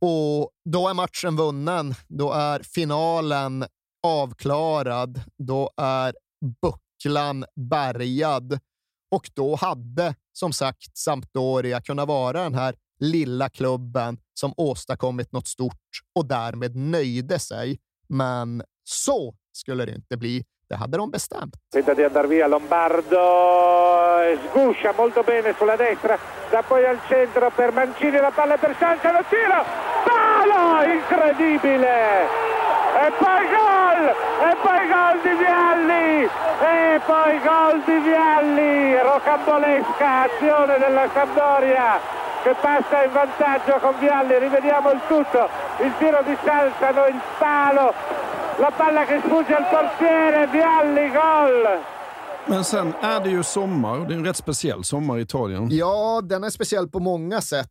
[0.00, 1.94] Och då är matchen vunnen.
[2.08, 3.64] Då är finalen
[4.02, 5.20] avklarad.
[5.38, 6.14] Då är
[6.62, 8.58] bucklan bärgad.
[9.10, 15.48] Och då hade som sagt Sampdoria kunnat vara den här lilla klubben som åstadkommit något
[15.48, 15.74] stort
[16.14, 17.78] och därmed nöjde sig.
[18.08, 20.44] Men så skulle det inte bli.
[20.68, 21.54] Det hade de bestämt.
[21.72, 23.26] Tenta di andare via Lombardo,
[24.50, 26.18] sguscia molto bene sulla destra,
[26.50, 29.64] da poi al centro per Mancini, la palla per Sanza, lo tiro,
[30.06, 31.98] palo, incredibile!
[33.04, 34.02] E poi gol!
[34.48, 36.28] E poi gol di Vialli!
[36.72, 38.98] E poi gol di Vialli!
[39.00, 45.48] Rocambolesca azione della Sampdoria che passa in vantaggio con Vialli, rivediamo il tutto,
[45.84, 47.92] il tiro di Salsano, il palo,
[48.58, 51.80] la palla che sfugge al portiere, Vialli, gol!
[52.46, 55.68] Men sen är det ju sommar, det är en rätt speciell sommar i Italien.
[55.70, 57.68] Ja, den är speciell på många sätt.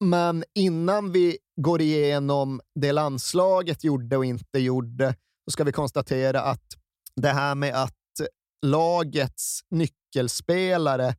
[0.00, 6.40] Men innan vi går igenom det landslaget gjorde och inte gjorde, så ska vi konstatera
[6.40, 6.64] att
[7.16, 7.92] det här med att
[8.66, 11.14] lagets nyckelspelare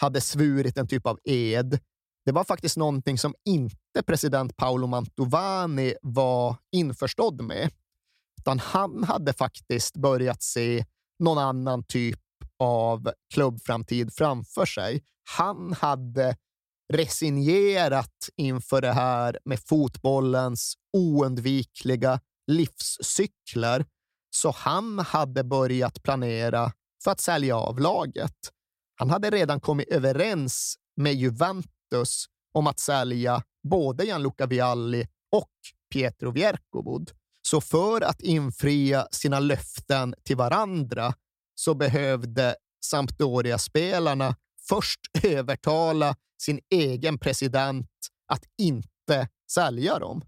[0.00, 1.78] hade svurit en typ av ed,
[2.30, 7.70] det var faktiskt någonting som inte president Paolo Mantovani var införstådd med.
[8.40, 10.84] Utan han hade faktiskt börjat se
[11.18, 12.20] någon annan typ
[12.58, 15.02] av klubbframtid framför sig.
[15.38, 16.36] Han hade
[16.92, 23.86] resignerat inför det här med fotbollens oundvikliga livscykler,
[24.36, 26.72] så han hade börjat planera
[27.04, 28.36] för att sälja av laget.
[28.96, 31.79] Han hade redan kommit överens med Juventus
[32.52, 35.50] om att sälja både Gianluca Vialli och
[35.92, 37.10] Pietro Vierkovod.
[37.42, 41.14] Så för att infria sina löften till varandra
[41.54, 44.36] så behövde Sampdoria-spelarna
[44.68, 47.90] först övertala sin egen president
[48.26, 50.22] att inte sälja dem.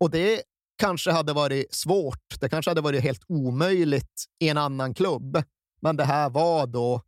[0.00, 0.42] Och det
[0.78, 2.40] kanske hade varit svårt.
[2.40, 5.42] Det kanske hade varit helt omöjligt i en annan klubb.
[5.80, 7.02] Men det här var då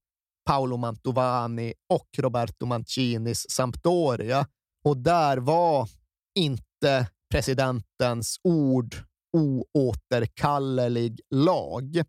[0.50, 4.46] Paolo Mantovani och Roberto Mancinis Sampdoria.
[4.84, 5.88] Och där var
[6.34, 8.96] inte presidentens ord
[9.32, 12.02] oåterkallelig lag.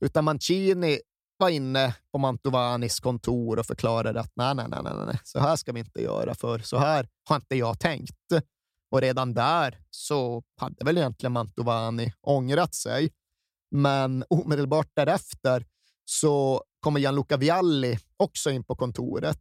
[0.00, 1.00] Utan Mancini
[1.36, 5.56] var inne på Mantovanis kontor och förklarade att nej, nej, nej, nej, nej, så här
[5.56, 8.32] ska vi inte göra, för så här har inte jag tänkt.
[8.90, 13.10] Och redan där så hade väl egentligen Mantovani ångrat sig.
[13.70, 15.66] Men omedelbart därefter
[16.04, 19.40] så kommer Gianluca Vialli också in på kontoret.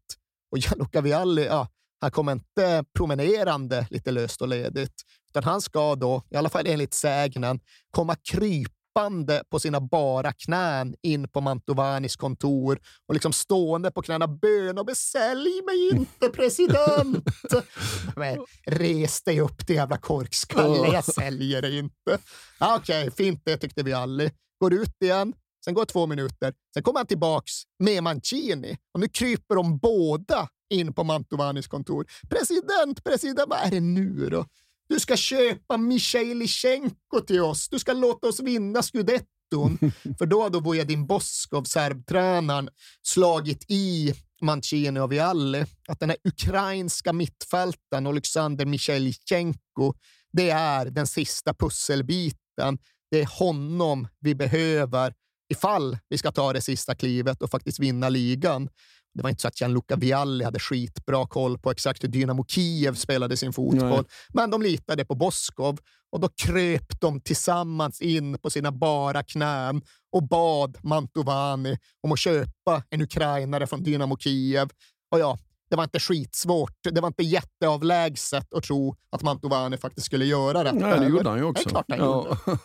[0.52, 1.68] Och Gianluca Vialli, ja,
[2.02, 6.68] han kommer inte promenerande lite löst och ledigt, utan han ska då, i alla fall
[6.68, 7.60] enligt sägnen,
[7.92, 14.02] komma kryp krypande på sina bara knän in på Mantovanis kontor och liksom stående på
[14.02, 17.26] knäna bön och sälj mig inte president.
[18.16, 22.20] Men, res dig upp din jävla korkskalle, jag säljer dig inte.
[22.60, 24.30] Okej, okay, fint det tyckte vi alla.
[24.60, 25.34] Går ut igen,
[25.66, 30.50] sen går två minuter, sen kommer han tillbaks med Mancini och nu kryper de båda
[30.70, 32.06] in på Mantovanis kontor.
[32.30, 34.46] President, president, vad är det nu då?
[34.88, 37.70] Du ska köpa Michailichenko till oss.
[37.70, 39.78] Du ska låta oss vinna scudetton.
[40.18, 42.70] För då hade Vojadin Boskov, serbtränaren,
[43.02, 49.94] slagit i Mancini och Vialli att den här ukrainska mittfältaren Alexander Michailichenko,
[50.32, 52.78] det är den sista pusselbiten.
[53.12, 55.14] Det är honom vi behöver
[55.50, 58.70] ifall vi ska ta det sista klivet och faktiskt vinna ligan.
[59.14, 62.96] Det var inte så att Gianluca Vialli hade skitbra koll på exakt hur Dynamo Kiev
[62.96, 64.06] spelade sin fotboll, Nej.
[64.34, 65.80] men de litade på Boskov
[66.12, 69.82] och då kröp de tillsammans in på sina bara knän
[70.12, 74.70] och bad Mantovani om att köpa en ukrainare från Dynamo Kiev.
[75.12, 75.38] Och ja,
[75.70, 76.78] det var inte skitsvårt.
[76.92, 80.72] Det var inte jätteavlägset att tro att Mantovani faktiskt skulle göra det.
[80.72, 81.64] Nej, det gjorde han ju också.
[81.64, 82.06] Det är klart han ja.
[82.46, 82.60] gjorde.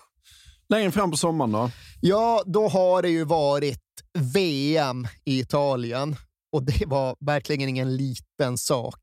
[0.70, 1.70] Längre fram på sommaren då?
[2.00, 3.82] Ja, då har det ju varit
[4.34, 6.16] VM i Italien
[6.52, 9.00] och det var verkligen ingen liten sak.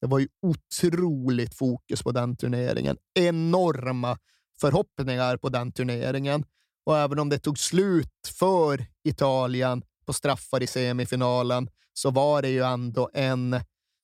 [0.00, 2.96] Det var ju otroligt fokus på den turneringen.
[3.14, 4.18] Enorma
[4.60, 6.44] förhoppningar på den turneringen.
[6.86, 12.48] Och även om det tog slut för Italien på straffar i semifinalen så var det
[12.48, 13.60] ju ändå en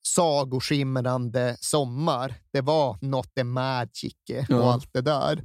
[0.06, 2.35] sagoskimrande sommar.
[2.52, 4.72] Det var not the magic och ja.
[4.72, 5.44] allt det där.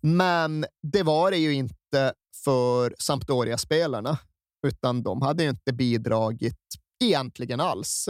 [0.00, 2.12] Men det var det ju inte
[2.44, 4.18] för Sampdoria-spelarna
[4.66, 6.56] utan de hade ju inte bidragit
[7.04, 8.08] egentligen alls.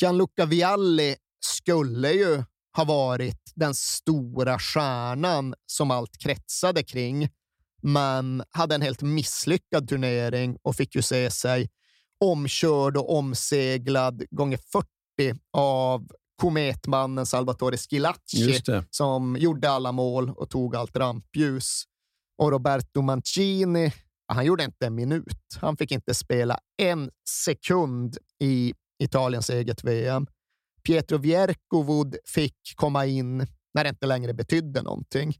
[0.00, 2.44] Gianluca Vialli skulle ju
[2.76, 7.28] ha varit den stora stjärnan som allt kretsade kring,
[7.82, 11.68] men hade en helt misslyckad turnering och fick ju se sig
[12.20, 16.08] omkörd och omseglad gånger 40 av
[16.40, 21.82] kometmannen Salvatore Schilacci som gjorde alla mål och tog allt rampljus.
[22.38, 23.92] Och Roberto Mancini
[24.32, 25.56] han gjorde inte en minut.
[25.60, 30.26] Han fick inte spela en sekund i Italiens eget VM.
[30.86, 35.34] Pietro Vierkovod fick komma in när det inte längre betydde någonting.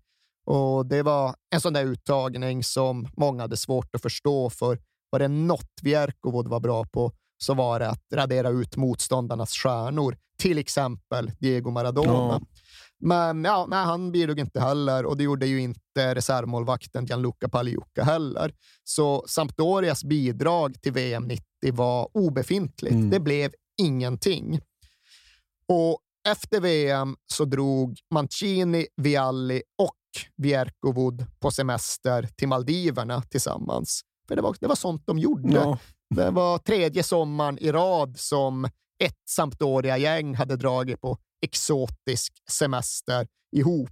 [0.47, 4.79] Och Det var en sån där uttagning som många hade svårt att förstå, för
[5.11, 10.17] var det något Vierkovod var bra på så var det att radera ut motståndarnas stjärnor,
[10.39, 12.13] till exempel Diego Maradona.
[12.13, 12.41] Ja.
[13.01, 18.05] Men ja, nej, han bidrog inte heller och det gjorde ju inte reservmålvakten Gianluca Pagliuca
[18.05, 18.55] heller.
[18.85, 22.95] Så Sampdorias bidrag till VM 90 var obefintligt.
[22.95, 23.11] Mm.
[23.11, 23.53] Det blev
[23.83, 24.61] ingenting.
[25.69, 25.99] Och
[26.29, 29.97] efter VM så drog Mancini, Vialli och
[30.37, 34.01] Vierkovod på semester till Maldiverna tillsammans.
[34.29, 35.55] För det var, det var sånt de gjorde.
[35.55, 35.79] Ja.
[36.15, 38.65] Det var tredje sommaren i rad som
[39.05, 43.27] ett Sampdoria-gäng hade dragit på exotisk semester
[43.57, 43.91] ihop.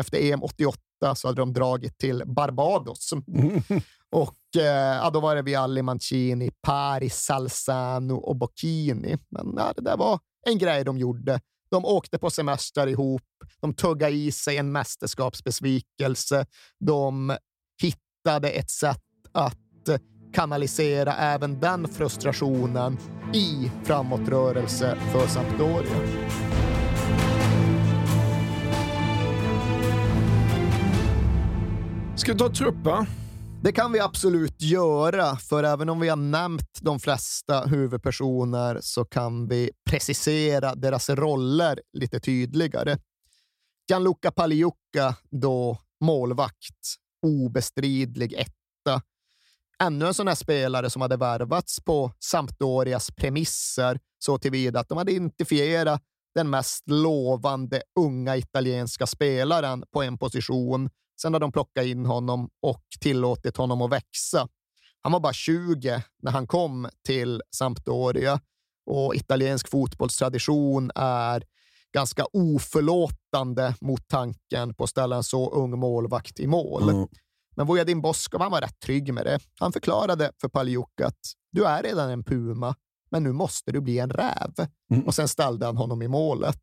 [0.00, 0.78] Efter EM 88
[1.14, 3.12] så hade de dragit till Barbados.
[3.12, 3.62] Mm.
[4.10, 9.16] Och eh, då var det Vialli, Mancini, Paris, Salzano och Bocchini.
[9.28, 11.40] Men ja, det där var en grej de gjorde.
[11.70, 13.22] De åkte på semester ihop.
[13.60, 16.46] De tuggade i sig en mästerskapsbesvikelse.
[16.80, 17.36] De
[17.82, 19.02] hittade ett sätt
[19.32, 19.63] att
[20.34, 22.98] kanalisera även den frustrationen
[23.34, 25.98] i framåtrörelse för Sampdoria.
[32.16, 32.76] Ska vi ta trupp,
[33.62, 39.04] Det kan vi absolut göra, för även om vi har nämnt de flesta huvudpersoner så
[39.04, 42.98] kan vi precisera deras roller lite tydligare.
[43.90, 46.94] Gianluca Pagliuca, då målvakt,
[47.26, 48.32] obestridlig
[49.82, 54.98] ännu en sån här spelare som hade värvats på Sampdorias premisser så tillvida att de
[54.98, 56.02] hade identifierat
[56.34, 60.90] den mest lovande unga italienska spelaren på en position.
[61.20, 64.48] Sen hade de plockat in honom och tillåtit honom att växa.
[65.02, 68.40] Han var bara 20 när han kom till Sampdoria
[68.86, 71.44] och italiensk fotbollstradition är
[71.94, 76.88] ganska oförlåtande mot tanken på att ställa en så ung målvakt i mål.
[76.88, 77.08] Mm.
[77.56, 79.38] Men Vojadin Boskov han var rätt trygg med det.
[79.60, 81.18] Han förklarade för Paljuk att
[81.52, 82.74] du är redan en puma,
[83.10, 84.52] men nu måste du bli en räv.
[84.90, 85.06] Mm.
[85.06, 86.62] Och sen ställde han honom i målet.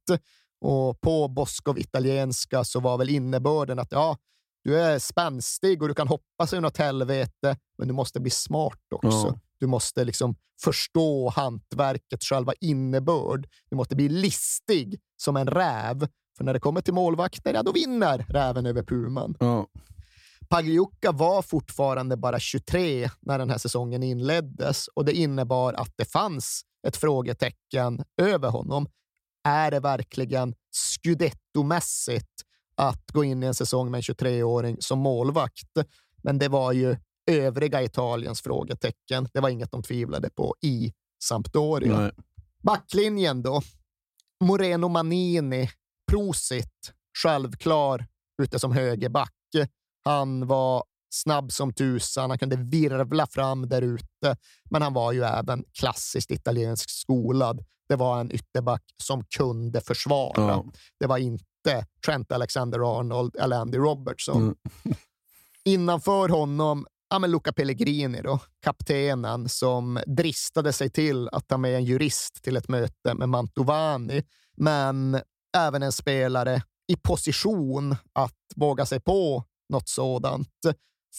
[0.62, 4.18] Och på Boskov italienska så var väl innebörden att ja,
[4.64, 8.80] du är spänstig och du kan hoppa sig något helvete, men du måste bli smart
[8.92, 9.28] också.
[9.28, 9.40] Ja.
[9.60, 13.48] Du måste liksom förstå hantverkets själva innebörd.
[13.70, 16.08] Du måste bli listig som en räv,
[16.38, 19.36] för när det kommer till målvakter, ja, då vinner räven över puman.
[19.40, 19.68] Ja.
[20.52, 26.06] Pagliuca var fortfarande bara 23 när den här säsongen inleddes och det innebar att det
[26.06, 28.88] fanns ett frågetecken över honom.
[29.44, 32.32] Är det verkligen scudettomässigt
[32.76, 35.78] att gå in i en säsong med en 23-åring som målvakt?
[36.24, 36.96] Men det var ju
[37.32, 39.28] övriga Italiens frågetecken.
[39.34, 42.00] Det var inget de tvivlade på i Sampdoria.
[42.00, 42.12] Nej.
[42.64, 43.62] Backlinjen då.
[44.44, 45.70] Moreno Manini,
[46.12, 46.92] Prosit,
[47.24, 48.08] självklar
[48.42, 49.34] ute som högerback.
[50.04, 50.84] Han var
[51.14, 54.38] snabb som tusan, han kunde virvla fram där ute,
[54.70, 57.66] men han var ju även klassiskt italiensk skolad.
[57.90, 60.34] Det var en ytterback som kunde försvara.
[60.36, 60.66] Ja.
[61.00, 64.42] Det var inte Trent Alexander-Arnold eller Andy Robertson.
[64.42, 64.56] Mm.
[65.66, 71.76] Innanför honom ja, men Luca Pellegrini, då, kaptenen, som dristade sig till att ta med
[71.76, 74.24] en jurist till ett möte med Mantovani,
[74.58, 75.22] men
[75.58, 80.50] även en spelare i position att våga sig på något sådant.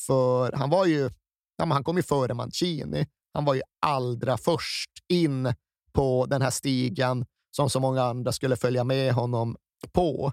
[0.06, 1.10] För han var ju,
[1.56, 3.06] ja, men han kom ju före Mancini.
[3.34, 5.54] Han var ju allra först in
[5.92, 7.26] på den här stigen
[7.56, 9.56] som så många andra skulle följa med honom
[9.92, 10.32] på.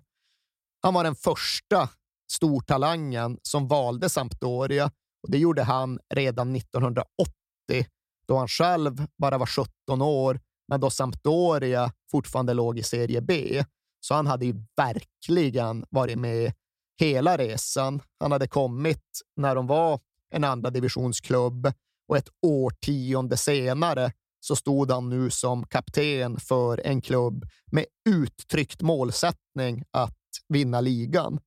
[0.81, 1.89] Han var den första
[2.31, 4.91] stortalangen som valde Sampdoria
[5.23, 7.85] och det gjorde han redan 1980
[8.29, 13.63] då han själv bara var 17 år, men då Sampdoria fortfarande låg i serie B.
[13.99, 16.53] Så han hade ju verkligen varit med
[16.99, 18.01] hela resan.
[18.19, 19.99] Han hade kommit när de var
[20.30, 21.73] en andra divisionsklubb
[22.07, 28.81] och ett årtionde senare så stod han nu som kapten för en klubb med uttryckt
[28.81, 30.15] målsättning att
[30.47, 31.39] vinna ligan.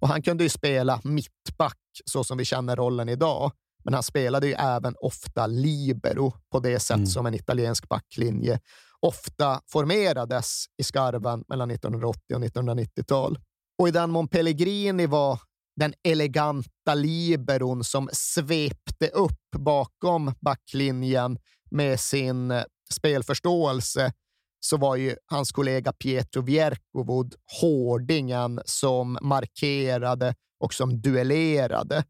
[0.00, 3.52] Och han kunde ju spela mittback så som vi känner rollen idag,
[3.84, 7.06] men han spelade ju även ofta libero på det sätt Mm.
[7.06, 8.60] som en italiensk backlinje
[9.00, 13.38] ofta formerades i skarven mellan 1980 och 1990-tal.
[13.78, 15.40] Och i den mån Pellegrini var
[15.76, 21.38] den eleganta liberon som svepte upp bakom backlinjen
[21.70, 24.12] med sin eh, spelförståelse
[24.60, 32.04] så var ju hans kollega Pietro Vierkovod hårdingen som markerade och som duellerade.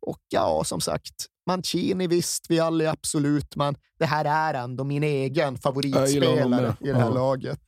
[0.00, 1.14] Och ja, som sagt,
[1.46, 7.00] Mancini visst, Vialli absolut, men det här är ändå min egen favoritspelare i det här
[7.08, 7.14] Ja.
[7.14, 7.60] laget.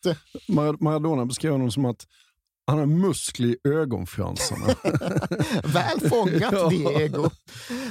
[0.48, 2.06] Mar- Maradona beskrev honom som att
[2.68, 4.66] han har muskler i ögonfransarna.
[5.64, 6.70] Väl fångat.
[6.70, 7.30] Diego.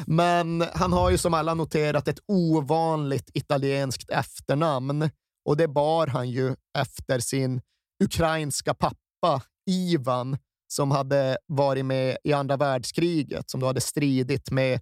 [0.07, 5.09] Men han har ju som alla noterat ett ovanligt italienskt efternamn
[5.45, 7.61] och det bar han ju efter sin
[8.03, 10.37] ukrainska pappa Ivan
[10.67, 14.79] som hade varit med i andra världskriget, som då hade stridit med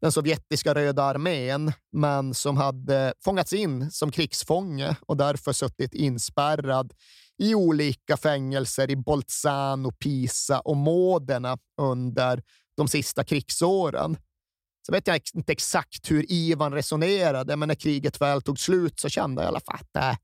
[0.00, 6.92] den sovjetiska röda armén, men som hade fångats in som krigsfånge och därför suttit inspärrad
[7.38, 12.42] i olika fängelser i Bolzano, Pisa och Modena under
[12.76, 14.16] de sista krigsåren.
[14.86, 19.08] Så vet jag inte exakt hur Ivan resonerade, men när kriget väl tog slut så
[19.08, 20.18] kände jag i alla fall att äh,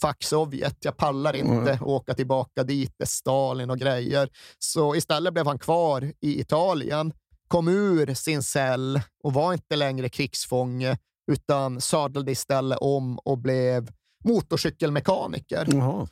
[0.00, 1.82] fuck Sovjet, jag pallar inte Mm.
[1.84, 4.28] åka tillbaka dit, det Stalin och grejer.
[4.58, 7.12] Så istället blev han kvar i Italien,
[7.48, 10.98] kom ur sin cell och var inte längre krigsfånge,
[11.32, 13.90] utan sadlade istället om och blev
[14.24, 15.66] motorcykelmekaniker.
[15.72, 16.08] Jaha.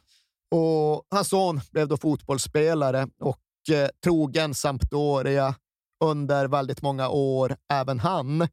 [0.51, 5.55] Och hans son blev då fotbollsspelare och eh, trogen Sampdoria
[6.05, 8.49] under väldigt många år, även han.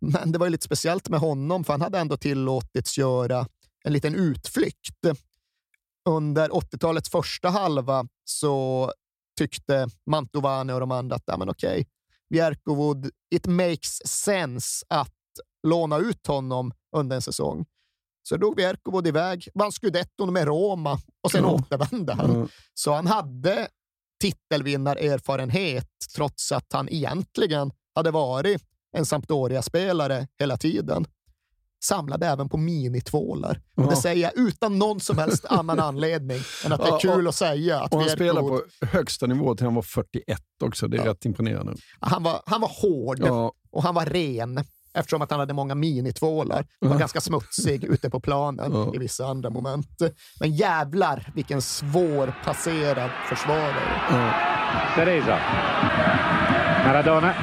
[0.00, 3.46] Men det var ju lite speciellt med honom, för han hade ändå tillåtits göra
[3.84, 5.06] en liten utflykt.
[6.08, 8.92] Under 80-talets första halva så
[9.38, 11.86] tyckte Mantovani och de andra att ja, men okej,
[12.30, 15.12] Bjerkovod, it makes sense att
[15.62, 17.66] låna ut honom under en säsong.
[18.28, 21.50] Så drog Bjerkovod iväg, vann scudetton med Roma och sen Ja.
[21.50, 22.30] återvände han.
[22.30, 22.48] Mm.
[22.74, 23.68] Så han hade
[24.20, 28.62] titelvinnarerfarenhet trots att han egentligen hade varit
[28.96, 31.06] en Sampdoria-spelare hela tiden.
[31.84, 33.60] Samlade även på minitvålar.
[33.76, 33.90] Och Ja.
[33.90, 37.26] det säger jag utan någon som helst annan anledning än att det är Ja, kul
[37.26, 40.88] och- att säga att Och han spelade på högsta nivå till han var 41 också.
[40.88, 41.74] Det är rätt imponerande.
[42.00, 43.52] han, var, han var hård Ja.
[43.70, 44.64] och han var ren
[44.96, 46.66] eftersom att han hade många minitvålar.
[46.80, 50.02] Han var ganska smutsig ute på planen i vissa andra moment.
[50.40, 54.34] Men jävlar vilken svårpasserad försvarare.
[54.94, 55.38] Teresa.
[56.84, 57.34] Maradona.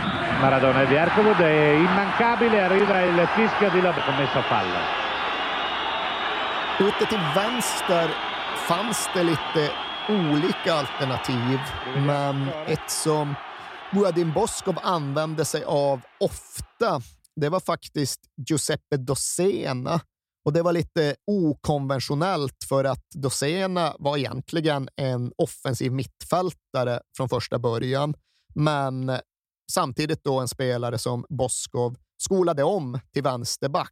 [0.41, 4.79] Maradona e Bjerkovod è immancabile, arriva il fischio di la commessa falla.
[6.79, 8.09] Ute till vänster
[8.67, 9.71] fanns det lite
[10.09, 11.59] olika alternativ,
[11.95, 13.35] men ett som
[13.91, 17.01] Muadin Boskov använde sig av ofta,
[17.41, 18.19] det var faktiskt
[18.49, 20.01] Giuseppe Dosena.
[20.45, 27.59] Och det var lite okonventionellt för att Dosena var egentligen en offensiv mittfältare från första
[27.59, 28.13] början.
[28.55, 29.11] Men
[29.71, 33.91] samtidigt då en spelare som Boskov skolade om till vänsterback.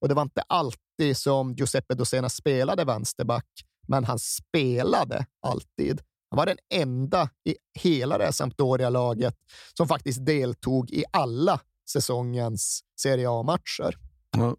[0.00, 3.46] Och det var inte alltid som Giuseppe Dosena spelade vänsterback,
[3.88, 6.00] men han spelade alltid.
[6.30, 9.34] Han var den enda i hela det här Sampdoria-laget
[9.74, 13.96] som faktiskt deltog i alla säsongens Serie A-matcher.
[14.36, 14.56] Ja.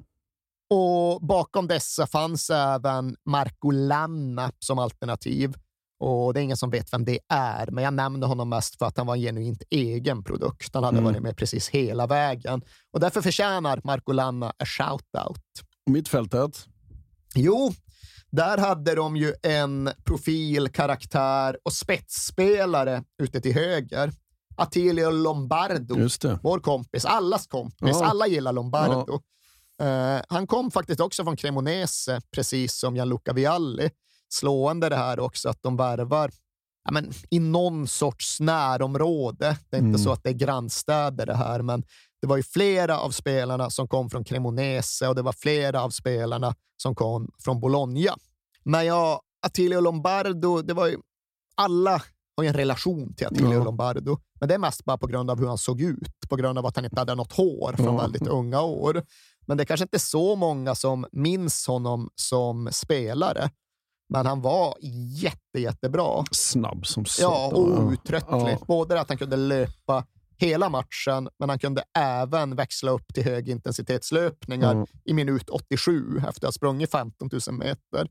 [0.72, 5.54] Och bakom dessa fanns även Marco Lanna som alternativ.
[6.00, 8.86] Och det är ingen som vet vem det är, men jag nämner honom mest för
[8.86, 10.74] att han var en genuint egen produkt.
[10.74, 11.12] Han hade Mm.
[11.12, 12.62] varit med precis hela vägen
[12.94, 15.42] och därför förtjänar Marco Lanna en shout-out.
[15.86, 16.66] Mittfältet?
[17.36, 17.72] Jo,
[18.32, 24.12] där hade de ju en profil, karaktär och spetsspelare ute till höger.
[24.62, 26.40] Attilio Lombardo, Just det.
[26.44, 27.80] vår kompis, allas kompis.
[28.00, 28.06] Ja.
[28.06, 29.20] Alla gillar Lombardo.
[29.82, 33.90] Eh, han kom faktiskt också från Cremonese, precis som Gianluca Vialli.
[34.30, 36.32] Slående det här också att de värvar
[36.86, 39.58] ja, men, i någon sorts närområde.
[39.70, 39.98] Det är inte Mm.
[40.04, 41.84] så att det är grannstäder det här, men
[42.22, 45.90] det var ju flera av spelarna som kom från Cremonese och det var flera av
[45.90, 48.16] spelarna som kom från Bologna.
[48.64, 50.98] Men ja, Attilio Lombardo, det var ju
[51.56, 52.02] alla
[52.40, 53.64] har ju en relation till Attilio Ja.
[53.64, 56.58] Lombardo, men det är mest bara på grund av hur han såg ut, på grund
[56.60, 57.98] av att han inte hade något hår från Ja.
[58.02, 59.04] väldigt unga år.
[59.48, 63.50] Men det är kanske inte så många som minns honom som spelare.
[64.14, 64.76] Men han var
[65.22, 66.24] jätte, jättebra.
[66.32, 67.54] Snabb som Ja, satan.
[67.64, 68.58] och outtröttlig.
[68.62, 68.66] Ja.
[68.68, 70.06] Både att han kunde löpa
[70.38, 74.86] hela matchen, men han kunde även växla upp till högintensitetslöpningar Ja.
[75.06, 78.08] i minut 87 efter att ha sprungit 15 000 meter.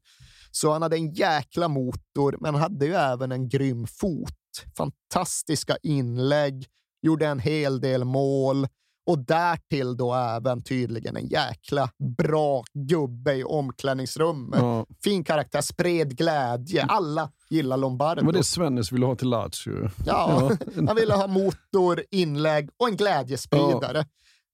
[0.51, 4.35] Så han hade en jäkla motor, men han hade ju även en grym fot.
[4.77, 6.67] Fantastiska inlägg,
[7.03, 8.67] gjorde en hel del mål
[9.09, 14.61] och därtill då även tydligen en jäkla bra gubbe i omklädningsrummet.
[14.61, 14.87] Ja.
[15.05, 16.85] Fin karaktär, spred glädje.
[16.85, 18.21] Alla gillar Lombardo.
[18.21, 19.91] Det var det Svennis ville ha till Lazio.
[20.07, 20.51] Ja,
[20.87, 24.07] han ville ha motor, inlägg och en glädjespridare.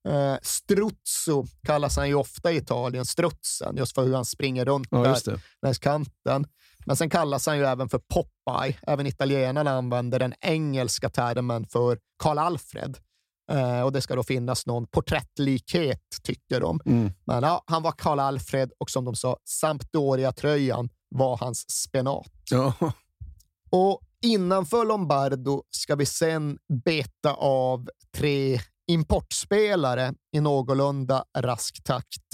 [0.05, 4.87] Eh, Struzzo kallas han ju ofta i Italien, strutsen, just för hur han springer runt
[4.91, 6.47] Ja, där längs kanten.
[6.85, 8.77] Men sen kallas han ju även för Popeye.
[8.87, 12.97] Även italienarna använder den engelska termen för Karl Alfred.
[13.51, 16.79] Eh, och det ska då finnas någon porträttlikhet, tycker de.
[16.85, 17.11] Mm.
[17.25, 22.31] Men ja, han var Karl Alfred och som de sa, Sampdoria-tröjan var hans spenat.
[22.51, 22.73] Ja.
[23.71, 32.33] Och innanför Lombardo ska vi sen beta av tre importspelare i någorlunda rask takt.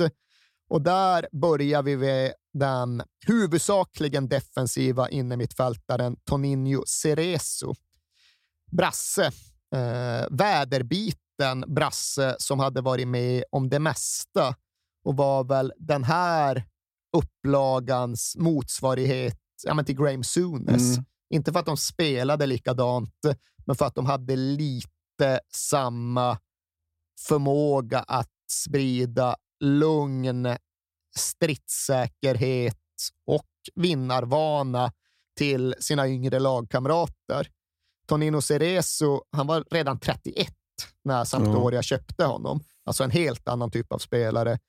[0.70, 7.74] Och där börjar vi med den huvudsakligen defensiva innermittfältaren Toninho Cerezo.
[8.72, 9.26] Brasse,
[9.76, 14.56] eh, väderbiten Brasse som hade varit med om det mesta
[15.04, 16.66] och var väl den här
[17.18, 20.98] upplagans motsvarighet ja, men till Graham Souness.
[20.98, 21.06] Mm.
[21.30, 23.16] Inte för att de spelade likadant,
[23.66, 25.01] men för att de hade lite
[25.54, 26.38] samma
[27.28, 30.56] förmåga att sprida lugn,
[31.16, 32.78] stridssäkerhet
[33.28, 34.92] och vinnarvana
[35.38, 37.48] till sina yngre lagkamrater.
[38.08, 40.54] Tonino Cerezo, han var redan 31
[41.04, 42.64] när Sampdoria köpte honom.
[42.84, 44.60] Alltså en helt annan typ av spelare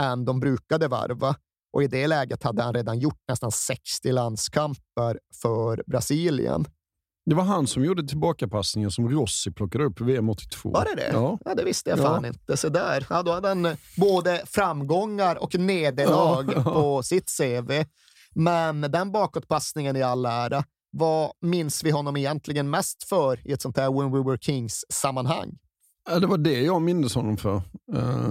[0.00, 1.36] än de brukade varva.
[1.72, 6.64] Och i det läget hade han redan gjort nästan 60 landskamper för Brasilien.
[7.26, 10.70] Det var han som gjorde tillbakapassningen som Rossi plockade upp i VM 82.
[10.70, 11.10] Var det det?
[11.12, 11.38] Ja.
[11.44, 12.02] Ja, det visste jag Ja.
[12.02, 12.56] fan inte.
[12.56, 13.06] Så där.
[13.10, 16.62] Ja, då hade han eh, både framgångar och nederlag Ja, ja.
[16.62, 17.84] på sitt CV.
[18.34, 23.62] Men den bakåtpassningen i all ära, vad minns vi honom egentligen mest för i ett
[23.62, 25.58] sånt här When We Were Kings-sammanhang?
[26.10, 27.54] Ja, Det var det jag minns honom för.
[27.94, 28.30] Eh,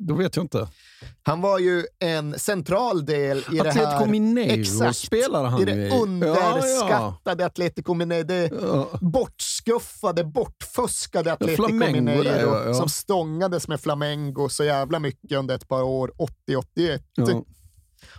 [0.00, 0.68] då vet jag inte.
[1.22, 3.86] Han var ju en central del i det här...
[3.86, 5.90] Atletico Mineiro Exakt, spelade han i det ju i.
[5.90, 8.24] underskattade Atletico Mineiro.
[8.24, 8.50] Det
[9.00, 12.74] bortskuffade, bortfuskade Atletico Flamengo Mineiro där, ja, ja.
[12.74, 16.12] som stångades med Flamengo så jävla mycket under ett par år,
[16.48, 17.00] 80-81.
[17.14, 17.44] Ja.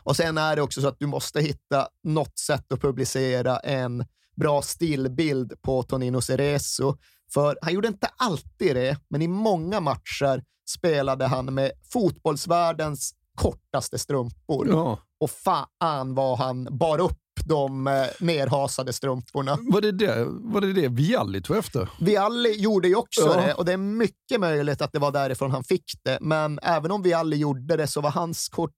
[0.03, 4.05] Och sen är det också så att du måste hitta något sätt att publicera en
[4.35, 6.97] bra stillbild på Tonino Cerezo.
[7.33, 13.99] För han gjorde inte alltid det, men i många matcher spelade han med fotbollsvärldens kortaste
[13.99, 14.67] strumpor.
[14.69, 14.99] Ja.
[15.19, 19.57] Och fan vad han bar upp de eh, nerhasade strumporna.
[19.61, 21.89] Var det det, var det, det Vialli tog efter?
[21.99, 23.41] Vialli gjorde ju också Ja.
[23.41, 26.17] det och det är mycket möjligt att det var därifrån han fick det.
[26.21, 28.75] Men även om Vialli gjorde det så var hans, kort,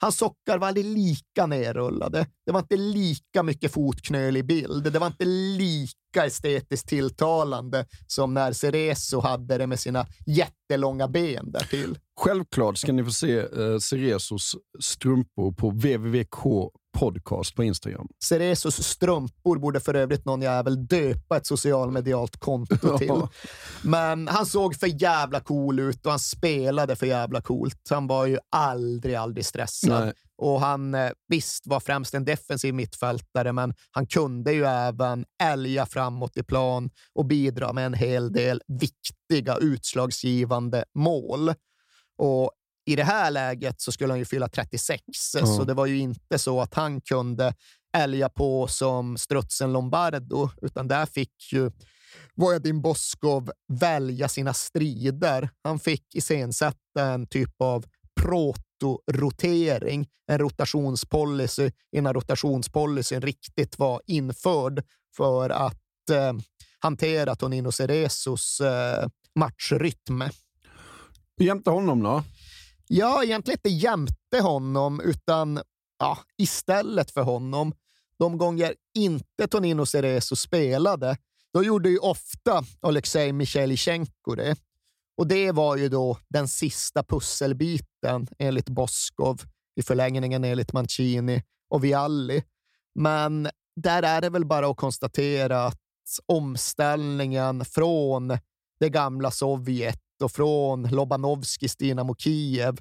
[0.00, 2.26] hans sockar var aldrig lika nerrullade.
[2.46, 4.92] Det var inte lika mycket fotknöl i bild.
[4.92, 11.50] Det var inte lika estetiskt tilltalande som när Cerezo hade det med sina jättelånga ben
[11.50, 11.98] därtill.
[12.20, 15.70] Självklart ska ni få se eh, Cerezos strumpor på
[16.98, 18.08] podcast på Instagram.
[18.24, 23.22] Ceresos strumpor borde för övrigt någon jävel döpa ett socialmedialt konto till.
[23.82, 27.80] Men han såg för jävla cool ut och han spelade för jävla coolt.
[27.90, 30.04] Han var ju aldrig, aldrig stressad.
[30.04, 30.12] Nej.
[30.38, 35.86] Och han eh, visst var främst en defensiv mittfältare, men han kunde ju även älga
[35.86, 41.54] framåt i plan och bidra med en hel del viktiga utslagsgivande mål.
[42.18, 42.50] Och
[42.86, 45.02] i det här läget så skulle han ju fylla 36,
[45.34, 45.46] Ja.
[45.46, 47.54] så det var ju inte så att han kunde
[47.96, 51.70] älga på som strutsen Lombardo, utan där fick ju
[52.34, 55.50] Vojadin Boskov välja sina strider.
[55.64, 57.84] Han fick iscensätta en typ av
[58.80, 64.82] proto-rotering, en rotationspolicy innan rotationspolicyn riktigt var införd
[65.16, 66.32] för att eh,
[66.78, 70.22] hantera Tonino Ceresos eh, matchrytm.
[71.40, 72.22] Jämte honom då?
[72.88, 75.60] Ja, egentligen inte jämte honom, utan
[75.98, 77.72] ja, istället för honom.
[78.18, 81.16] De gånger inte Tonino Cerezo spelade,
[81.52, 84.56] då gjorde ju ofta Alexej Michailichenko det.
[85.16, 89.42] Och det var ju då den sista pusselbiten enligt Boskov,
[89.80, 92.42] i förlängningen enligt Mancini och Vialli.
[92.94, 95.80] Men där är det väl bara att konstatera att
[96.26, 98.38] omställningen från
[98.80, 102.76] det gamla Sovjet och från Lobanovskis Dynamo Kiev,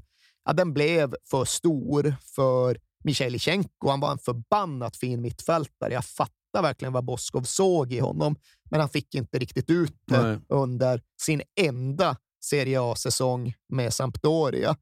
[0.46, 3.90] ja, den blev för stor för Michailichenko.
[3.90, 5.94] Han var en förbannat fin mittfältare.
[5.94, 8.36] Jag fattar verkligen vad Boskov såg i honom,
[8.72, 10.40] men han fick inte riktigt ut det Nej.
[10.50, 14.76] under sin enda Serie A-säsong med Sampdoria.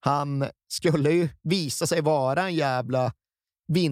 [0.00, 3.12] Han skulle ju visa sig vara en jävla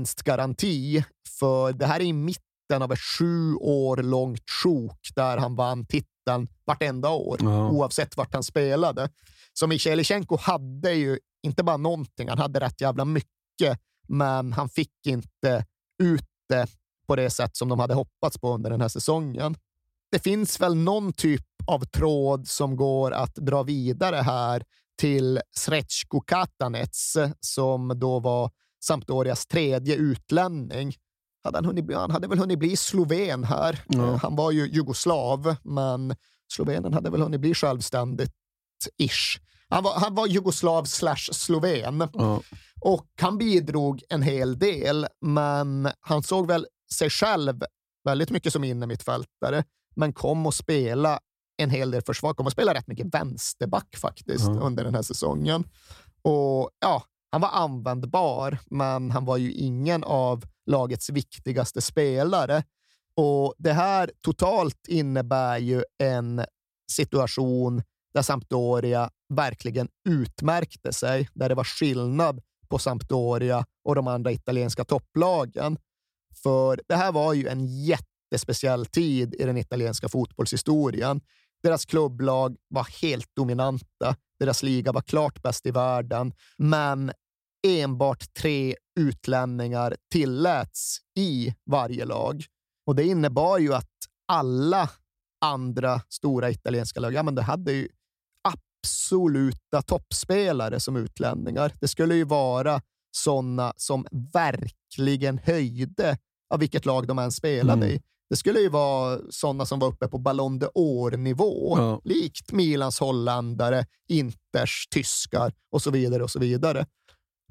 [0.02, 1.05] vinstgaranti,
[1.39, 5.86] för det här är i mitten av ett sju år långt sjok där han vann
[5.86, 7.70] titeln vartenda år, Ja.
[7.70, 9.09] oavsett vart han spelade.
[9.52, 13.78] Så Michailichenko hade ju inte bara någonting, han hade rätt jävla mycket,
[14.09, 15.66] men han fick inte
[16.02, 16.66] ut det
[17.06, 19.56] på det sätt som de hade hoppats på under den här säsongen.
[20.12, 24.64] Det finns väl någon typ av tråd som går att dra vidare här
[25.01, 28.51] till Srećko Katanec, som då var
[28.84, 30.94] Sampdorias tredje utlänning.
[31.44, 33.80] Hade han, hunnit han hade väl hunnit bli sloven här.
[33.94, 36.14] Eh, Han var ju jugoslav, men
[36.55, 38.32] Slovenen hade väl hunnit bli självständigt
[38.98, 39.40] ish.
[39.68, 42.43] Han var, han var jugoslav slash sloven Ja.
[42.80, 47.62] och han bidrog en hel del, men han såg väl sig själv
[48.05, 49.64] väldigt mycket som innermittfältare,
[49.94, 51.20] men kom att spela
[51.56, 54.52] en hel del försvar, kom att spela rätt mycket vänsterback faktiskt Ja.
[54.60, 55.64] under den här säsongen.
[56.23, 57.02] Och ja,
[57.32, 62.64] han var användbar, men han var ju ingen av lagets viktigaste spelare.
[63.16, 66.44] Och det här totalt innebär ju en
[66.93, 67.82] situation
[68.14, 74.85] där Sampdoria verkligen utmärkte sig, där det var skillnad på Sampdoria och de andra italienska
[74.85, 75.78] topplagen.
[76.43, 77.66] För det här var ju en
[78.32, 81.20] jättespeciell tid i den italienska fotbollshistorien.
[81.62, 84.16] Deras klubblag var helt dominanta.
[84.38, 87.12] Deras liga var klart bäst i världen, men
[87.66, 92.44] enbart tre utlänningar tilläts i varje lag.
[92.86, 93.88] Och det innebar ju att
[94.28, 94.90] alla
[95.44, 97.88] andra stora italienska lag, ja, men det hade ju
[98.48, 101.72] absoluta toppspelare som utlänningar.
[101.80, 102.80] Det skulle ju vara
[103.16, 106.18] sådana som verkligen höjde
[106.54, 107.88] av vilket lag de än spelade Mm.
[107.96, 108.00] i.
[108.32, 112.00] Det skulle ju vara sådana som var uppe på Ballon d'Or-nivå, Ja.
[112.04, 116.86] likt Milans holländare, Inters tyskar och så vidare och så vidare.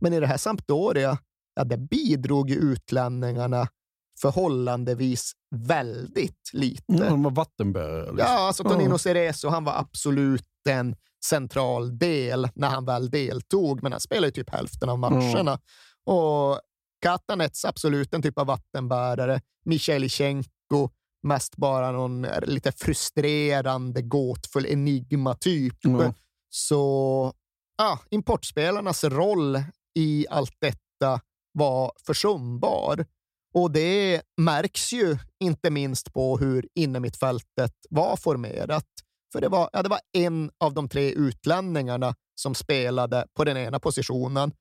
[0.02, 1.18] Men i det här Sampdoria,
[1.56, 3.68] ja, där bidrog ju utlänningarna
[4.22, 6.84] förhållandevis väldigt lite.
[6.88, 7.99] Ja, de var vattenbärare.
[8.02, 8.18] liksom.
[8.18, 8.98] Ja, alltså Tonino Ja.
[8.98, 10.95] Cerezo, han var absolut en
[11.26, 15.60] central del när han väl deltog, men han spelade ju typ hälften av matcherna.
[16.06, 16.60] Och
[17.02, 19.41] Katanets absolut en typ av vattenbärare.
[20.72, 20.89] Michailichenko,
[21.23, 25.77] mest bara någon lite frustrerande, gåtfull enigma-typ.
[25.81, 26.14] Ja.
[26.49, 27.34] Så
[27.77, 29.64] ja, importspelarnas roll
[29.95, 31.22] i allt detta
[31.53, 33.06] var försumbar.
[33.53, 38.88] Och det märks ju inte minst på hur innermittfältet var formerat.
[39.34, 43.57] För det var, ja, det var en av de tre utlänningarna som spelade på den
[43.57, 44.52] ena positionen.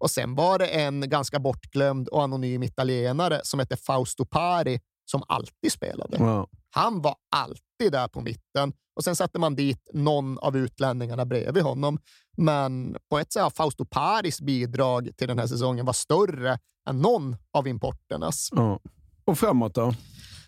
[0.00, 4.80] Och sen var det en ganska bortglömd och anonym italienare som hette Fausto Pari
[5.10, 6.16] som alltid spelade.
[6.18, 6.48] Ja.
[6.70, 11.62] Han var alltid där på mitten och sen satte man dit någon av utlänningarna bredvid
[11.62, 11.98] honom.
[12.36, 16.58] Men på ett sätt har Fausto Paris bidrag till den här säsongen var större
[16.88, 18.48] än någon av importernas.
[18.52, 18.80] Ja.
[19.24, 19.94] Och framåt då?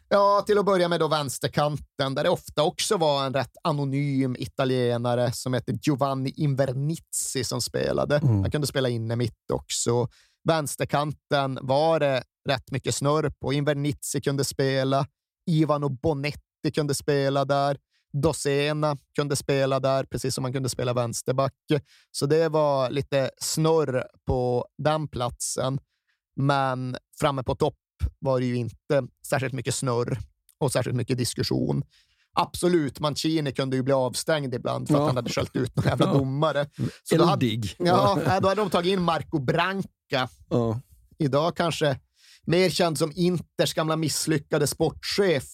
[0.09, 4.37] Ja, till att börja med då vänsterkanten, där det ofta också var en rätt anonym
[4.39, 8.17] italienare som hette Giovanni Invernizzi som spelade.
[8.17, 8.41] Mm.
[8.41, 10.09] Han kunde spela inne mitt också.
[10.45, 13.53] Vänsterkanten var det rätt mycket snurr på.
[13.53, 15.07] Invernizzi kunde spela.
[15.47, 17.77] Ivano Bonetti kunde spela där.
[18.23, 21.53] Dosena kunde spela där, precis som man kunde spela vänsterback.
[22.11, 25.79] Så det var lite snurr på den platsen.
[26.37, 27.77] Men framme på topp
[28.19, 30.19] var det ju inte särskilt mycket snurr
[30.59, 31.83] och särskilt mycket diskussion.
[32.35, 35.07] Absolut, Mancini kunde ju bli avstängd ibland för att Ja.
[35.07, 36.67] han hade skällt ut någon jävla domare.
[37.03, 37.75] Så då hade, Eldig.
[37.79, 39.39] ja, då hade de tagit in Marco
[40.13, 40.29] Branca.
[40.49, 40.81] Ja.
[41.19, 41.99] Idag kanske
[42.45, 45.45] mer känd som Inters gamla misslyckade sportchef,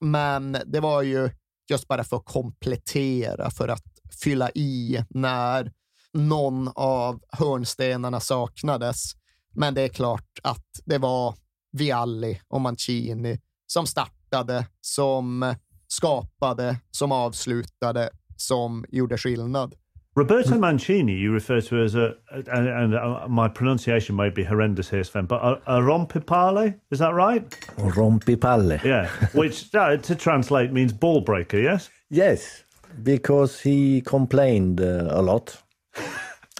[0.00, 1.30] men det var ju
[1.70, 3.84] just bara för att komplettera, för att
[4.22, 5.72] fylla i när
[6.12, 9.12] någon av hörnstenarna saknades.
[9.54, 11.34] Men det är klart att det var
[11.72, 15.54] Vialli och Mancini som startade, som
[15.88, 19.74] skapade, som avslutade, som gjorde skillnad.
[20.16, 24.90] Roberto Mancini, you refer to as a, and, and uh, my pronunciation may be horrendous
[24.90, 27.48] here, Sven, but a, a rompipale, is that right?
[27.78, 28.82] Rompipalle.
[28.84, 31.90] Yeah, which uh, to translate means ball breaker, yes?
[32.10, 32.62] Yes,
[33.02, 35.60] because he complained uh, a lot.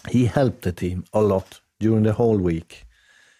[0.09, 2.85] he helped the team a lot during the whole week.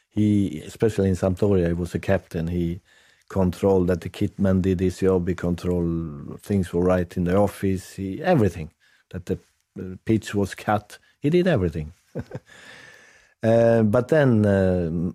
[0.10, 2.48] He, especially in Sampdoria, he was a captain.
[2.48, 2.80] He
[3.28, 5.28] controlled that the kitman did his job.
[5.28, 7.96] He controlled things were right in the office.
[7.96, 8.72] He, everything
[9.12, 9.40] that the
[9.80, 10.98] uh, pitch was cut.
[11.20, 11.94] He did everything.
[13.44, 15.12] uh, but then uh,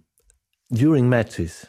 [0.72, 1.66] during matches,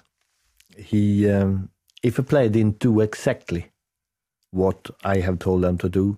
[0.78, 1.70] he um,
[2.04, 3.72] if a player didn't do exactly
[4.52, 6.18] what I have told them to do,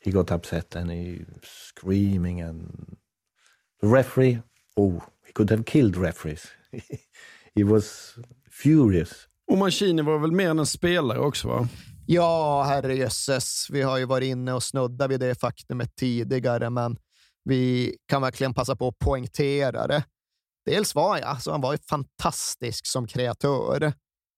[0.00, 2.96] he got upset and he screaming and
[3.80, 4.42] the referee,
[4.76, 6.50] oh, he could have killed referees.
[7.54, 8.18] he was
[8.50, 9.28] furious.
[9.46, 11.68] Och Mancini var väl mer än en spelare också va?
[12.06, 13.66] Ja, herrejösses.
[13.70, 16.96] Vi har ju varit inne och snuddat vid det faktumet tidigare, men
[17.44, 20.04] vi kan verkligen passa på att poängtera det.
[20.66, 23.92] Dels var jag, så han var ju fantastisk som kreatör.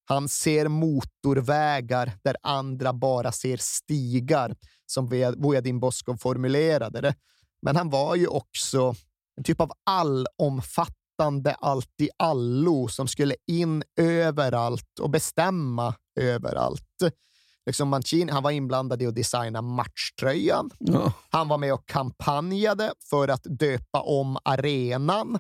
[0.09, 4.57] Han ser motorvägar där andra bara ser stigar,
[4.87, 5.07] som
[5.37, 7.15] Vojadin Boskov formulerade det.
[7.63, 8.95] Men han var ju också
[9.37, 16.83] en typ av allomfattande allt-i-allo som skulle in överallt och bestämma överallt.
[17.67, 20.71] Liksom Mancini, han var inblandad i att designa matchtröjan.
[20.79, 21.13] Ja.
[21.31, 25.39] Han var med och kampanjade för att döpa om arenan.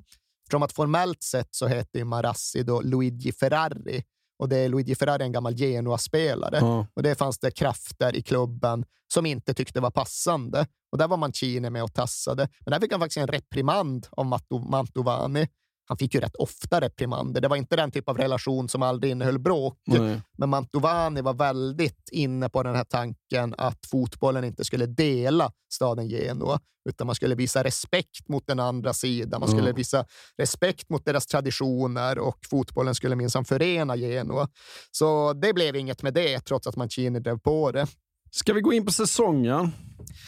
[0.51, 4.05] Från att formellt sett så heter Marassi då Luigi Ferrari
[4.39, 6.59] och det är Luigi Ferrari en gammal Genoa-spelare.
[6.61, 6.87] Ja.
[6.95, 8.85] Och det fanns det krafter i klubben
[9.15, 10.67] som inte tyckte var passande.
[10.93, 12.49] Och där var Mancini med och tassade.
[12.61, 14.41] Men där fick han faktiskt en reprimand av
[14.71, 15.49] Mantovani.
[15.89, 17.41] Han fick ju rätt ofta reprimander.
[17.41, 19.79] Det var inte den typ av relation som aldrig innehöll bråk.
[19.87, 20.21] Nej.
[20.39, 26.09] Men Mantovani var väldigt inne på den här tanken att fotbollen inte skulle dela staden
[26.09, 29.41] Genua, utan man skulle visa respekt mot den andra sidan.
[29.41, 29.77] Man skulle Mm.
[29.77, 30.05] visa
[30.39, 34.49] respekt mot deras traditioner och fotbollen skulle minsann förena Genua.
[34.91, 37.87] Så det blev inget med det, trots att Mancini drev på det.
[38.31, 39.71] Ska vi gå in på säsongen?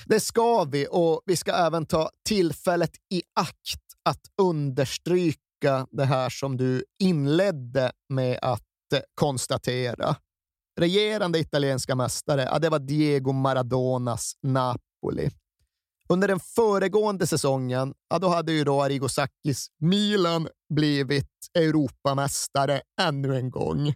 [0.06, 5.38] Det ska vi och vi ska även ta tillfället i akt att understryka
[5.90, 8.62] det här som du inledde med att
[8.94, 10.16] eh, konstatera.
[10.80, 15.30] Regerande italienska mästare, ja, det var Diego Maradonas Napoli.
[16.08, 23.36] Under den föregående säsongen, ja, då hade ju då Arrigo Sacchis Milan blivit Europamästare ännu
[23.36, 23.94] en gång.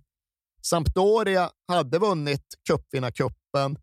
[0.62, 3.78] Sampdoria hade vunnit cupvinnarcupen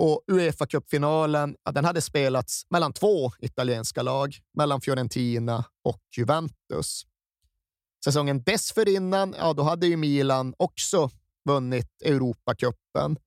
[0.00, 7.02] och Uefa-cupfinalen ja, den hade spelats mellan två italienska lag, mellan Fiorentina och Juventus.
[8.04, 11.10] Säsongen dessförinnan, ja, då hade ju Milan också
[11.48, 13.18] vunnit Europacupen.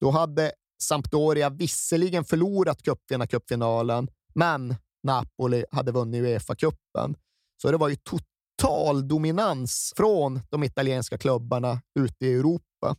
[0.00, 0.52] Då hade
[0.82, 7.14] Sampdoria visserligen förlorat cupvinnarcupfinalen, men Napoli hade vunnit Uefa-cupen.
[7.62, 12.96] Så det var ju total dominans från de italienska klubbarna ute i Europa.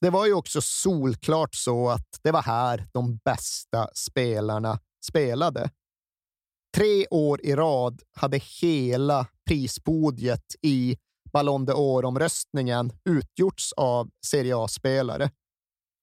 [0.00, 5.70] Det var ju också solklart så att det var här de bästa spelarna spelade.
[6.76, 10.96] Tre år i rad hade hela prispodiet i
[11.32, 15.30] Ballon d'Or-omröstningen utgjorts av Serie A-spelare.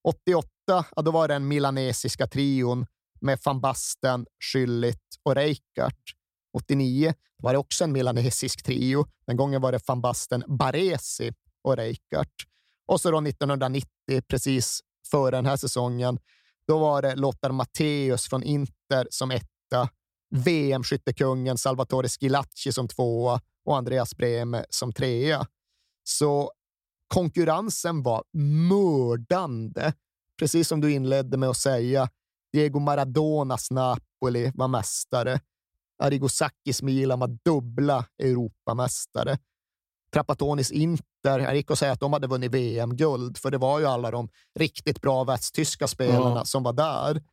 [0.07, 2.85] 88, ja, då var det den milanesiska trion
[3.21, 5.95] med van Basten, Schüllit och Rijkaard.
[6.57, 9.05] 89 var det också en milanesisk trio.
[9.27, 11.31] Den gången var det van Basten, Baresi
[11.63, 12.27] och Rijkaard.
[12.87, 13.87] Och så då 1990,
[14.27, 14.79] precis
[15.11, 16.19] före den här säsongen,
[16.67, 19.89] då var det Lothar Matthäus från Inter som etta,
[20.33, 25.47] VM-skyttekungen Salvatore Schilacci som tvåa och Andreas Brehme som trea.
[26.03, 26.51] Så
[27.07, 28.23] konkurrensen var
[28.69, 29.93] mördande.
[30.39, 32.09] Precis som du inledde med att säga,
[32.53, 35.39] Diego Maradonas Napoli var mästare.
[36.03, 39.37] Arrigo Sacchis Milan var dubbla Europamästare.
[40.13, 43.85] Trappatonis Inter, jag gick och säga att de hade vunnit VM-guld, för det var ju
[43.85, 44.29] alla de
[44.59, 46.45] riktigt bra västtyska spelarna Ja.
[46.45, 47.23] som var där.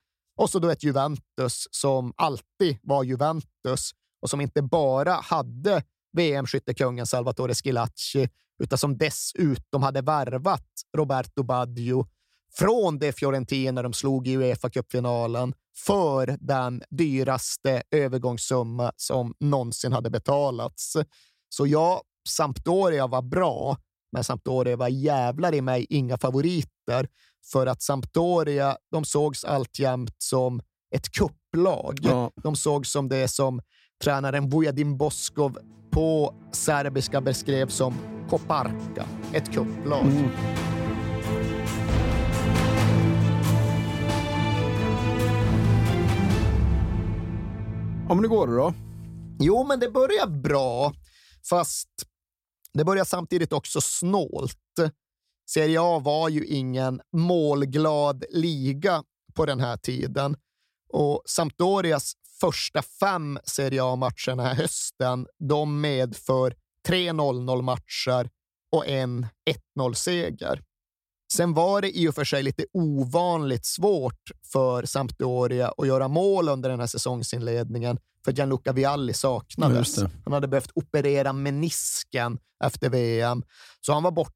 [0.41, 3.91] Och så då ett Juventus som alltid var Juventus
[4.23, 5.83] och som inte bara hade
[6.17, 8.29] VM-skyttekungen Salvatore Schillaci,
[8.63, 12.07] utan som dessutom hade värvat Roberto Baggio
[12.55, 20.97] från det Fiorentina de slog i Uefa-cupfinalen för den dyraste övergångssumma som någonsin hade betalats.
[21.49, 23.77] Så ja, Sampdoria var bra,
[24.13, 27.09] men Sampdoria var jävlar i mig inga favoriter
[27.53, 30.61] för att Sampdoria, de sågs alltjämt som
[30.95, 31.99] ett kupplag.
[32.03, 32.31] Ja.
[32.43, 33.61] De såg som det som
[34.05, 35.59] tränaren Vujadin Boskov
[35.91, 37.95] på serbiska beskrev som
[38.31, 40.07] Koparka, ett kupplag.
[48.09, 48.75] Ja, men hur går det då?
[49.41, 50.93] Jo, men det börjar bra,
[51.51, 51.89] fast
[52.73, 54.57] det börjar samtidigt också snålt.
[55.53, 59.03] Serie A var ju ingen målglad liga
[59.35, 60.37] på den här tiden
[60.93, 66.55] och Sampdorias första fem Serie A-matcher den här hösten, de medför
[66.87, 68.31] tre 0-0 matcher
[68.73, 69.27] och en
[69.79, 70.63] 1-0-seger.
[71.33, 76.49] Sen var det i och för sig lite ovanligt svårt för Sampdoria att göra mål
[76.49, 79.99] under den här säsongsinledningen, för Gianluca Vialli saknades.
[80.25, 83.43] Han hade behövt operera menisken efter VM,
[83.81, 84.35] så han var borta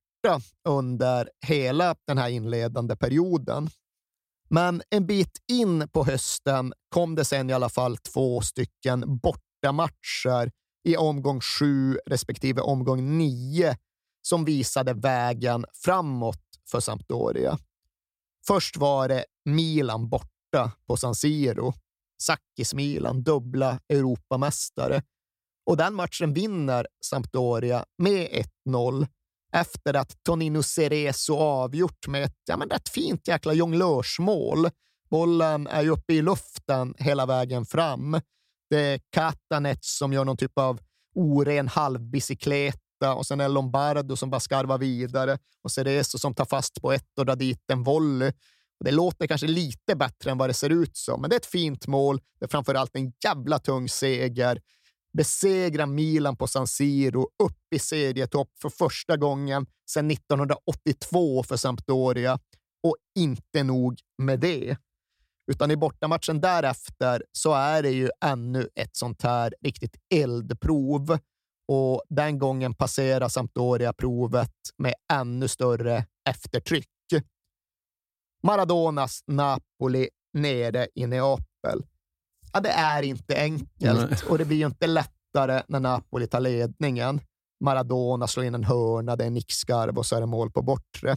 [0.69, 3.71] under hela den här inledande perioden.
[4.49, 10.51] Men en bit in på hösten kom det sen i alla fall två stycken bortamatcher
[10.85, 13.77] i omgång sju respektive omgång nio
[14.23, 17.59] som visade vägen framåt för Sampdoria.
[18.47, 21.73] Först var det Milan borta på San Siro.
[22.23, 25.03] Sakis-Milan, dubbla Europamästare.
[25.67, 29.07] Och den matchen vinner Sampdoria med 1-0
[29.55, 34.69] efter att Tonino Cerezo avgjort med ett ja, men rätt fint jäkla jonglörsmål.
[35.11, 38.21] Bollen är ju uppe i luften hela vägen fram.
[38.71, 40.81] Det är Katanets som gör någon typ av
[41.15, 46.45] oren halvbicykleta och sen är det Lombardo som bara skarvar vidare och Cerezo som tar
[46.45, 48.33] fast på ett och drar dit en volley.
[48.85, 51.47] Det låter kanske lite bättre än vad det ser ut som, men det är ett
[51.47, 52.21] fint mål.
[52.39, 54.61] Det är framför allt en jävla tung seger.
[55.17, 62.39] Besegra Milan på San Siro, upp i serietopp för första gången sedan 1982 för Sampdoria.
[62.83, 64.77] Och inte nog med det.
[65.53, 71.19] Utan i bortamatchen därefter så är det ju ännu ett sånt här riktigt eldprov.
[71.69, 76.89] Och den gången passerar Sampdoria provet med ännu större eftertryck.
[78.43, 81.85] Maradonas Napoli nere i Neapel.
[82.55, 84.19] Ja, det är inte enkelt Nej.
[84.29, 87.21] och det blir ju inte lättare när Napoli tar ledningen.
[87.65, 91.17] Maradona slår in en hörna, det är nickskarv och så är det mål på bortre.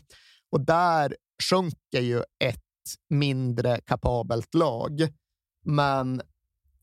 [0.52, 1.16] Och där
[1.50, 2.62] sjunker ju ett
[3.10, 5.08] mindre kapabelt lag.
[5.66, 6.22] Men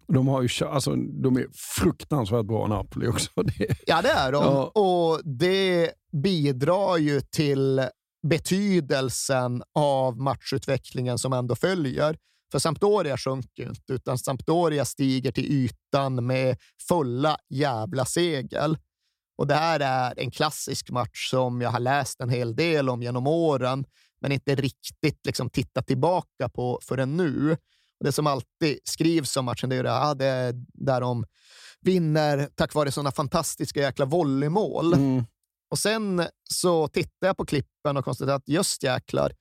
[0.08, 1.46] De, har ju, alltså, de är
[1.80, 3.30] fruktansvärt bra Napoli också.
[3.42, 4.44] Det, Ja, det är de.
[4.44, 4.64] Ja.
[4.74, 5.90] Och det
[6.22, 7.82] bidrar ju till
[8.28, 12.16] betydelsen av matchutvecklingen som ändå följer.
[12.54, 16.56] För Sampdoria sjunker ju inte, utan Sampdoria stiger till ytan med
[16.88, 18.78] fulla jävla segel.
[19.38, 23.02] Och det här är en klassisk match som jag har läst en hel del om
[23.02, 23.84] genom åren,
[24.20, 27.52] men inte riktigt liksom tittat tillbaka på förrän nu.
[27.98, 31.24] Och det som alltid skrivs om matchen, det är ju det, är där de
[31.80, 34.94] vinner tack vare sådana fantastiska jäkla volleymål.
[35.70, 39.32] Och sen så tittar jag på klippen och konstaterar att just jäklar,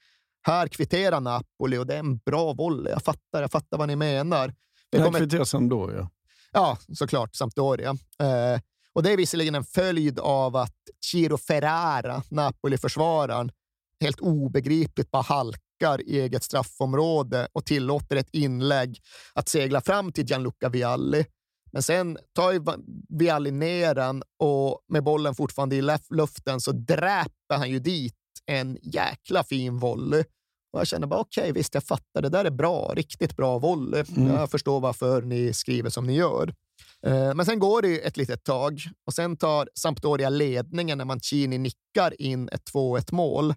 [0.43, 2.91] här kvitterar Napoli och det är en bra volley.
[2.91, 4.53] Jag fattar, jag fattar vad ni menar.
[4.91, 6.09] Det här kvitterar Sampdoria.
[6.51, 7.35] Ja, såklart.
[7.35, 7.89] Sampdoria.
[8.19, 8.61] Eh,
[8.93, 10.75] och det är visserligen en följd av att
[11.05, 13.51] Ciro Ferrara, Napoli-försvararen,
[14.01, 18.99] helt obegripligt bara halkar i eget straffområde och tillåter ett inlägg
[19.33, 21.25] att segla fram till Gianluca Vialli.
[21.71, 22.61] Men sen tar ju
[23.09, 28.15] Vialli ner den och med bollen fortfarande i luften så dräper han ju dit
[28.45, 30.23] en jäkla fin volley.
[30.73, 32.21] Och jag känner bara okej, visst, jag fattar.
[32.21, 32.91] Det där är bra.
[32.95, 34.03] Riktigt bra volley.
[34.15, 34.33] Mm.
[34.33, 36.53] Jag förstår varför ni skriver som ni gör.
[37.05, 41.05] Eh, Men sen går det ju ett litet tag och sen tar Sampdoria ledningen när
[41.05, 43.53] Mancini nickar in ett 2-1 mål.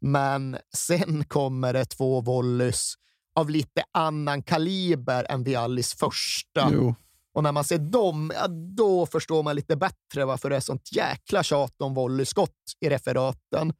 [0.00, 2.94] Men sen kommer det två volleys
[3.34, 6.70] av lite annan kaliber än Viallis första.
[6.72, 6.94] Jo.
[7.34, 10.92] Och när man ser dem, ja, då förstår man lite bättre varför det är sånt
[10.92, 12.50] jäkla tjat om volleyskott
[12.80, 13.72] i referaten.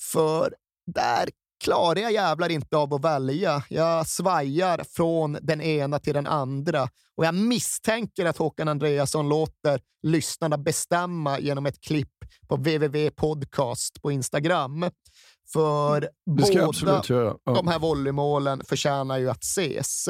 [0.00, 0.54] För
[0.86, 1.28] där
[1.64, 3.62] klarar jag jävlar inte av att välja.
[3.68, 9.80] Jag svajar från den ena till den andra och jag misstänker att Håkan Andreasson låter
[10.02, 14.90] lyssnarna bestämma genom ett klipp på www podcast på Instagram.
[15.52, 17.02] För jag båda.
[17.44, 17.54] Ja.
[17.54, 20.08] de här volleymålen förtjänar ju att ses.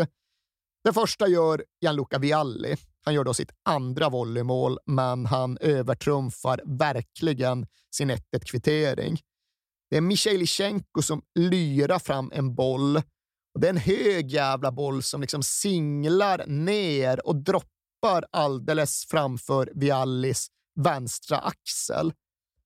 [0.85, 2.77] Det första gör Gianluca Vialli.
[3.05, 9.19] Han gör då sitt andra volleymål, men han övertrumfar verkligen sin 1-1-kvittering.
[9.91, 12.97] Det är Michailichenko som lyrar fram en boll.
[13.55, 19.73] Och det är en hög jävla boll som liksom singlar ner och droppar alldeles framför
[19.75, 20.49] Viallis
[20.81, 22.13] vänstra axel.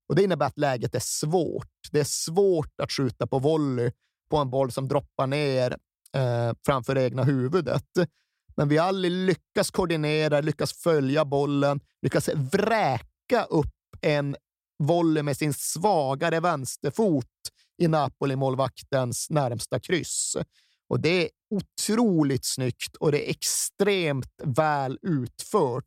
[0.09, 1.71] Och Det innebär att läget är svårt.
[1.91, 3.93] Det är svårt att skjuta på volley
[4.31, 5.77] på en boll som droppar ner
[6.17, 7.89] eh, framför egna huvudet.
[8.57, 14.37] Men Vialli lyckas koordinera, lyckas följa bollen, lyckas vräka upp en
[14.79, 17.27] volley med sin svagare vänsterfot
[17.83, 20.37] i Napoli-målvaktens närmsta kryss.
[20.89, 25.85] Och det är otroligt snyggt och det är extremt väl utfört.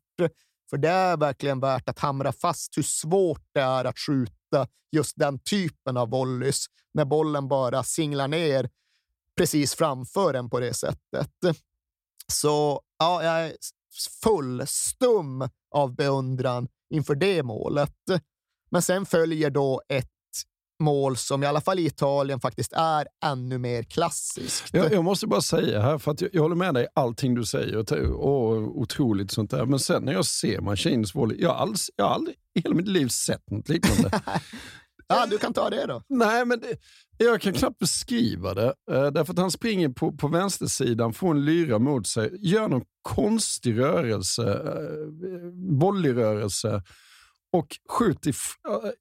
[0.70, 5.12] För det är verkligen värt att hamra fast hur svårt det är att skjuta just
[5.16, 8.70] den typen av volleys när bollen bara singlar ner
[9.36, 11.32] precis framför en på det sättet.
[12.32, 13.52] Så ja, jag är
[14.22, 17.94] full stum av beundran inför det målet.
[18.70, 20.08] Men sen följer då ett
[20.80, 24.74] mål som i alla fall i Italien faktiskt är ännu mer klassiskt.
[24.74, 27.34] Jag, jag måste bara säga här, för att jag, jag håller med dig i allting
[27.34, 27.92] du säger.
[28.12, 29.64] Och, otroligt sånt där.
[29.66, 32.88] Men sen när jag ser Machines volley, jag har, alls, jag aldrig i hela mitt
[32.88, 34.20] liv sett något liknande.
[35.10, 36.02] Ja, du kan ta det då.
[36.08, 36.76] Nej, men det,
[37.18, 38.74] jag kan knappt beskriva det.
[38.90, 42.84] Eh, därför att han springer på, på vänstersidan, får en lyra mot sig, gör någon
[43.02, 46.82] konstig rörelse, eh, volleyrörelse
[47.52, 48.34] och skjuter i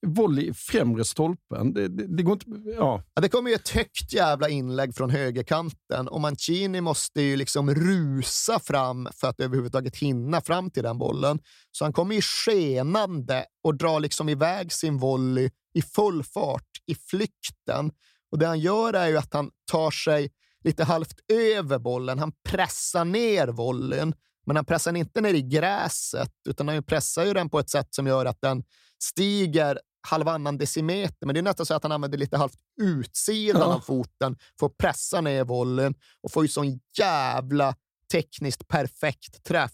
[0.07, 1.73] volley i främre stolpen.
[1.73, 2.45] Det, det, det går inte...
[2.65, 3.03] Ja.
[3.13, 7.75] Ja, det kommer ju ett högt jävla inlägg från högerkanten och Mancini måste ju liksom
[7.75, 11.39] rusa fram för att överhuvudtaget hinna fram till den bollen.
[11.71, 16.95] Så han kommer ju skenande och drar liksom iväg sin volley i full fart i
[16.95, 17.91] flykten.
[18.31, 20.31] Och det han gör är ju att han tar sig
[20.63, 22.19] lite halvt över bollen.
[22.19, 24.13] Han pressar ner volleyn,
[24.47, 27.69] men han pressar den inte ner i gräset, utan han pressar ju den på ett
[27.69, 28.63] sätt som gör att den
[29.03, 31.25] stiger halvannan decimeter.
[31.25, 33.75] Men det är nästan så att han använder lite halvt utsidan Ja.
[33.75, 37.75] av foten för att pressa ner volleyn och får ju sån jävla
[38.11, 39.71] tekniskt perfekt träff.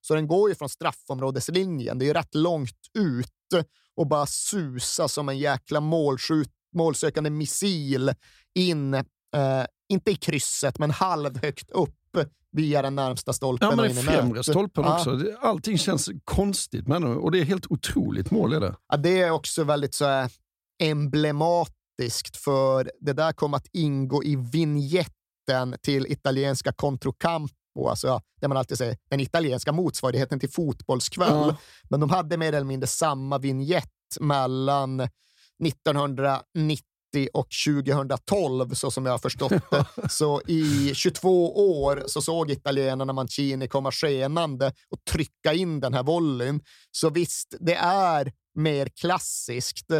[0.00, 1.98] Så den går ju från straffområdeslinjen.
[1.98, 3.64] Det är ju rätt långt ut
[3.96, 8.12] och bara susa som en jäkla målskjut, målsökande missil
[8.54, 9.04] in, eh,
[9.88, 11.94] inte i krysset, men halvhögt upp
[12.56, 13.68] via den närmsta stolpen.
[13.70, 14.96] Ja, men den främre stolpen Ja.
[14.98, 15.20] också.
[15.40, 18.52] Allting känns konstigt med och det är helt otroligt mål.
[18.52, 18.76] Är det.
[18.88, 20.30] Ja, det är också väldigt så här,
[20.82, 28.48] emblematiskt för det där kommer att ingå i vignetten till italienska Controcampo, alltså ja, det
[28.48, 31.28] man alltid säger, den italienska motsvarigheten till Fotbollskväll.
[31.30, 31.56] Ja.
[31.90, 35.00] Men de hade mer eller mindre samma vignett mellan
[35.64, 36.84] 1990
[37.32, 40.08] och 2012, så som jag har förstått det.
[40.10, 46.02] Så i 22 år så såg italienarna Mancini komma skenande och trycka in den här
[46.02, 46.60] volleyn.
[46.90, 49.90] Så visst, det är mer klassiskt,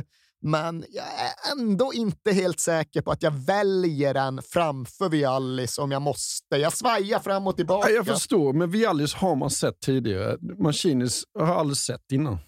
[0.42, 5.90] men jag är ändå inte helt säker på att jag väljer den framför Viallis om
[5.90, 6.56] jag måste.
[6.56, 7.90] Jag svajar fram och tillbaka.
[7.90, 10.36] Ja, jag förstår, men Viallis har man sett tidigare.
[10.58, 12.38] Machinis har jag aldrig sett innan.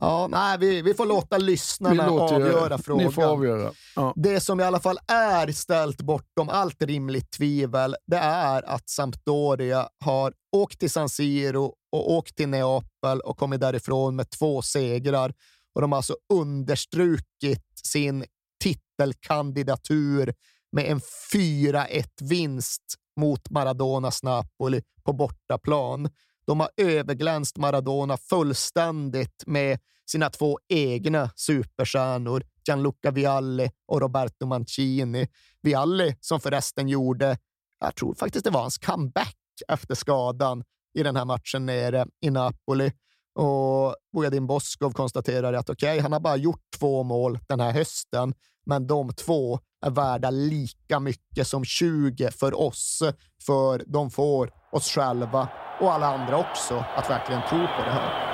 [0.00, 3.06] Ja, nej, vi, vi får låta lyssnarna avgöra frågan.
[3.06, 3.72] Ni får avgöra.
[3.96, 4.12] Ja.
[4.16, 9.88] Det som i alla fall är ställt bortom allt rimligt tvivel, det är att Sampdoria
[10.04, 15.32] har åkt till San Siro och åkt till Neapel och kommit därifrån med två segrar.
[15.74, 18.24] Och de har alltså understrukit sin
[18.62, 20.34] titelkandidatur
[20.72, 21.00] med en
[21.32, 22.82] 4-1-vinst
[23.20, 26.08] mot Maradonas Napoli på bortaplan.
[26.46, 29.78] De har överglänst Maradona fullständigt med
[30.10, 35.28] sina två egna superstjärnor, Gianluca Vialli och Roberto Mancini.
[35.62, 37.38] Vialli som förresten gjorde,
[37.80, 39.36] jag tror faktiskt det var hans comeback
[39.68, 40.64] efter skadan
[40.98, 42.92] i den här matchen nere i Napoli.
[43.34, 48.34] Och Bojadin Boskov konstaterar att okej, han har bara gjort två mål den här hösten,
[48.66, 53.02] men de två är värda lika mycket som 20 för oss,
[53.46, 55.48] för de får oss själva
[55.80, 58.26] och alla andra också att verkligen tro på det här.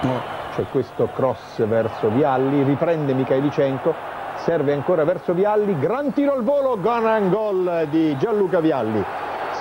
[0.57, 3.95] C'è questo cross verso Vialli, riprende Mikhailichenko,
[4.47, 9.05] serve ancora verso Vialli, gran tiro al volo, gran gol di Gianluca Vialli.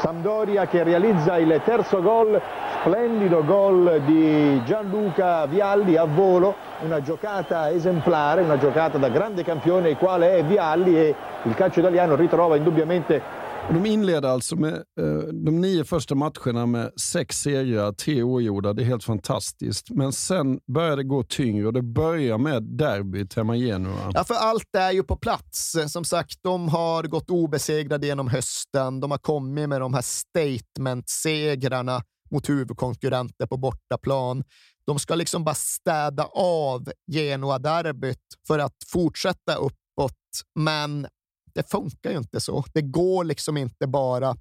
[0.02, 2.42] Sampdoria che realizza il terzo gol
[2.82, 9.96] splendido gol di Gianluca Vialli a volo, una giocata esemplare, una giocata da grande campione
[9.96, 13.40] quale è Vialli e il calcio italiano ritrova indubbiamente
[13.70, 18.74] De inleder alltså med eh, de nio första matcherna med sex segrar, tre oavgjorda.
[18.74, 19.90] Det är helt fantastiskt.
[19.90, 24.12] Men sen börjar det gå tyngre och det börjar med derbyt hemma i Genua.
[24.14, 25.76] Ja, för allt är ju på plats.
[25.88, 29.00] Som sagt, de har gått obesegrade genom hösten.
[29.00, 32.02] De har kommit med de här statement-segrarna
[32.32, 34.44] mot huvudkonkurrenter på bortaplan.
[34.86, 38.18] De ska liksom bara städa av Genoa-derbyt
[38.48, 40.18] för att fortsätta uppåt,
[40.56, 41.08] men
[41.54, 42.66] det funkar ju inte så.
[42.74, 44.36] Det går liksom inte bara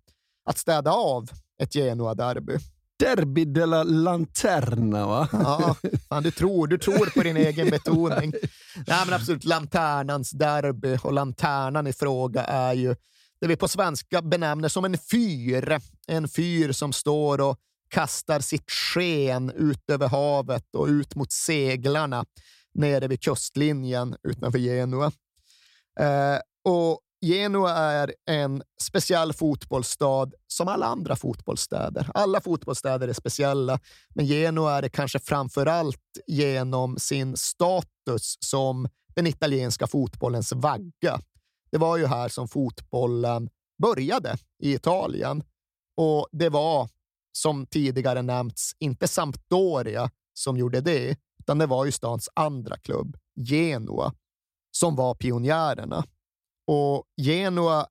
[0.51, 1.31] att städa av
[1.63, 2.59] ett Genoa-derby.
[2.99, 5.29] Derby de la Lanterna, va?
[5.33, 5.77] Ja,
[6.09, 8.33] fan, du, tror, du tror på din egen betoning.
[8.87, 12.97] Nej, men absolut, Lanternans derby och lanternan i fråga är ju
[13.41, 15.81] det vi på svenska benämner som en fyr.
[16.07, 17.59] En fyr som står och
[17.91, 22.25] kastar sitt sken ut över havet och ut mot seglarna
[22.75, 25.13] nere vid kustlinjen utanför Genua.
[26.01, 32.11] Eh, och Genua är en speciell fotbollsstad som alla andra fotbollsstäder.
[32.15, 33.79] Alla fotbollsstäder är speciella,
[34.15, 41.21] men Genua är det kanske framför allt genom sin status som den italienska fotbollens vagga.
[41.71, 43.49] Det var ju här som fotbollen
[43.83, 45.43] började i Italien
[45.97, 46.89] och det var
[47.33, 53.17] som tidigare nämnts inte Sampdoria som gjorde det, utan det var ju stans andra klubb,
[53.49, 54.13] Genua,
[54.71, 56.05] som var pionjärerna.
[56.67, 57.87] Och Genua,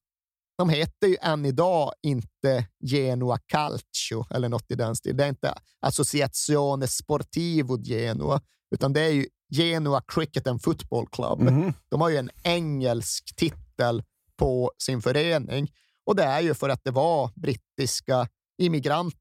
[0.58, 5.18] de heter ju än idag inte Genua Calcio eller något i den stilen.
[5.18, 8.42] Det är inte Associazione Sportivo Genua,
[8.72, 11.42] utan det är ju Genua Cricket and Football Club.
[11.42, 11.74] Mm.
[11.90, 14.04] De har ju en engelsk titel
[14.38, 15.72] på sin förening
[16.06, 19.18] och det är ju för att det var brittiska immigranter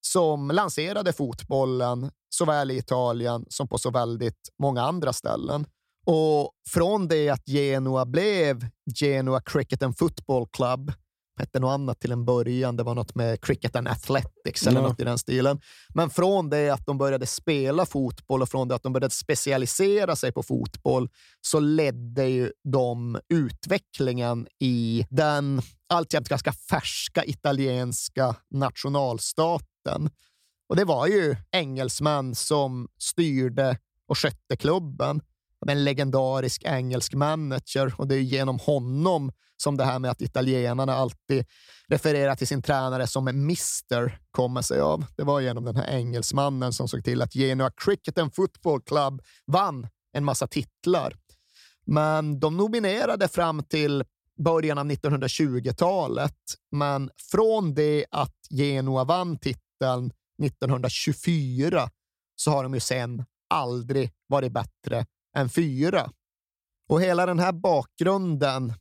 [0.00, 5.66] som lanserade fotbollen såväl i Italien som på så väldigt många andra ställen.
[6.06, 10.92] Och från det att Genoa blev Genoa Cricket and Football Club,
[11.40, 14.88] hette något annat till en början, det var något med Cricket and Athletics eller ja.
[14.88, 15.60] något i den stilen.
[15.94, 20.16] Men från det att de började spela fotboll och från det att de började specialisera
[20.16, 21.08] sig på fotboll
[21.40, 30.10] så ledde ju de utvecklingen i den alltjämt ganska färska italienska nationalstaten.
[30.68, 35.20] Och det var ju engelsmän som styrde och skötte klubben
[35.68, 40.94] en legendarisk engelsk manager och det är genom honom som det här med att italienarna
[40.94, 41.46] alltid
[41.88, 45.04] refererar till sin tränare som en mister kommer sig av.
[45.16, 49.22] Det var genom den här engelsmannen som såg till att Genoa Cricket and Football Club
[49.46, 51.16] vann en massa titlar.
[51.86, 54.04] Men de nominerade fram till
[54.44, 56.36] början av 1920-talet,
[56.70, 60.12] men från det att Genoa vann titeln
[60.42, 61.90] 1924
[62.36, 66.10] så har de ju sen aldrig varit bättre än fyra.
[66.88, 68.72] Och hela den här bakgrunden,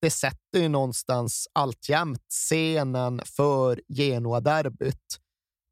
[0.00, 5.18] det sätter ju någonstans alltjämt scenen för Genoa-derbyt.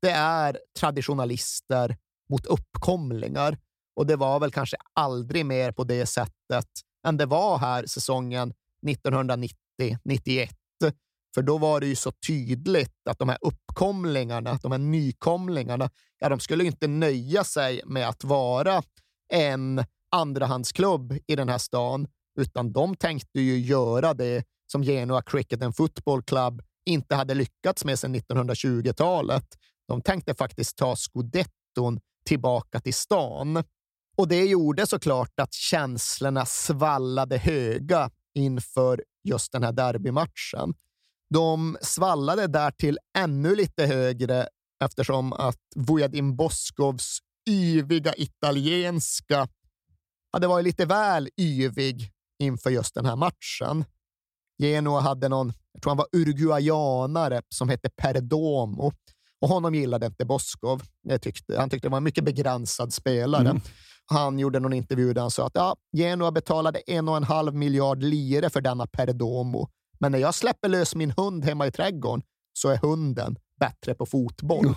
[0.03, 1.97] Det är traditionalister
[2.31, 3.59] mot uppkomlingar
[3.97, 6.67] och det var väl kanske aldrig mer på det sättet
[7.07, 8.55] än det var här säsongen
[8.87, 10.51] 1990-91.
[11.35, 16.29] För då var det ju så tydligt att de här uppkomlingarna, de här nykomlingarna, ja,
[16.29, 18.83] de skulle inte nöja sig med att vara
[19.33, 22.07] en andrahandsklubb i den här stan,
[22.41, 27.85] utan de tänkte ju göra det som Genoa Cricket and Football Club inte hade lyckats
[27.85, 29.45] med sedan 1920-talet.
[29.89, 33.65] De tänkte faktiskt ta scudetton tillbaka till stan.
[34.17, 40.75] Och det gjorde såklart att känslorna svallade höga inför just den här derbymatchen.
[41.35, 44.47] De svallade därtill ännu lite högre
[44.85, 47.19] eftersom att Vujadim Boskovs
[47.49, 49.49] yviga italienska
[50.33, 52.11] hade varit lite väl yvig
[52.43, 53.85] inför just den här matchen.
[54.59, 58.93] Genoa hade någon, jag tror han var uruguayanare, som hette Perdomo
[59.41, 60.83] och honom gillade inte Boskov.
[61.21, 63.49] Tyckte, han tyckte det var en mycket begränsad spelare.
[63.49, 63.61] Mm.
[64.07, 67.55] Han gjorde någon intervju där han sa att ja, Genoa betalade en och en halv
[67.55, 69.69] miljard lire för denna Perdomo.
[69.99, 74.07] Men när jag släpper lös min hund hemma i trädgården så är hunden bättre på
[74.07, 74.75] fotboll.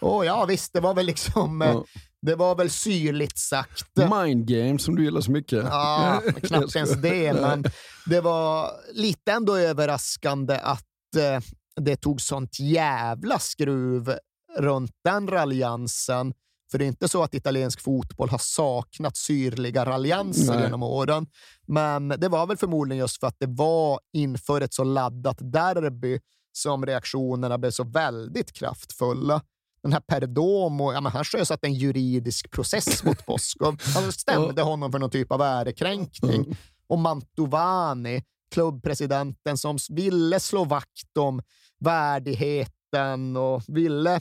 [0.00, 1.80] och ja, visst, det var väl liksom eh,
[2.24, 3.86] det var väl syrligt sagt.
[3.96, 5.64] Mind game som du gillar så mycket.
[5.64, 7.64] Ja, knappt ens det, men
[8.06, 11.40] det var lite ändå överraskande att eh,
[11.80, 14.14] det tog sånt jävla skruv
[14.58, 16.34] runt den raljansen.
[16.70, 21.26] För det är inte så att italiensk fotboll har saknat syrliga raljanser genom åren.
[21.66, 26.20] Men det var väl förmodligen just för att det var inför ett så laddat derby
[26.52, 29.40] som reaktionerna blev så väldigt kraftfulla.
[29.84, 33.76] Den här Perdomo, ja, men han sjösatte en juridisk process mot Boskov.
[33.94, 36.56] Han stämde honom för någon typ av ärekränkning.
[36.86, 41.42] Och Mantovani, klubbpresidenten som ville slå vakt om
[41.80, 44.20] värdigheten och ville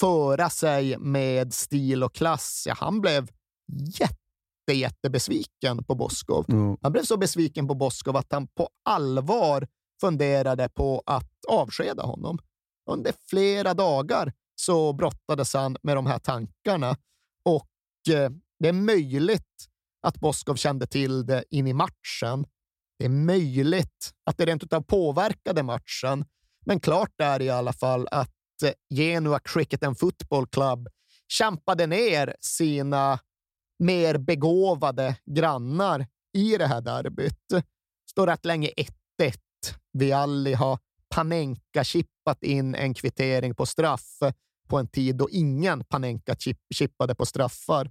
[0.00, 2.64] föra sig med stil och klass.
[2.66, 3.28] Ja, han blev
[4.00, 6.44] jätte, jättebesviken på Boskov.
[6.48, 6.76] Mm.
[6.82, 9.66] Han blev så besviken på Boskov att han på allvar
[10.00, 12.38] funderade på att avskeda honom.
[12.90, 16.96] Under flera dagar så brottades han med de här tankarna
[17.44, 19.68] och eh, det är möjligt
[20.02, 22.46] att Boskov kände till det in i matchen.
[22.98, 26.24] Det är möjligt att det rent utav påverkade matchen,
[26.66, 30.88] men klart är i alla fall att eh, Genua Cricket and Football Club
[31.28, 33.18] kämpade ner sina
[33.78, 36.06] mer begåvade grannar
[36.36, 37.64] i det här derbyt.
[38.10, 39.34] Står rätt länge 1-1.
[39.92, 40.78] Vialli har
[41.14, 44.18] Panenka-chippat in en kvittering på straff
[44.70, 46.36] på en tid då ingen Panenka
[46.74, 47.90] chippade på straffar.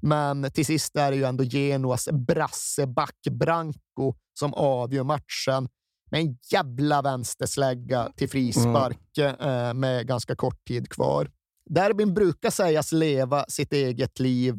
[0.00, 5.68] Men till sist är det ju ändå Genuas brasseback Branco som avgör matchen
[6.10, 11.30] med en jävla vänsterslägga till frispark eh, med ganska kort tid kvar.
[11.70, 14.54] Derbyn brukar sägas leva sitt eget liv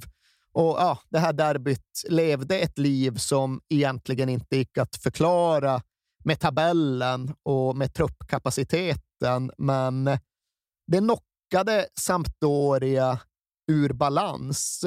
[0.52, 5.82] och ja, det här derbyt levde ett liv som egentligen inte gick att förklara
[6.24, 10.06] med tabellen och med truppkapaciteten, men
[10.88, 11.37] det knockade
[12.00, 13.20] Sampdoria
[13.72, 14.86] ur balans.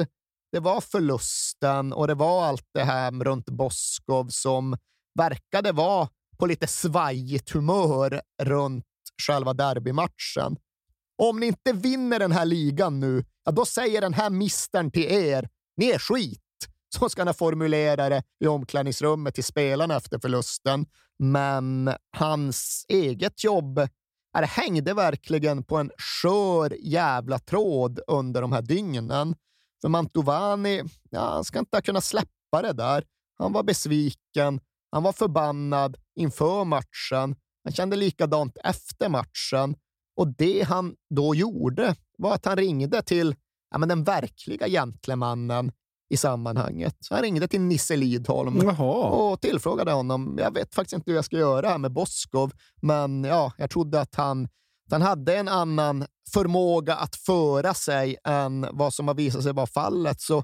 [0.51, 4.77] Det var förlusten och det var allt det här runt Boskov som
[5.19, 6.09] verkade vara
[6.39, 8.85] på lite svajigt humör runt
[9.27, 10.57] själva derbymatchen.
[11.17, 15.11] Om ni inte vinner den här ligan nu, ja, då säger den här mistern till
[15.11, 16.39] er, ni är skit.
[16.99, 20.85] Så ska han formulera det i omklädningsrummet till spelarna efter förlusten.
[21.19, 23.79] Men hans eget jobb
[24.33, 29.35] är, hängde verkligen på en skör jävla tråd under de här dygnen.
[29.81, 33.03] För Mantovani, ja, han ska inte ha kunnat släppa det där.
[33.37, 34.59] Han var besviken,
[34.91, 37.35] han var förbannad inför matchen.
[37.63, 39.75] Han kände likadant efter matchen.
[40.15, 43.35] Och det han då gjorde var att han ringde till
[43.71, 45.71] ja, men den verkliga gentlemannen
[46.11, 46.95] i sammanhanget.
[46.99, 49.09] Så han ringde till Nisse Lidholm Jaha.
[49.09, 50.37] och tillfrågade honom.
[50.39, 52.51] Jag vet faktiskt inte hur jag ska göra här med Boskov,
[52.81, 54.43] men ja, jag trodde att han,
[54.85, 59.53] att han hade en annan förmåga att föra sig än vad som har visat sig
[59.53, 60.21] vara fallet.
[60.21, 60.43] Så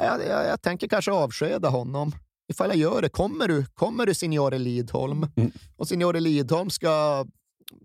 [0.00, 2.12] jag, jag, jag tänker kanske avskeda honom.
[2.48, 5.26] Ifall jag gör det, kommer du, kommer du signore Lidholm?
[5.76, 7.24] Och signore Lidholm ska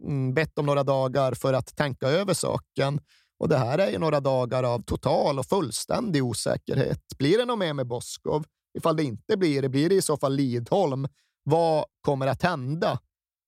[0.03, 2.99] mm, bett om några dagar för att tänka över saken.
[3.39, 7.01] Och det här är ju några dagar av total och fullständig osäkerhet.
[7.17, 8.45] Blir det något mer med Boskov?
[8.77, 11.07] Ifall det inte blir det, blir det i så fall Lidholm.
[11.43, 12.99] Vad kommer att hända?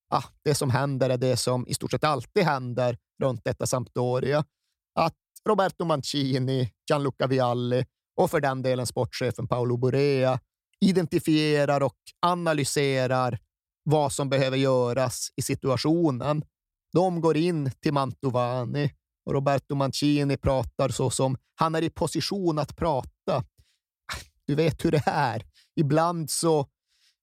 [0.09, 4.45] Ah, det som händer är det som i stort sett alltid händer runt detta Sampdoria.
[4.95, 5.15] Att
[5.49, 7.85] Roberto Mancini, Gianluca Vialli
[8.15, 10.39] och för den delen sportchefen Paolo Borea
[10.85, 13.39] identifierar och analyserar
[13.83, 16.43] vad som behöver göras i situationen.
[16.93, 18.91] De går in till Mantovani
[19.25, 23.43] och Roberto Mancini pratar så som han är i position att prata.
[24.45, 25.43] Du vet hur det är.
[25.75, 26.67] Ibland så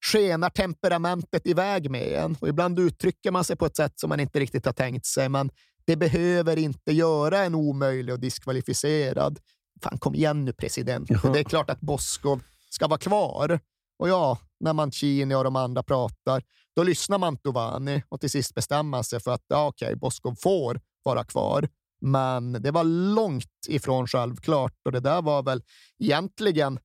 [0.05, 4.21] skenar temperamentet iväg med en och ibland uttrycker man sig på ett sätt som man
[4.21, 5.29] inte riktigt har tänkt sig.
[5.29, 5.51] Men
[5.85, 9.39] det behöver inte göra en omöjlig och diskvalificerad.
[9.83, 11.11] Fan, kom igen nu president.
[11.11, 11.31] Ja.
[11.33, 13.61] Det är klart att Boskov ska vara kvar.
[13.99, 16.43] Och ja, när Mancini och de andra pratar,
[16.77, 21.25] då lyssnar Mantovani och till sist bestämmer sig för att ja, okej, Boskov får vara
[21.25, 21.69] kvar.
[22.01, 25.63] Men det var långt ifrån självklart och det där var väl
[25.99, 26.79] egentligen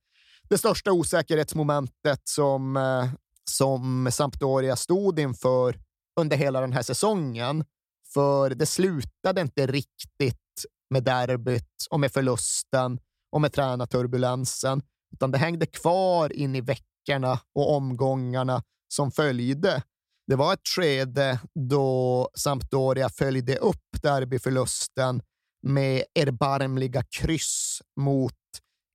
[0.50, 3.10] det största osäkerhetsmomentet som, eh,
[3.50, 5.80] som Sampdoria stod inför
[6.20, 7.66] under hela den här säsongen.
[8.14, 13.00] För det slutade inte riktigt med derbyt och med förlusten
[13.32, 14.82] och med tränarturbulensen,
[15.14, 19.84] utan det hängde kvar in i veckorna och omgångarna som följde.
[20.28, 21.40] Det var ett skede
[21.70, 25.22] då Sampdoria följde upp derbyförlusten
[25.64, 28.34] med erbarmliga kryss mot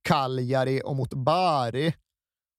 [0.07, 1.93] Cagliari och mot Bari.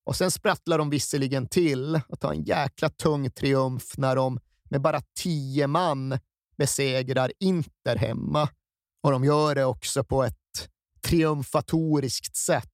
[0.04, 4.40] Och sen sprattlar de visserligen till och tar en jäkla tung triumf när de
[4.70, 6.18] med bara tio man
[6.58, 8.48] besegrar Inter hemma.
[9.02, 10.34] Och de gör det också på ett
[11.02, 12.64] triumfatoriskt sätt.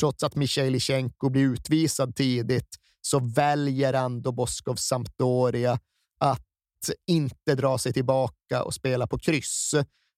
[0.00, 2.76] Trots att Michail Lichenko blir utvisad tidigt
[3.10, 5.78] så väljer ändå Boskov Sampdoria
[6.20, 9.74] att inte dra sig tillbaka och spela på kryss.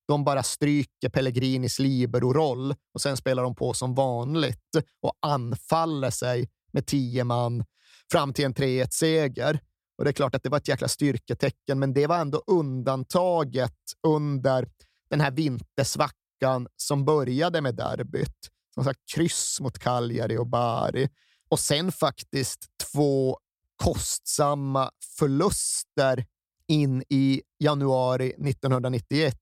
[0.09, 6.49] De bara stryker Pellegrinis libero-roll och sen spelar de på som vanligt och anfaller sig
[6.73, 7.65] med tio man
[8.13, 9.61] fram till en 3-1-seger.
[9.99, 13.79] Och det är klart att det var ett jäkla styrketecken, men det var ändå undantaget
[14.07, 14.69] under
[15.11, 18.49] den här vintersvackan som började med derbyt.
[18.75, 21.09] Som sagt, kryss mot Cagliari och Bari.
[21.51, 23.39] Och sen faktiskt två
[23.77, 26.27] kostsamma förluster
[26.69, 29.37] in i januari 1991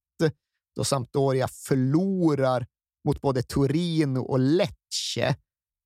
[0.78, 2.66] då Sampdoria förlorar
[3.05, 5.36] mot både Torino och Lecce.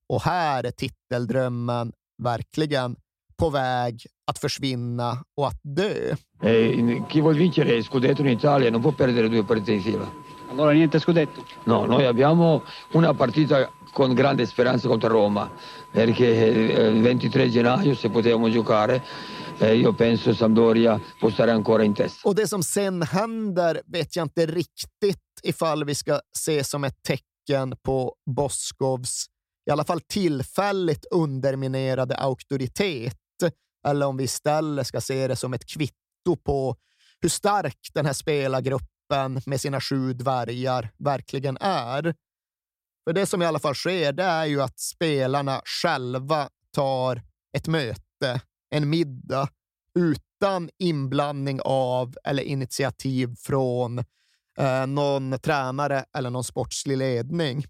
[0.09, 1.93] Och här är titeldrömmen
[2.23, 2.95] verkligen
[3.37, 6.15] på väg att försvinna och att dö.
[6.41, 10.07] Eh, chi vuol vincere scudetto in Italia non può perdere due partite in fila.
[10.53, 11.43] Allora niente scudetto?
[11.63, 15.51] No, noi abbiamo una partita con grande speranza contro Roma,
[15.91, 19.03] perché eh, il 23 gennaio se potevamo giocare
[19.59, 22.27] eh, io penso Sampdoria può stare ancora in testa.
[22.27, 26.97] Och det som sen händer vet jag inte riktigt ifall vi ska se som ett
[27.03, 29.25] tecken på Boskovs
[29.65, 33.13] i alla fall tillfälligt underminerade auktoritet
[33.87, 36.75] eller om vi istället ska se det som ett kvitto på
[37.21, 38.92] hur stark den här spelargruppen
[39.45, 42.15] med sina sju dvärgar verkligen är.
[43.07, 47.21] För det som i alla fall sker, det är ju att spelarna själva tar
[47.57, 49.47] ett möte, en middag,
[49.99, 53.99] utan inblandning av eller initiativ från
[54.59, 57.65] eh, någon tränare eller någon sportslig ledning.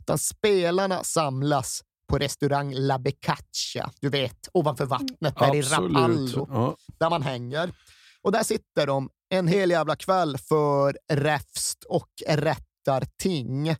[0.00, 5.96] Utan spelarna samlas på restaurang La Becaccia, du vet, ovanför vattnet där i Absolut.
[5.96, 6.76] Rapallo, Ja.
[6.98, 7.72] där man hänger.
[8.22, 13.70] Och där sitter de en hel jävla kväll för räfst och rättarting.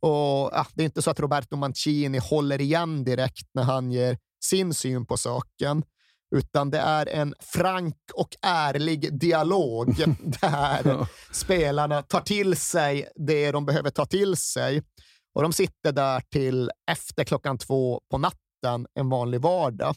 [0.00, 4.18] Och ja, Det är inte så att Roberto Mancini håller igen direkt när han ger
[4.44, 5.84] sin syn på saken,
[6.36, 9.94] utan det är en frank och ärlig dialog
[10.40, 14.82] där spelarna tar till sig det de behöver ta till sig.
[15.34, 19.94] Och de sitter där till efter klockan två på natten en vanlig vardag.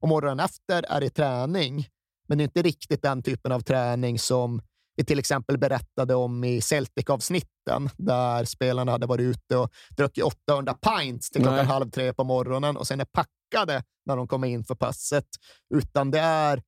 [0.00, 1.88] Och morgonen efter är det träning,
[2.28, 4.62] men det är inte riktigt den typen av träning som
[4.96, 10.74] vi till exempel berättade om i Celtic-avsnitten, där spelarna hade varit ute och druckit 800
[10.74, 11.66] pints till klockan Nej.
[11.66, 15.26] halv tre på morgonen och sen är packade när de kommer in för passet.
[15.74, 16.62] Utan det är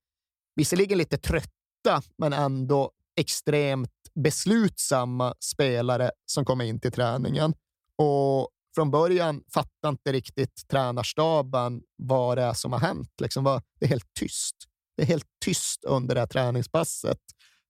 [0.54, 7.54] visserligen lite trötta, men ändå extremt beslutsamma spelare som kommer in till träningen.
[7.98, 13.10] Och från början fattar inte riktigt tränarstaben vad det är som har hänt.
[13.20, 14.56] Liksom vad, det är helt tyst.
[14.96, 17.18] Det är helt tyst under det här träningspasset.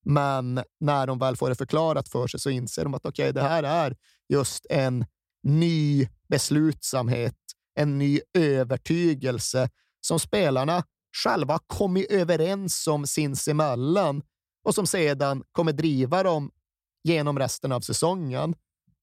[0.04, 3.42] Men när de väl får det förklarat för sig så inser de att okej, det
[3.42, 3.96] här är
[4.28, 5.06] just en
[5.42, 7.36] ny beslutsamhet,
[7.74, 9.70] en ny övertygelse
[10.00, 10.84] som spelarna
[11.24, 14.22] själva kommit överens om sinsemellan
[14.64, 16.50] och som sedan kommer driva dem
[17.04, 18.54] genom resten av säsongen.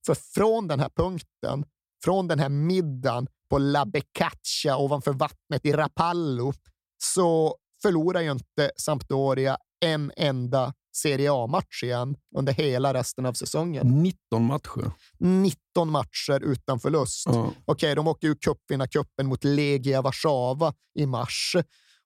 [0.06, 1.66] För från den här punkten,
[2.04, 6.54] från den här middagen på La Becaccia ovanför vattnet i Rapallo,
[7.04, 13.88] så förlorar ju inte Sampdoria en enda Serie A-match igen under hela resten av säsongen.
[14.04, 14.92] 19 matcher.
[15.20, 17.24] 19 matcher utan förlust.
[17.26, 17.52] Ja.
[17.66, 21.56] Okej, de åker ju cupvinnarcupen mot Legia Warszawa i mars.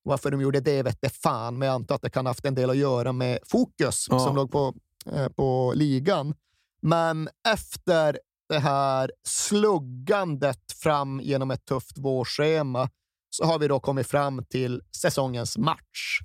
[0.03, 2.45] Varför de gjorde det vet jag fan, men jag antar att det kan ha haft
[2.45, 4.19] en del att göra med fokus Ja.
[4.19, 4.73] som låg på,
[5.11, 6.33] eh, på ligan.
[6.81, 12.89] Men efter det här sluggandet fram genom ett tufft vårschema
[13.29, 16.19] så har vi då kommit fram till säsongens match.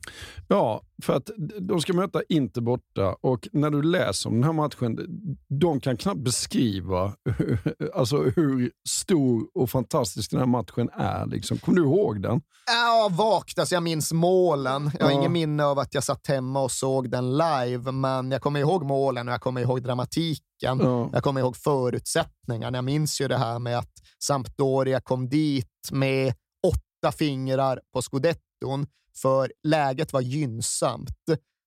[0.48, 4.52] Ja, för att de ska möta Inter borta och när du läser om den här
[4.52, 4.98] matchen,
[5.60, 7.12] de kan knappt beskriva
[7.94, 11.26] alltså hur stor och fantastisk den här matchen är.
[11.26, 11.58] Liksom.
[11.58, 12.40] Kommer du ihåg den?
[12.66, 13.58] Ja, vagt.
[13.58, 14.90] Alltså jag minns målen.
[14.98, 15.18] Jag har Ja.
[15.18, 18.84] ingen minne av att jag satt hemma och såg den live, men jag kommer ihåg
[18.84, 20.78] målen och jag kommer ihåg dramatiken.
[20.80, 21.10] Ja.
[21.12, 22.78] Jag kommer ihåg förutsättningarna.
[22.78, 23.90] Jag minns ju det här med att
[24.24, 26.34] Sampdoria kom dit med
[27.02, 31.10] åtta fingrar på scudetton, för läget var gynnsamt.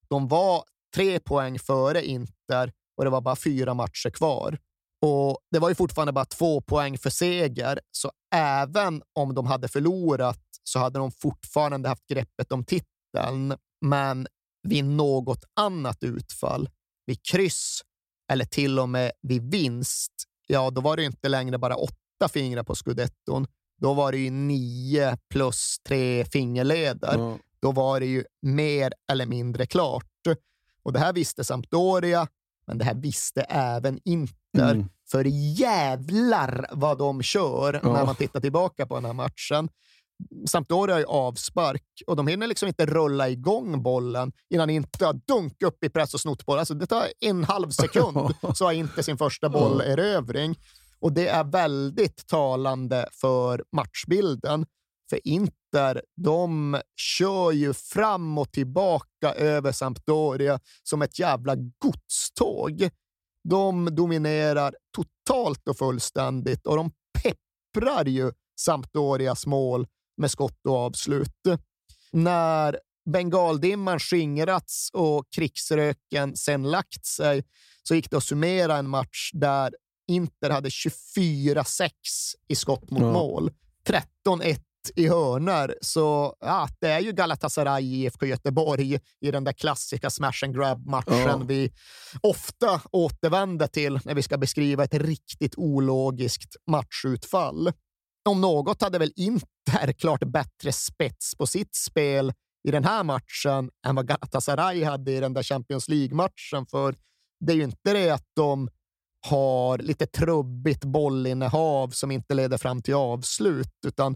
[0.09, 0.63] De var
[0.95, 4.57] tre poäng före Inter och det var bara fyra matcher kvar.
[5.01, 9.67] Och Det var ju fortfarande bara två poäng för seger, så även om de hade
[9.67, 13.53] förlorat så hade de fortfarande haft greppet om titeln.
[13.81, 14.27] Men
[14.67, 16.69] vid något annat utfall,
[17.05, 17.81] vid kryss
[18.31, 20.11] eller till och med vid vinst,
[20.47, 23.47] ja, då var det ju inte längre bara åtta fingrar på scudetton.
[23.81, 27.17] Då var det ju nio plus tre fingerleder.
[27.17, 27.37] Ja.
[27.59, 30.05] Då var det ju mer eller mindre klart.
[30.83, 32.27] Och det här visste Sampdoria,
[32.67, 34.71] men det här visste även Inter.
[34.73, 34.89] Mm.
[35.11, 35.25] För
[35.59, 37.93] jävlar vad de kör Ja.
[37.93, 39.69] när man tittar tillbaka på den här matchen.
[40.47, 45.13] Sampdoria har ju avspark och de hinner liksom inte rulla igång bollen innan inte har
[45.13, 46.59] dunk upp i press och snott boll.
[46.59, 50.55] Alltså det tar en halv sekund så har inte sin första bollerövring.
[50.99, 54.65] Och det är väldigt talande för matchbilden.
[55.09, 62.89] För Inter, de kör ju fram och tillbaka över Sampdoria som ett jävla godståg.
[63.43, 66.91] De dominerar totalt och fullständigt och de
[67.23, 71.41] pepprar ju Sampdorias mål med skott och avslut.
[72.11, 77.43] När bengaldimman skingrats och krigsröken sen lagt sig
[77.83, 79.75] så gick det att summera en match där
[80.07, 81.89] Inter hade 24-6
[82.47, 83.11] i skott mot Ja.
[83.11, 83.51] mål,
[83.87, 84.59] 13-1
[84.95, 85.75] i hörner.
[85.81, 91.17] Så ja, det är ju Galatasaray IFK Göteborg i den där klassiska smash and grab-matchen
[91.27, 91.37] Ja.
[91.37, 91.71] vi
[92.21, 97.71] ofta återvänder till när vi ska beskriva ett riktigt ologiskt matchutfall.
[98.29, 102.33] Om något hade väl Inter klart bättre spets på sitt spel
[102.67, 106.65] i den här matchen än vad Galatasaray hade i den där Champions League-matchen.
[106.71, 106.95] För
[107.45, 108.69] det är ju inte det att de
[109.25, 114.15] har lite trubbigt bollinnehav som inte leder fram till avslut, utan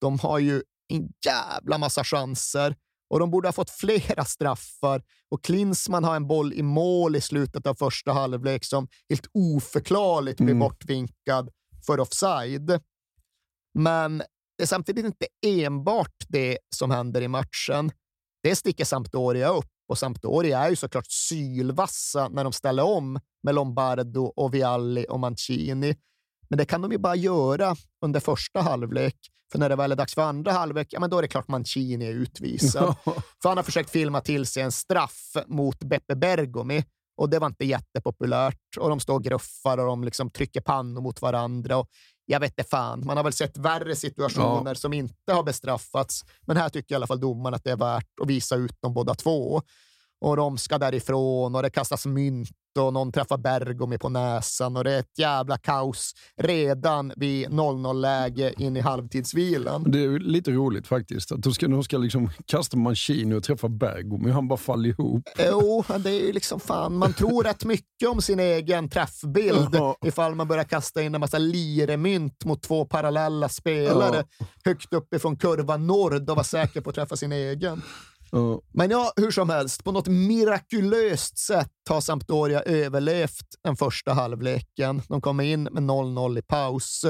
[0.00, 2.76] de har ju en jävla massa chanser
[3.10, 5.02] och de borde ha fått flera straffar.
[5.30, 10.36] Och Klinsmann har en boll i mål i slutet av första halvlek som helt oförklarligt
[10.36, 10.58] blir Mm.
[10.58, 11.50] bortvinkad
[11.86, 12.80] för offside.
[13.74, 14.18] Men
[14.58, 17.92] det är samtidigt inte enbart det som händer i matchen.
[18.42, 23.54] Det sticker Sampdoria upp och Sampdoria är ju såklart sylvassa när de ställer om med
[23.54, 25.96] Lombardo, och Vialli och Mancini.
[26.48, 29.16] Men det kan de ju bara göra under första halvlek.
[29.52, 31.48] För när det väl är dags för andra halvlek, ja, men då är det klart
[31.48, 32.94] Mancini är utvisad.
[33.42, 36.84] för han har försökt filma till sig en straff mot Beppe Bergomi
[37.16, 38.76] och det var inte jättepopulärt.
[38.78, 41.76] Och de står och gruffar och de liksom trycker pannor mot varandra.
[41.76, 41.88] Och
[42.30, 46.24] jag vet inte fan, man har väl sett värre situationer som inte har bestraffats.
[46.46, 48.94] Men här tycker i alla fall domaren att det är värt att visa ut dem
[48.94, 49.62] båda två.
[50.20, 54.84] Och de ska därifrån och det kastas mynt och någon träffar Bergomi på näsan och
[54.84, 59.84] det är ett jävla kaos redan vid 0-0-läge in i halvtidsvilan.
[59.90, 61.32] Det är lite roligt faktiskt.
[61.32, 64.30] Att de ska, de ska liksom kasta Mancini och träffa Bergomi.
[64.30, 65.22] Han bara faller ihop.
[65.38, 69.96] Jo, det är ju liksom fan, man tror rätt mycket om sin egen träffbild Ja.
[70.06, 74.24] ifall man börjar kasta in en massa liremynt mot två parallella spelare
[74.64, 77.82] högt uppifrån kurva nord och vara säker på att träffa sin egen.
[78.36, 78.58] Uh.
[78.72, 85.02] Men ja, hur som helst, på något mirakulöst sätt har Sampdoria överlevt den första halvleken.
[85.08, 87.04] De kommer in med 0-0 i paus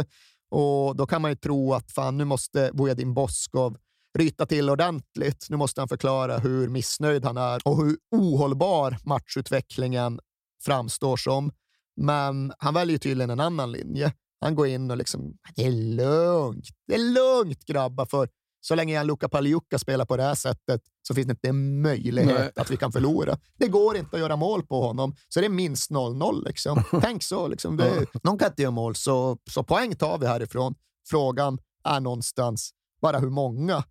[0.51, 3.77] och då kan man ju tro att fan, nu måste Vojadin Boskov
[4.19, 5.47] ryta till ordentligt.
[5.51, 10.21] Nu måste han förklara hur missnöjd han är och hur ohållbar matchutvecklingen
[10.65, 11.53] framstår som.
[11.97, 14.13] Men han väljer tydligen en annan linje.
[14.41, 16.67] Han går in och liksom, det är lugnt.
[16.87, 18.29] Det är lugnt grabbar, för
[18.61, 22.39] så länge Gianluca Pagliuca spelar på det här sättet så finns det inte en möjlighet
[22.39, 22.51] Nej.
[22.57, 23.39] att vi kan förlora.
[23.57, 26.45] Det går inte att göra mål på honom, så det är minst 0-0.
[26.47, 26.83] Liksom.
[27.03, 27.49] Tänk så.
[27.49, 27.77] Liksom.
[27.77, 30.75] Det, någon kan inte göra mål, så, så poäng tar vi härifrån.
[31.09, 32.71] Frågan är någonstans
[33.03, 33.85] bara hur många.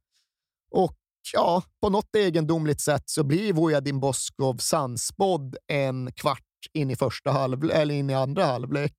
[0.71, 0.95] Och
[1.33, 7.31] ja, på något egendomligt sätt så blir Vujadin Boskov sannspådd en kvart in i, första
[7.31, 8.95] halv, eller in i andra halvlek.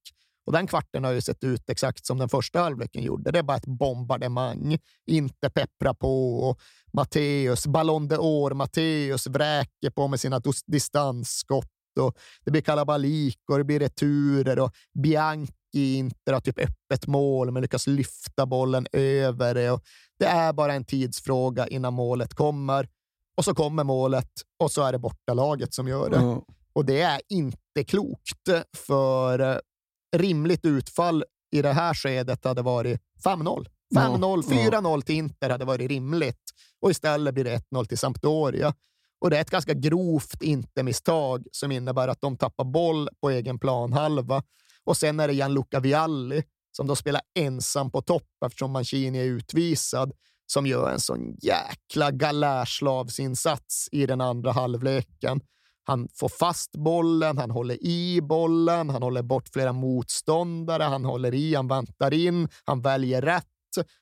[0.50, 3.30] Och den kvarten har ju sett ut exakt som den första halvleken gjorde.
[3.30, 4.78] Det är bara ett bombardemang.
[5.06, 6.38] Inte peppra på.
[6.48, 6.60] Och
[6.92, 11.98] Matteus, Ballon d'Or, Matteus vräker på med sina distansskott.
[12.00, 14.72] Och det blir kalabalik och det blir returer och
[15.02, 19.70] Bianchi inte har typ öppet mål men lyckas lyfta bollen över det.
[19.70, 19.82] Och
[20.18, 22.88] det är bara en tidsfråga innan målet kommer.
[23.36, 26.16] Och så kommer målet och så är det bortalaget som gör det.
[26.16, 26.44] Ja.
[26.72, 29.56] Och det är inte klokt, för eh,
[30.16, 33.66] rimligt utfall i det här skedet hade varit 5-0.
[33.97, 36.42] 5-0, Ja, 4-0 till Inter hade varit rimligt
[36.80, 38.74] och istället blir det 1-0 till Sampdoria.
[39.20, 43.58] Och det är ett ganska grovt inte-misstag som innebär att de tappar boll på egen
[43.58, 44.42] planhalva.
[44.84, 46.42] Och sen är det Gianluca Vialli
[46.76, 50.12] som då spelar ensam på topp eftersom Mancini är utvisad
[50.47, 55.40] som gör en sån jäkla galärslavsinsats i den andra halvleken.
[55.84, 61.34] Han får fast bollen, han håller i bollen, han håller bort flera motståndare, han håller
[61.34, 63.47] i, han väntar in, han väljer rätt,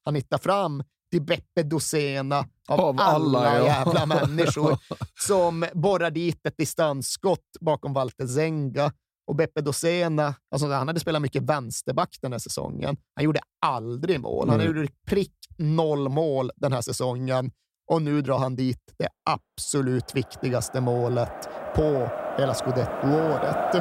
[0.05, 3.65] han hittar fram till Beppe Dosena av, Av alla, alla, ja.
[3.65, 4.79] jävla människor
[5.27, 8.93] som borrar dit ett distansskott bakom Walter Zenga.
[9.27, 12.97] Och Beppe Dosena, alltså han hade spelat mycket vänsterback den här säsongen.
[13.15, 14.49] Han gjorde aldrig mål.
[14.49, 14.67] Han Nej.
[14.67, 17.51] gjorde prick noll mål den här säsongen
[17.89, 22.08] och nu drar han dit det absolut viktigaste målet på
[22.39, 23.75] hela scudetto-året.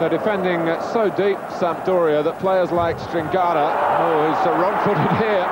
[0.00, 0.60] They're defending
[0.92, 3.66] so deep, Sampdoria, that players like Stringata,
[4.00, 5.46] oh, who's uh, wrong-footed here,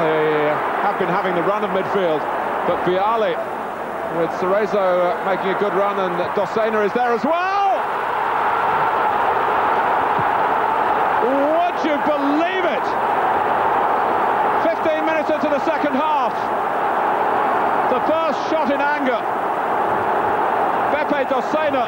[0.00, 0.52] they
[0.82, 2.20] have been having the run of midfield,
[2.68, 3.34] but Viali,
[4.18, 7.80] with Cerezo uh, making a good run, and Dosena is there as well!
[11.24, 12.86] Would you believe it?
[15.26, 16.32] 15 minutes into the second half,
[17.90, 19.20] the first shot in anger.
[20.92, 21.84] Beppe Dosena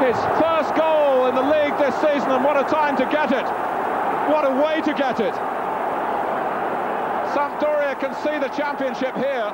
[0.00, 3.46] His first goal in the league this season, and what a time to get it!
[4.32, 5.34] What a way to get it!
[7.34, 9.52] Sampdoria can see the championship here.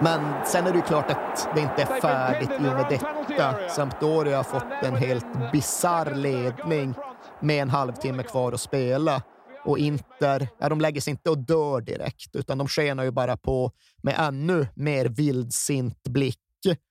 [0.00, 3.68] Men sen är det ju klart att det inte är färdigt i och med detta.
[3.68, 6.94] Sampdoria har fått en helt bizarr ledning
[7.40, 9.22] med en halvtimme kvar att spela.
[9.64, 13.36] Och Inter, ja, de lägger sig inte och dör direkt, utan de skenar ju bara
[13.36, 13.72] på
[14.02, 16.38] med ännu mer vildsint blick.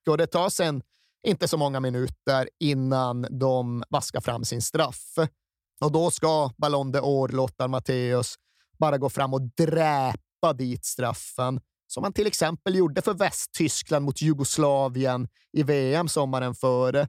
[0.10, 0.82] Och det tar sen
[1.28, 5.16] inte så många minuter innan de vaskar fram sin straff.
[5.82, 8.36] Och då ska Ballon d'Or, Lothar Matteus,
[8.80, 14.22] bara gå fram och dräpa dit straffen som han till exempel gjorde för Västtyskland mot
[14.22, 17.08] Jugoslavien i VM sommaren före.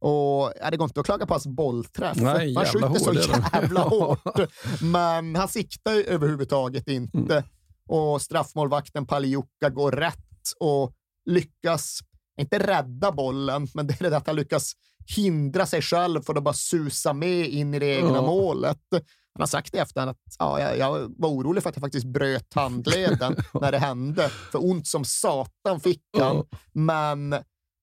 [0.00, 2.16] Och, ja, det går inte att klaga på hans bollträff.
[2.16, 4.38] Nej, han skjuter så jävla hårt,
[4.82, 7.34] men han siktar ju överhuvudtaget inte.
[7.34, 7.44] Mm.
[7.88, 10.18] Och straffmålvakten Pagliuca går rätt
[10.60, 10.92] och
[11.30, 11.98] lyckas,
[12.40, 14.72] inte rädda bollen, men det är det att han lyckas
[15.16, 18.26] hindra sig själv för att bara susa med in i det egna oh.
[18.26, 18.78] målet.
[18.92, 22.06] Han har sagt i efterhand att ja, jag, jag, var orolig för att jag faktiskt
[22.06, 24.28] bröt handleden när det hände.
[24.28, 26.44] För ont som satan fick han.
[26.72, 27.34] Men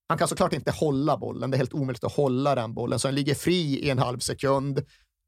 [0.08, 1.52] han kan såklart inte hålla bollen.
[1.52, 4.20] Det är helt omöjligt att hålla den bollen, så han ligger fri i en halv
[4.20, 4.82] sekund.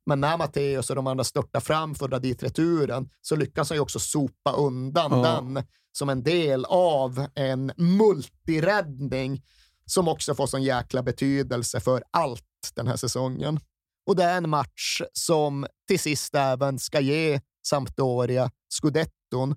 [0.05, 3.69] Men när Matteus och de andra störtar fram för att dra dit returen så lyckas
[3.69, 5.31] han ju också sopa undan ja.
[5.31, 9.43] den som en del av en multiräddning
[9.85, 12.43] som också får sån jäkla betydelse för allt
[12.75, 13.59] den här säsongen.
[14.07, 19.55] Och det är en match som till sist även ska ge Sampdoria scudetton.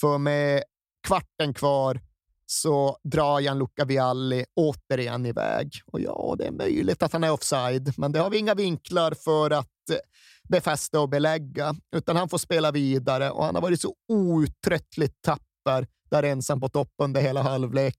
[0.00, 0.62] För med
[1.06, 2.00] kvarten kvar
[2.46, 5.72] så drar Gianluca Vialli återigen iväg.
[5.86, 9.14] Och ja, det är möjligt att han är offside, men det har vi inga vinklar
[9.24, 9.96] för att eh,
[10.48, 15.86] befästa och belägga, utan han får spela vidare och han har varit så outtröttligt tapper
[16.10, 17.98] där ensam på topp under hela halvlek.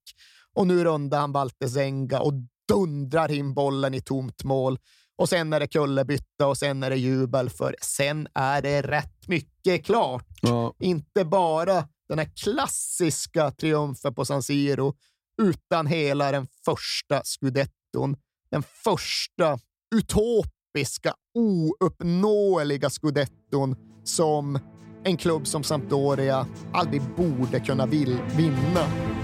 [0.54, 2.34] Och nu rundar han Baltesenga och
[2.68, 4.80] dundrar in bollen i tomt mål.
[5.18, 9.28] Och sen är det kullerbytta och sen är det jubel, för sen är det rätt
[9.28, 10.28] mycket klart.
[10.42, 10.74] Ja.
[10.80, 14.94] Inte bara den här klassiska triumfen på San Siro,
[15.42, 18.16] utan hela den första scudetton.
[18.50, 19.60] Den första
[19.96, 24.60] utopiska, ouppnåeliga scudetton som
[25.04, 29.17] en klubb som Sampdoria aldrig borde kunna vinna.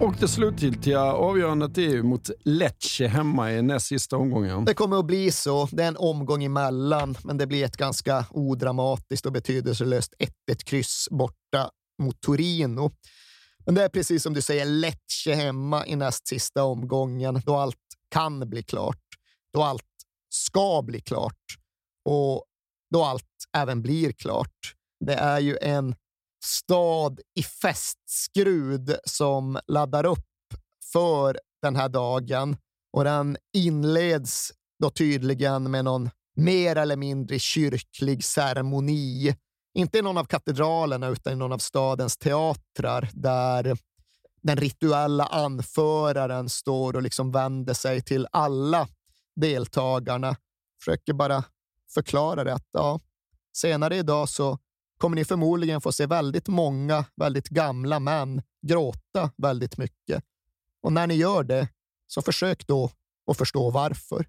[0.00, 4.64] Och det slutgiltiga avgörandet är ju mot Lecce hemma i näst sista omgången.
[4.64, 5.68] Det kommer att bli så.
[5.72, 10.14] Det är en omgång emellan, men det blir ett ganska odramatiskt och betydelselöst
[10.50, 11.70] 1-1 kryss borta
[12.02, 12.90] mot Torino.
[13.66, 17.76] Men det är precis som du säger, Lecce hemma i näst sista omgången, då allt
[18.10, 19.04] kan bli klart,
[19.52, 19.82] då allt
[20.28, 21.44] ska bli klart
[22.04, 22.44] och
[22.90, 23.24] då allt
[23.56, 24.74] även blir klart.
[25.06, 25.94] Det är ju en
[26.44, 30.26] stad i festskrud som laddar upp
[30.92, 32.56] för den här dagen
[32.92, 39.36] och den inleds då tydligen med någon mer eller mindre kyrklig ceremoni.
[39.74, 43.78] Inte i någon av katedralerna utan i någon av stadens teatrar där
[44.42, 48.88] den rituella anföraren står och liksom vänder sig till alla
[49.36, 50.36] deltagarna.
[50.78, 51.44] Försöker bara
[51.94, 53.00] förklara det att ja,
[53.56, 54.58] senare idag så
[55.00, 60.24] kommer ni förmodligen få se väldigt många väldigt gamla män gråta väldigt mycket.
[60.82, 61.68] Och när ni gör det,
[62.06, 62.90] så försök då
[63.30, 64.26] att förstå varför.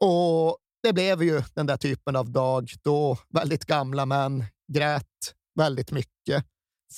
[0.00, 5.90] Och det blev ju den där typen av dag då väldigt gamla män grät väldigt
[5.90, 6.44] mycket.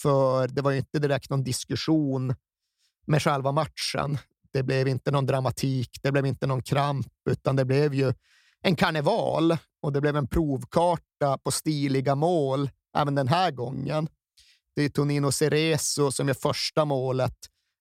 [0.03, 2.35] För det var ju inte direkt någon diskussion
[3.07, 4.19] med själva matchen.
[4.53, 8.15] Det blev inte någon dramatik, det blev inte någon kramp, utan det blev ju
[8.63, 14.09] en karneval och det blev en provkarta på stiliga mål även den här gången.
[14.77, 17.37] Det är Tonino Cerezo som gör första målet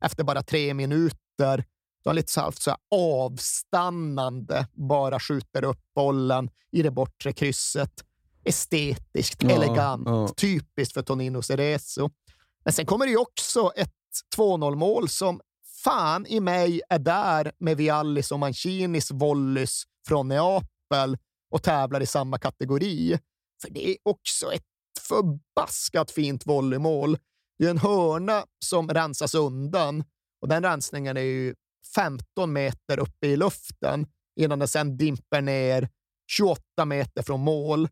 [0.05, 1.65] efter bara tre minuter.
[2.05, 7.91] Han lite så så avstannande bara skjuter upp bollen i det bortre krysset.
[8.43, 10.27] Estetiskt, ja, elegant, ja.
[10.27, 12.09] typiskt för Tonino Cerezo.
[12.63, 13.91] Men sen kommer det ju också ett
[14.37, 15.41] 2-0 mål som
[15.83, 21.17] fan i mig är där med Viallis och Mancinis volleys från Neapel
[21.51, 23.19] och tävlar i samma kategori.
[23.61, 24.63] För det är också ett
[24.99, 27.17] förbaskat fint volleymål.
[27.59, 30.03] Det är en hörna som rensas undan
[30.41, 31.55] och den rensningen är ju
[31.95, 34.07] 15 meter uppe i luften
[34.39, 35.89] innan den sedan dimper ner
[36.31, 37.87] 28 meter från mål.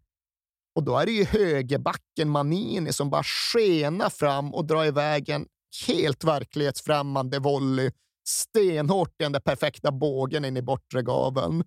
[0.76, 5.48] Och då är det ju högerbacken Manini som bara skenar fram och drar iväg en
[5.88, 7.92] helt verklighetsfrämmande volley
[8.28, 11.64] stenhårt i den där perfekta bågen in i bortre gaveln.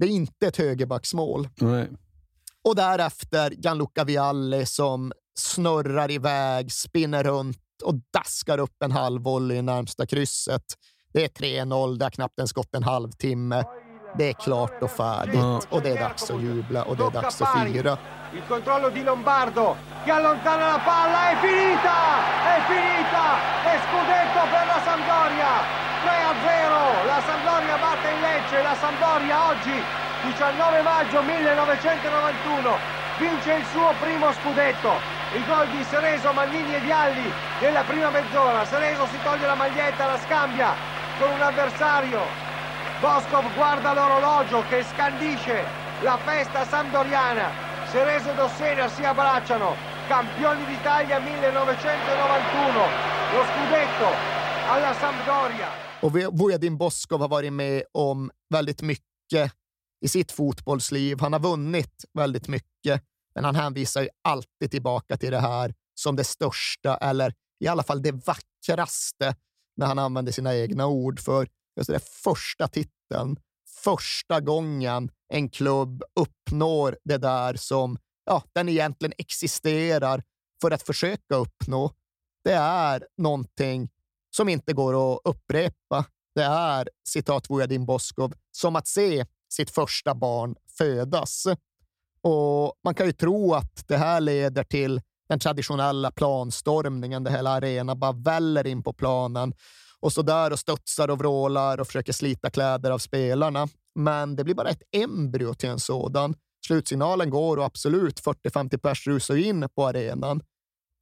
[0.00, 1.48] Det är inte ett högerbacksmål.
[1.56, 1.88] Nej.
[2.64, 9.62] Och därefter Gianluca Vialli som snurrar iväg, spinner runt och daskar upp en halvvolley i
[9.62, 10.62] närmsta krysset.
[11.12, 13.64] Det är 3-0, det har knappt ens gått en halvtimme.
[14.18, 15.62] Det är klart och färdigt Ja.
[15.70, 17.98] och det är dags att jubla och det är dags att fira.
[18.34, 21.96] Il controllo di Lombardo che allontana la palla, è finita!
[22.54, 23.24] È finita!
[23.72, 24.40] È scudetto
[28.62, 29.82] la Sampdoria oggi,
[30.22, 32.76] 19 maggio 1991,
[33.16, 35.18] vince il suo primo scudetto.
[35.32, 38.64] Il gol di Sereso, Mannini e Vialli nella prima mezz'ora.
[38.64, 40.74] Sereso si toglie la maglietta, la scambia
[41.18, 42.20] con un avversario.
[42.98, 45.64] Boscov guarda l'orologio che scandisce
[46.00, 47.50] la festa sampdoriana.
[47.90, 49.76] Cereso e Dossena si abbracciano,
[50.08, 52.88] campioni d'Italia 1991.
[53.32, 54.14] Lo scudetto
[54.68, 55.89] alla Sampdoria.
[56.02, 59.52] Och Vojadin Boskov har varit med om väldigt mycket
[60.00, 61.20] i sitt fotbollsliv.
[61.20, 63.02] Han har vunnit väldigt mycket,
[63.34, 67.82] men han hänvisar ju alltid tillbaka till det här som det största, eller i alla
[67.82, 69.34] fall det vackraste,
[69.76, 71.20] när han använder sina egna ord.
[71.20, 73.36] För just det första titeln,
[73.84, 80.22] första gången en klubb uppnår det där som ja, den egentligen existerar
[80.60, 81.92] för att försöka uppnå.
[82.44, 83.88] Det är någonting
[84.36, 86.04] som inte går att upprepa.
[86.34, 91.46] Det är, citat Vujadin Boskov, som att se sitt första barn födas.
[92.22, 97.50] Och man kan ju tro att det här leder till den traditionella planstormningen, där hela
[97.50, 99.54] arenan bara väller in på planen
[100.00, 103.68] och så där och studsar och vrålar och försöker slita kläder av spelarna.
[103.94, 106.34] Men det blir bara ett embryo till en sådan.
[106.66, 110.42] Slutsignalen går och absolut 40-50 pers rusar in på arenan.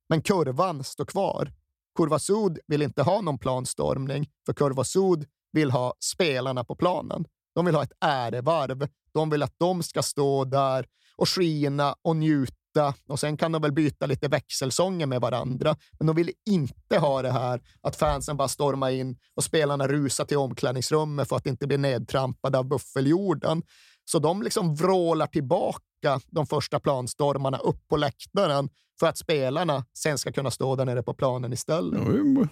[0.09, 1.53] Men kurvan står kvar.
[1.99, 7.25] Kurva Sud vill inte ha någon planstormning, för Kurva Sud vill ha spelarna på planen.
[7.55, 8.89] De vill ha ett ärevarv.
[9.15, 10.87] De vill att de ska stå där
[11.17, 15.77] och skina och njuta och sen kan de väl byta lite växelsånger med varandra.
[15.99, 20.25] Men de vill inte ha det här att fansen bara stormar in och spelarna rusar
[20.25, 23.63] till omklädningsrummet för att inte bli nedtrampade av buffeljorden.
[24.05, 25.85] Så de liksom vrålar tillbaka
[26.27, 28.69] de första planstormarna upp på läktaren
[29.01, 32.01] för att spelarna sen ska kunna stå där nere på planen istället.
[32.09, 32.47] Ju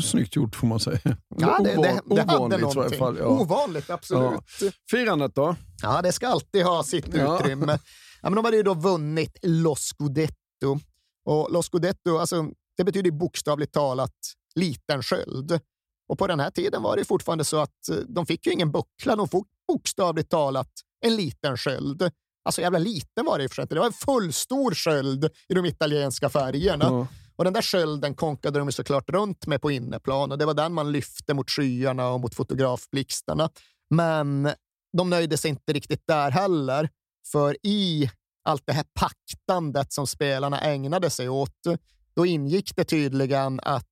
[0.00, 1.16] snyggt gjort får man säga.
[1.38, 2.98] Ja, det, det, det Ovanligt i någonting.
[2.98, 3.16] fall.
[3.18, 3.26] Ja.
[3.26, 4.40] Ovanligt, absolut.
[4.60, 4.70] Ja.
[4.90, 5.56] Firandet då?
[5.82, 7.78] Ja, det ska alltid ha sitt utrymme.
[8.22, 10.78] Ja, men de hade ju då vunnit Lo Scudetto.
[11.24, 14.14] Och Lo Scudetto, alltså, det betyder bokstavligt talat
[14.54, 15.60] liten sköld.
[16.08, 18.72] Och på den här tiden var det fortfarande så att eh, de fick ju ingen
[18.72, 22.10] buckla, de fick bokstavligt talat en liten sköld.
[22.44, 23.74] Alltså jävla liten var det i för sig inte.
[23.74, 26.84] Det var en fullstor sköld i de italienska färgerna.
[26.84, 27.06] Ja.
[27.36, 30.72] Och den där skölden konkade de såklart runt med på inneplan och det var den
[30.72, 33.50] man lyfte mot skyarna och mot fotografblixtarna.
[33.90, 34.50] Men
[34.96, 36.88] de nöjde sig inte riktigt där heller,
[37.32, 38.10] för i
[38.44, 41.58] allt det här paktandet som spelarna ägnade sig åt,
[42.14, 43.86] då ingick det tydligen att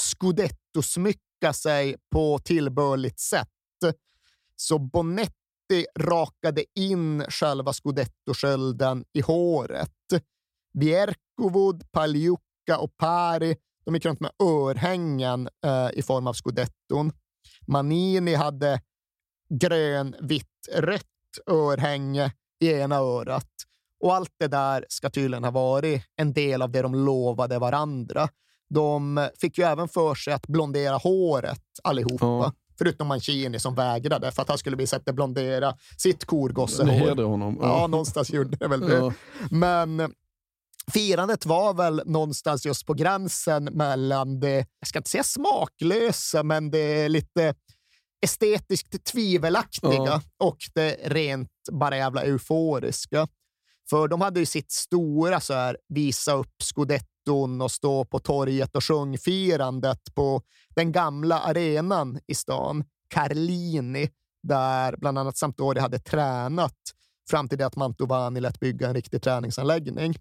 [0.00, 3.48] scudetto-smycka sig på tillbörligt sätt.
[4.56, 5.32] Så Bonetti
[5.98, 9.90] rakade in själva scudetto-skölden i håret.
[10.74, 17.12] Bjerkovud, Paljuka och Pari de gick runt med örhängen eh, i form av scudetton.
[17.66, 18.80] Manini hade
[19.48, 21.02] grön, vitt, rött
[21.50, 23.50] örhänge i ena örat.
[24.00, 28.28] Och allt det där ska tydligen ha varit en del av det de lovade varandra.
[28.68, 32.26] De fick ju även för sig att blondera håret allihopa.
[32.26, 32.52] Ja.
[32.78, 37.22] Förutom Mancini som vägrade för att han skulle bli sett blondera sitt korgossehår.
[37.22, 37.58] honom.
[37.60, 38.96] Ja, någonstans gjorde det väl det.
[38.96, 39.12] Ja.
[39.50, 40.14] Men
[40.92, 46.70] firandet var väl någonstans just på gränsen mellan det, jag ska inte säga smaklösa, men
[46.70, 47.54] det lite
[48.24, 50.22] estetiskt tvivelaktiga Ja.
[50.38, 53.28] och det rent bara jävla euforiska.
[53.90, 58.76] För de hade ju sitt stora så här, visa upp scudetton och stå på torget
[58.76, 60.42] och sjungfirandet på
[60.76, 64.10] den gamla arenan i stan, Carlini,
[64.42, 66.76] där bland annat Sampdoria hade tränat
[67.30, 70.14] fram till det att Mantovani lät bygga en riktig träningsanläggning.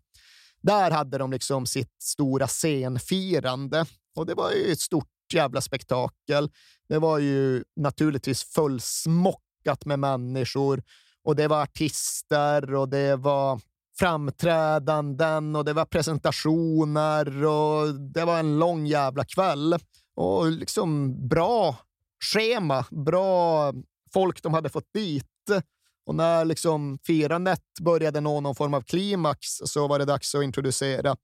[0.61, 3.85] Där hade de liksom sitt stora scenfirande
[4.15, 6.49] och det var ju ett stort jävla spektakel.
[6.89, 10.83] Det var ju naturligtvis fullsmockat med människor
[11.23, 13.61] och det var artister och det var
[13.99, 19.75] framträdanden och det var presentationer och det var en lång jävla kväll.
[20.15, 21.77] Och liksom bra
[22.33, 23.73] schema, bra
[24.13, 25.25] folk de hade fått dit.
[26.05, 30.43] Och när liksom firandet började nå någon form av klimax så var det dags att
[30.43, 31.15] introducera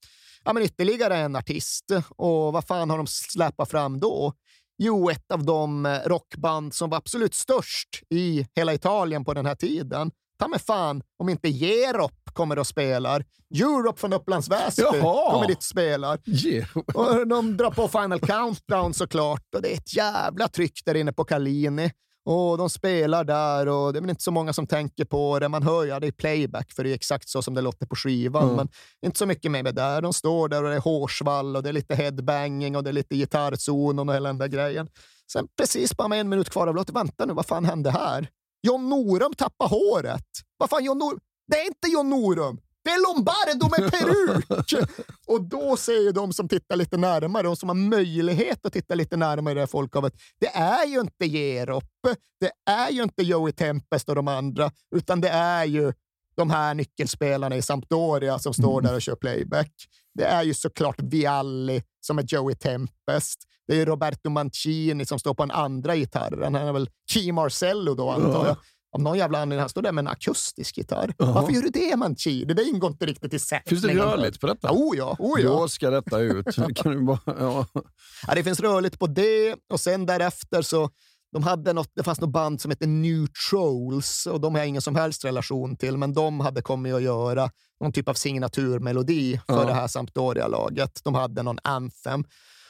[0.44, 1.86] ja, men ytterligare en artist.
[2.10, 4.34] Och vad fan har de släpat fram då?
[4.78, 9.46] Jo, ett av de eh, rockband som var absolut störst i hela Italien på den
[9.46, 10.12] här tiden.
[10.40, 13.26] Ta mig fan om inte Jerop kommer och spelar.
[13.56, 15.32] Europe från Upplands Väsby Jaha.
[15.32, 16.20] kommer dit och spelar.
[16.46, 16.78] Yeah.
[16.94, 21.14] Och de drar på Final Countdown såklart och det är ett jävla tryck där inne
[21.14, 21.92] på Kalini.
[22.26, 25.50] Och de spelar där och det är väl inte så många som tänker på det.
[25.50, 27.86] Man hör ju, ja, det är playback för det är exakt så som det låter
[27.86, 28.44] på skivan.
[28.44, 28.56] Mm.
[28.56, 28.70] Men
[29.06, 30.02] inte så mycket med det där.
[30.02, 32.94] De står där och det är hårsvall och det är lite headbanging och det är
[32.94, 34.88] lite gitarrzonen och hela den där grejen.
[35.32, 38.30] Sen precis bara med en minut kvar av låten, vänta nu, vad fan hände här?
[38.68, 40.26] John Norum tappar håret.
[40.58, 41.20] Vad fan, John Norum?
[41.52, 42.60] Det är inte John Norum!
[42.84, 44.90] Det är Lombardo med peruk!
[45.28, 49.18] och då säger de som tittar lite närmare, de som har möjlighet att titta lite
[49.18, 51.84] närmare i det här folkhavet, det är ju inte Jerop,
[52.40, 55.94] det är ju inte Joey Tempest och de andra, utan det är ju
[56.36, 59.72] de här nyckelspelarna i Sampdoria som står där och kör playback.
[60.14, 63.40] Det är ju såklart Vialli som är Joey Tempest.
[63.68, 66.56] Det är Roberto Mancini som står på en andra gitarren.
[66.56, 68.48] Han är väl Key Marcello då, antar Ja.
[68.48, 68.58] jag.
[68.94, 71.14] Av någon jävla anledning han står där med en akustisk gitarr.
[71.18, 71.32] Jaha.
[71.34, 72.54] Varför gör du det, Mancini?
[72.54, 73.82] Det ingår inte riktigt i sättningen.
[73.82, 74.72] Finns det rörligt på detta?
[74.72, 75.50] Oh ja, oh ja.
[75.50, 76.46] Då ska detta ut.
[76.76, 77.66] Kan du bara, ja.
[78.28, 80.90] Ja, det finns rörligt på det och sen därefter så
[81.34, 84.68] de hade något, det fanns något band som heter New Trolls och de har jag
[84.68, 87.50] ingen som helst relation till, men de hade kommit att göra
[87.82, 89.66] någon typ av signaturmelodi för Ja.
[89.66, 91.02] det här Sampdoria-laget.
[91.04, 92.24] De hade någon anthem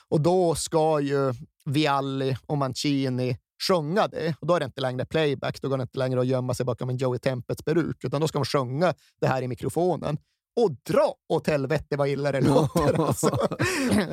[0.10, 1.34] och då ska ju
[1.66, 4.36] Vialli och Mancini sjunga det.
[4.40, 6.66] Och då är det inte längre playback, då går det inte längre att gömma sig
[6.66, 10.18] bakom en Joey Tempest peruk, utan då ska de sjunga det här i mikrofonen.
[10.56, 13.08] Och dra åt helvete vad illa det låter.
[13.08, 13.38] Alltså.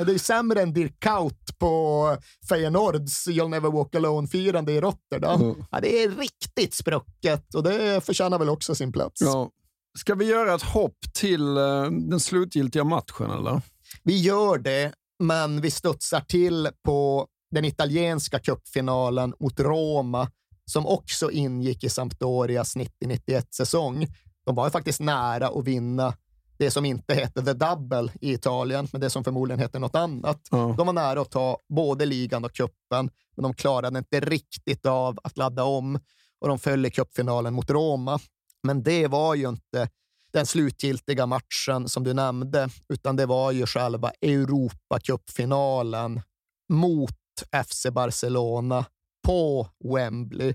[0.06, 2.16] Det är sämre än Dirk Kuyt på
[2.48, 5.42] Feyenoords You'll Never Walk Alone-firande i Rotterdam.
[5.42, 5.64] Mm.
[5.70, 9.20] Ja, det är riktigt sprucket och det förtjänar väl också sin plats.
[9.20, 9.50] Ja.
[9.98, 13.60] Ska vi göra ett hopp till eh, den slutgiltiga matchen eller?
[14.02, 20.30] Vi gör det, men vi studsar till på den italienska cupfinalen mot Roma
[20.64, 24.06] som också ingick i Sampdorias 90-91 säsong.
[24.46, 26.14] De var ju faktiskt nära att vinna
[26.58, 30.40] det som inte hette The Double i Italien, men det som förmodligen heter något annat.
[30.50, 30.74] Ja.
[30.76, 35.18] De var nära att ta både ligan och kuppen, men de klarade inte riktigt av
[35.22, 36.00] att ladda om
[36.40, 38.18] och de föll i cupfinalen mot Roma.
[38.62, 39.88] Men det var ju inte
[40.32, 46.22] den slutgiltiga matchen som du nämnde, utan det var ju själva Europacupfinalen
[46.68, 47.17] mot
[47.66, 48.84] FC Barcelona
[49.26, 50.54] på Wembley.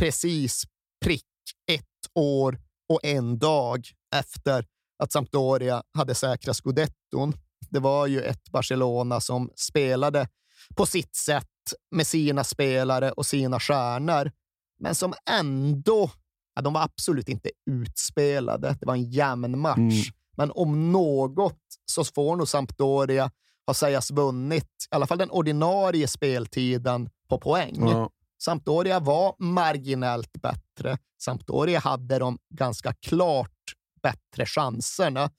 [0.00, 0.64] Precis
[1.04, 1.24] prick
[1.72, 1.84] ett
[2.14, 4.66] år och en dag efter
[4.98, 7.32] att Sampdoria hade säkrat scudetton.
[7.70, 10.28] Det var ju ett Barcelona som spelade
[10.76, 11.46] på sitt sätt
[11.90, 14.32] med sina spelare och sina stjärnor,
[14.78, 16.10] men som ändå
[16.58, 18.76] Ja, de var absolut inte utspelade.
[18.80, 19.78] Det var en jämn match.
[19.78, 20.14] Mm.
[20.36, 23.30] Men om något så får nog Sampdoria
[23.68, 27.76] ha sägas vunnit i alla fall den ordinarie speltiden på poäng.
[27.80, 28.10] Ja.
[28.42, 30.98] Sampdoria var marginellt bättre.
[31.22, 35.30] Sampdoria hade de ganska klart bättre chanserna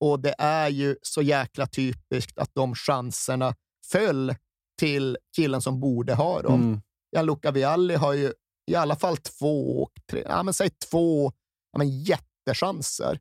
[0.00, 3.54] och det är ju så jäkla typiskt att de chanserna
[3.86, 4.34] föll
[4.78, 6.62] till killen som borde ha dem.
[6.62, 6.80] Mm.
[7.12, 8.32] Gianluca Vialli har ju
[8.66, 11.32] i alla fall två, tre, ja, men säg två
[11.72, 13.18] ja, men jättechanser.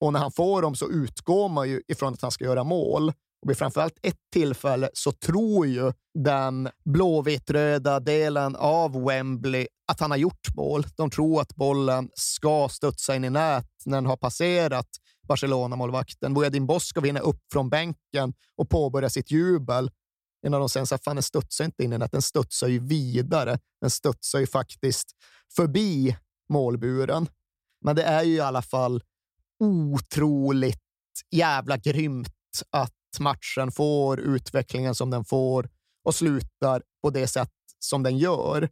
[0.00, 3.12] Och när han får dem så utgår man ju ifrån att han ska göra mål.
[3.42, 10.10] Och vid framförallt ett tillfälle så tror ju den blåvitt-röda delen av Wembley att han
[10.10, 10.86] har gjort mål.
[10.96, 14.88] De tror att bollen ska studsa in i nät när den har passerat
[15.28, 16.34] Barcelona-målvakten.
[16.34, 19.90] Boyadin Bosko vinner upp från bänken och påbörjar sitt jubel
[20.46, 23.58] innan de sen säger fan den studsar inte in i nät, den studsar ju vidare.
[23.80, 25.10] Den studsar ju faktiskt
[25.56, 26.16] förbi
[26.52, 27.28] målburen.
[27.84, 29.02] Men det är ju i alla fall
[29.64, 30.80] otroligt
[31.30, 35.68] jävla grymt att matchen får utvecklingen som den får
[36.04, 38.68] och slutar på det sätt som den gör.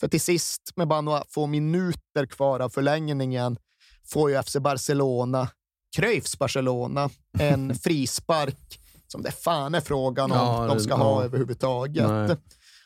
[0.00, 3.56] För till sist, med bara några få minuter kvar av förlängningen,
[4.06, 5.48] får ju FC Barcelona,
[5.96, 11.24] Cruyffs Barcelona, en frispark som det fan är frågan om Ja, de ska ha ja.
[11.24, 12.08] överhuvudtaget.
[12.08, 12.36] Nej.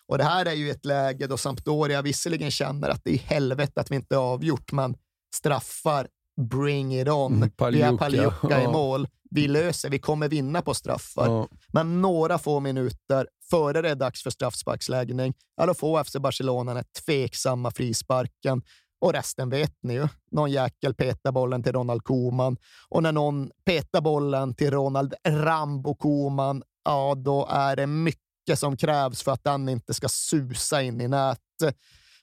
[0.06, 3.80] Och det här är ju ett läge då Sampdoria visserligen känner att det är helvete
[3.80, 4.96] att vi inte är avgjort, men
[5.34, 6.08] straffar,
[6.38, 7.34] bring it on.
[7.34, 9.08] Mm, vi har Pagliuca i mål.
[9.30, 11.26] Vi löser, vi kommer vinna på straffar.
[11.26, 11.48] Ja.
[11.72, 16.74] Men några få minuter före det är dags för straffsparksläggning, ja, då får FC Barcelona
[16.74, 18.62] den tveksamma frisparken.
[19.00, 20.08] Och resten vet ni ju.
[20.30, 22.56] Någon jäkel petar bollen till Ronald Koeman
[22.88, 28.76] och när någon petar bollen till Ronald Rambo Koeman, ja, då är det mycket som
[28.76, 31.38] krävs för att den inte ska susa in i nät,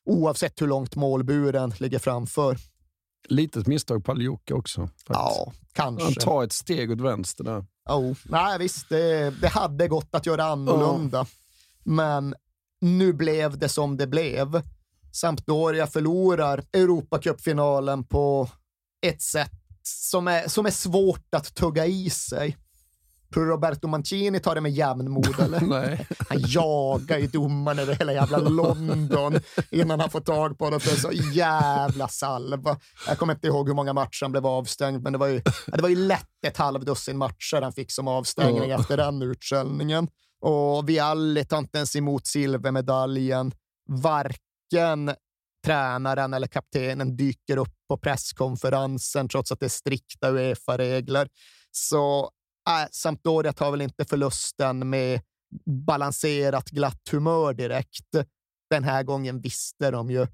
[0.06, 2.58] oavsett hur långt målburen ligger framför.
[3.28, 4.82] Litet misstag på Aljoka också.
[4.82, 5.08] Faktiskt.
[5.10, 6.04] Ja, kanske.
[6.04, 7.66] Han tar ett steg åt vänster där.
[7.90, 11.26] Oh, nej, visst, det, det hade gått att göra annorlunda.
[11.84, 12.36] Men
[12.82, 14.62] nu blev det som det blev.
[15.12, 18.50] Sampdoria förlorar Europacupfinalen på
[19.06, 19.52] ett sätt
[19.84, 22.58] som är, som är svårt att tugga i sig.
[23.36, 25.62] Tror du Roberto Mancini tar det med jämnmod eller?
[25.82, 26.08] Nej.
[26.30, 29.40] Han jagar ju domaren över hela jävla London
[29.72, 32.78] innan han får tag på det för så jävla salva.
[33.08, 35.82] Jag kommer inte ihåg hur många matcher han blev avstängd, men det var ju, det
[35.82, 38.80] var ju lätt ett halvdussin matcher han fick som avstängning Ja.
[38.80, 40.08] efter den utskällningen.
[40.42, 43.52] Och Vialli tar inte ens emot silvermedaljen.
[43.90, 45.12] Varken
[45.66, 51.28] tränaren eller kaptenen dyker upp på presskonferensen trots att det är strikta Uefa-regler.
[51.72, 52.30] Så
[52.70, 55.22] äh, Sampdoria tar väl inte förlusten med
[55.66, 58.10] balanserat glatt humör direkt.
[58.70, 60.28] Den här gången visste de ju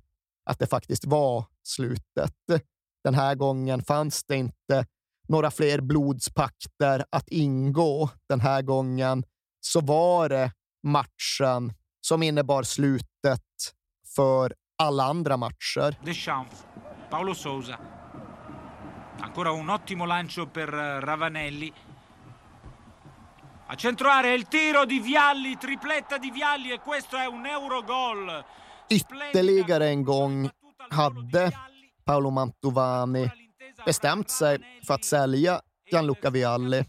[0.46, 2.36] att det faktiskt var slutet.
[3.04, 4.86] Den här gången fanns det inte
[5.28, 8.10] några fler blodspakter att ingå.
[8.30, 9.24] Den här gången
[9.60, 10.52] så var det
[10.84, 13.42] matchen som innebar slutet
[14.16, 16.06] för alla andra matcher.
[16.06, 16.66] Deschamps,
[17.10, 17.78] Paolo Sousa.
[19.20, 21.74] Ancora un ottimo lancio per eh, Ravanelli.
[23.72, 28.44] A centro area il tiro di Vialli, tripletta di Vialli e questo è un Eurogol.
[28.90, 30.50] Ytterligare en gång
[30.90, 31.52] hade
[32.04, 33.32] Paolo Mantovani
[33.86, 36.86] bestämt sig för att sälja Gianluca Vialli.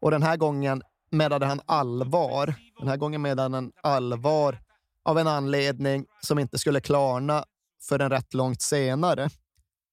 [0.00, 2.54] Och den här gången menade han allvar.
[2.78, 4.58] Den här gången menade han allvar
[5.04, 7.44] av en anledning som inte skulle klarna
[7.88, 9.28] förrän rätt långt senare.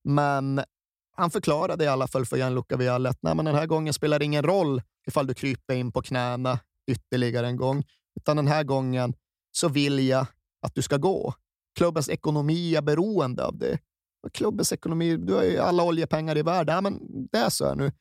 [0.04, 0.64] Men
[1.20, 4.20] han förklarade i alla fall för Gianluca Vialli att Nej, men den här gången spelar
[4.20, 6.60] det ingen roll ifall du kryper in på knäna
[6.92, 7.84] ytterligare en gång,
[8.20, 9.14] utan den här gången
[9.52, 10.26] så vill jag
[10.62, 11.34] att du ska gå.
[11.76, 13.80] Klubbens ekonomi är beroende av det.
[14.24, 16.76] Och klubbens ekonomi, du har ju alla oljepengar i världen.
[16.76, 17.00] Ja, men
[17.32, 17.92] det är så här nu.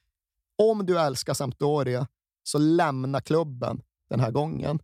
[0.59, 2.07] Om du älskar Sampdoria,
[2.43, 4.79] så lämna klubben den här gången.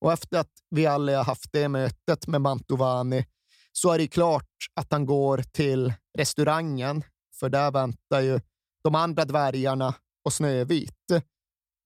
[0.00, 3.26] Och efter att vi alla har haft det mötet med Mantovani
[3.72, 7.04] så är det klart att han går till restaurangen,
[7.40, 8.40] för där väntar ju
[8.84, 11.12] de andra dvärgarna och Snövit.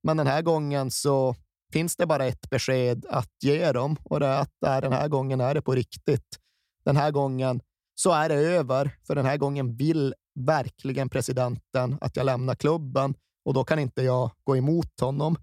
[0.03, 1.37] Men den här gången så
[1.73, 5.09] finns det bara ett besked att ge dem och det är att äh, den här
[5.09, 6.39] gången är det på riktigt.
[6.85, 7.61] Den här gången
[7.95, 13.15] så är det över, för den här gången vill verkligen presidenten att jag lämnar klubben
[13.45, 15.37] och då kan inte jag gå emot honom.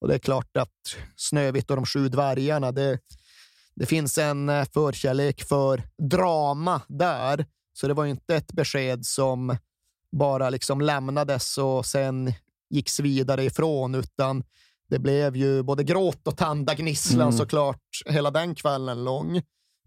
[0.00, 2.98] Och det är klart att Snövit och de sju dvärgarna, det,
[3.74, 7.46] det finns en eh, förkärlek för drama där.
[7.76, 9.56] Så det var inte ett besked som
[10.12, 12.32] bara liksom lämnades och sen
[12.70, 14.44] gicks vidare ifrån, utan
[14.88, 17.32] det blev ju både gråt och tandagnisslan Mm.
[17.38, 19.42] såklart hela den kvällen lång.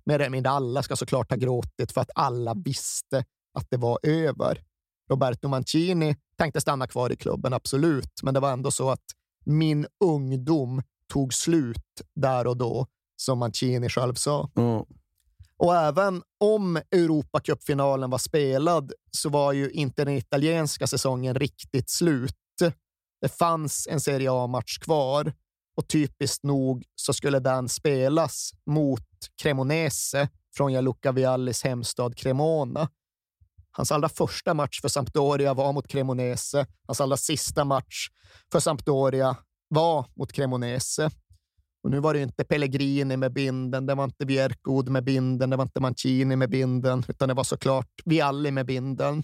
[0.06, 4.00] Mer eller mindre alla ska såklart ha gråtit för att alla visste att det var
[4.04, 4.64] över.
[5.10, 9.06] Roberto Mancini tänkte stanna kvar i klubben, absolut, men det var ändå så att
[9.46, 10.82] min ungdom
[11.14, 14.50] tog slut där och då, som Mancini själv sa.
[15.60, 22.36] Och även om Europacupfinalen var spelad så var ju inte den italienska säsongen riktigt slut.
[23.22, 25.34] Det fanns en Serie A-match kvar
[25.78, 29.08] och typiskt nog så skulle den spelas mot
[29.42, 32.90] Cremonese från Gianluca Viallis hemstad Cremona.
[33.72, 36.68] Hans allra första match för Sampdoria var mot Cremonese.
[36.88, 38.08] Hans allra sista match
[38.52, 41.10] för Sampdoria var mot Cremonese.
[41.84, 45.56] Och nu var det inte Pellegrini med binden, det var inte Vierkod med binden, det
[45.56, 49.24] var inte Mancini med binden, utan det var såklart Vialli med binden.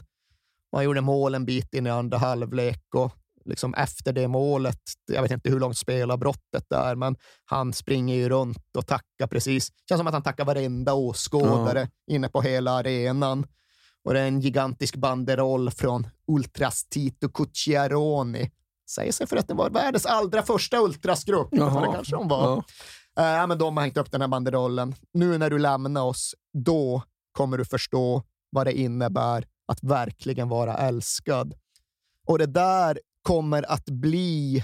[0.71, 3.11] Och han gjorde mål en bit in i andra halvlek och
[3.45, 4.79] liksom efter det målet,
[5.11, 9.69] jag vet inte hur långt spelarbrottet är, men han springer ju runt och tackar precis.
[9.89, 13.45] känns som att han tackar varenda åskådare inne på hela arenan.
[14.03, 18.51] Och det är en gigantisk banderoll från Ultras Tito Cucciaroni.
[18.89, 21.47] Säger sig för att det var världens allra första ultrasgrupp.
[21.51, 21.87] Jaha.
[21.87, 22.63] Det kanske de var.
[23.15, 23.47] Ja.
[23.47, 24.95] men de har hängt upp den här banderollen.
[25.13, 30.77] Nu när du lämnar oss, då kommer du förstå vad det innebär att verkligen vara
[30.77, 31.53] älskad.
[32.27, 34.63] Och det där kommer att bli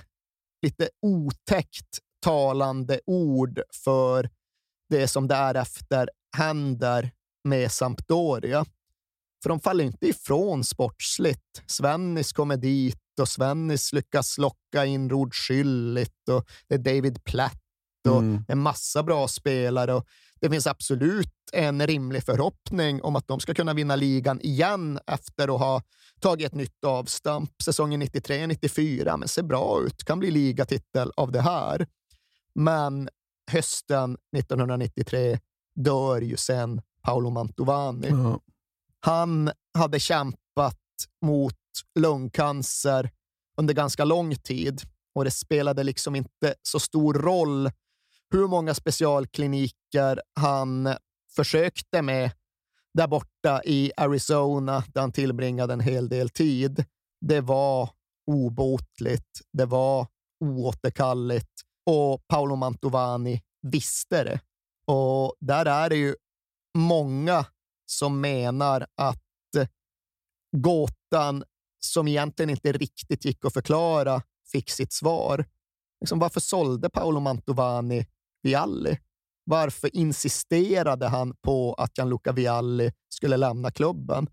[0.62, 4.30] lite otäckt talande ord för
[4.90, 7.12] det som därefter händer
[7.44, 8.66] med Sampdoria.
[9.44, 11.64] För de faller inte ifrån sportsligt.
[11.66, 17.58] Svennis kommer dit och Svennis lyckas locka in Rod Schüllit och det är David Platt
[18.10, 18.46] och Mm.
[18.48, 19.94] en massa bra spelare.
[19.94, 20.06] Och
[20.40, 25.56] det finns absolut en rimlig förhoppning om att de ska kunna vinna ligan igen efter
[25.56, 25.82] att ha
[26.20, 29.18] tagit ett nytt avstamp säsongen 93-94.
[29.18, 31.88] Men ser bra ut, kan bli ligatitel av det här.
[32.56, 33.10] Men
[33.52, 35.40] hösten 1993
[35.76, 38.10] dör ju sen Paolo Mantovani.
[39.00, 40.78] Han hade kämpat
[41.22, 41.56] mot
[42.00, 43.12] lungcancer
[43.58, 44.82] under ganska lång tid
[45.16, 47.72] och det spelade liksom inte så stor roll
[48.32, 50.96] hur många specialkliniker han
[51.36, 52.32] försökte med
[52.94, 56.86] där borta i Arizona, där han tillbringade en hel del tid,
[57.22, 57.90] det var
[58.28, 59.42] obotligt.
[59.54, 60.08] Det var
[60.40, 64.40] oåterkalleligt och Paolo Mantovani visste det.
[64.88, 66.16] Och där är det ju
[66.78, 67.46] många
[67.86, 69.22] som menar att
[70.58, 71.44] gåtan
[71.86, 75.46] som egentligen inte riktigt gick att förklara fick sitt svar.
[76.02, 78.06] Liksom, varför sålde Paolo Mantovani
[78.44, 79.00] Vialli?
[79.44, 84.28] Varför insisterade han på att Gianluca Vialli skulle lämna klubben?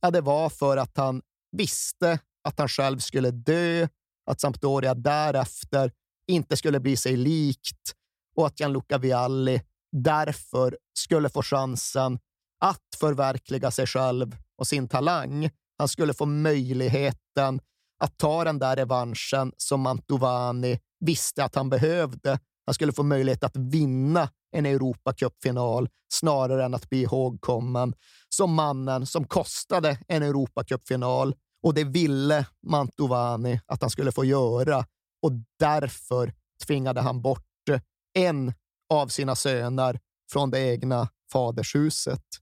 [0.00, 1.22] Ja, det var för att han
[1.56, 3.88] visste att han själv skulle dö,
[4.26, 5.92] att Sampdoria därefter
[6.26, 7.94] inte skulle bli sig likt
[8.36, 9.62] och att Gianluca Vialli
[9.92, 12.18] därför skulle få chansen
[12.60, 15.50] att förverkliga sig själv och sin talang.
[15.82, 17.60] Han skulle få möjligheten
[18.00, 22.38] att ta den där revanschen som Mantovani visste att han behövde.
[22.66, 27.94] Han skulle få möjlighet att vinna en Europacupfinal snarare än att bli ihågkommen
[28.28, 34.84] som mannen som kostade en Europacupfinal och det ville Mantovani att han skulle få göra
[35.22, 36.32] och därför
[36.66, 37.70] tvingade han bort
[38.14, 38.52] en
[38.90, 40.00] av sina söner
[40.32, 42.41] från det egna fadershuset.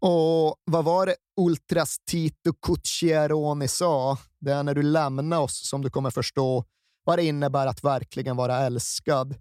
[0.00, 4.18] Och vad var det Ultras Tito Cucciaroni sa?
[4.40, 6.64] Det är när du lämnar oss som du kommer förstå
[7.04, 9.34] vad det innebär att verkligen vara älskad.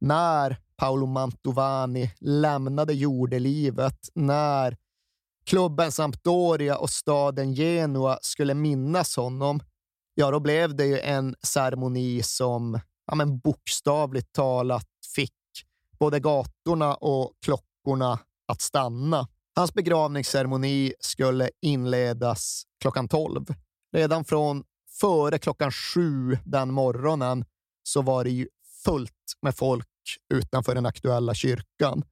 [0.00, 4.76] När Paolo Mantovani lämnade jordelivet, när
[5.46, 9.60] klubben Sampdoria och staden Genua skulle minnas honom,
[10.14, 15.32] ja, då blev det ju en ceremoni som ja, men bokstavligt talat fick
[15.98, 19.28] både gatorna och klockorna att stanna.
[19.56, 23.46] Hans begravningsceremoni skulle inledas klockan 12.
[23.92, 24.64] Redan från
[25.00, 27.44] före klockan sju den morgonen
[27.82, 28.48] så var det ju
[28.84, 29.88] fullt med folk
[30.34, 32.02] utanför den aktuella kyrkan.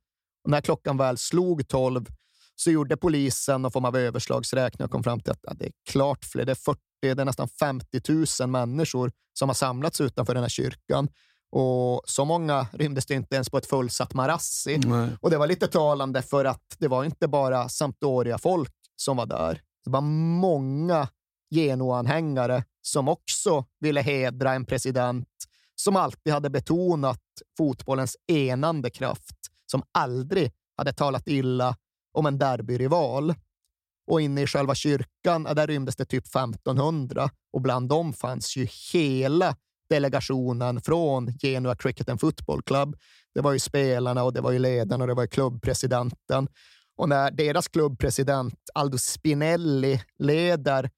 [0.44, 2.06] Och när klockan väl slog 12
[2.54, 5.72] så gjorde polisen någon form av överslagsräkning och kom fram till att ja, det är
[5.90, 6.44] klart fler.
[6.44, 8.00] Det är 40, det är nästan 50
[8.40, 11.08] 000 människor som har samlats utanför den här kyrkan.
[11.52, 14.78] Och så många rymdes det inte ens på ett fullsatt Marassi.
[14.78, 15.08] Nej.
[15.20, 19.60] Och det var lite talande för att det var inte bara Sampdoria-folk som var där.
[19.84, 21.08] Det var många
[21.50, 25.28] Genoa-anhängare som också ville hedra en president
[25.76, 27.22] som alltid hade betonat
[27.56, 31.76] fotbollens enande kraft, som aldrig hade talat illa
[32.12, 33.34] om en derbyrival.
[34.10, 38.68] Och inne i själva kyrkan, där rymdes det typ 1500 och bland dem fanns ju
[38.92, 39.56] hela
[39.90, 42.96] delegationen från Genoa Cricket and Football Club.
[43.34, 46.48] Det var ju spelarna och det var ju ledarna och det var ju klubbpresidenten.
[46.96, 50.90] Och när deras klubbpresident Aldo Spinelli leder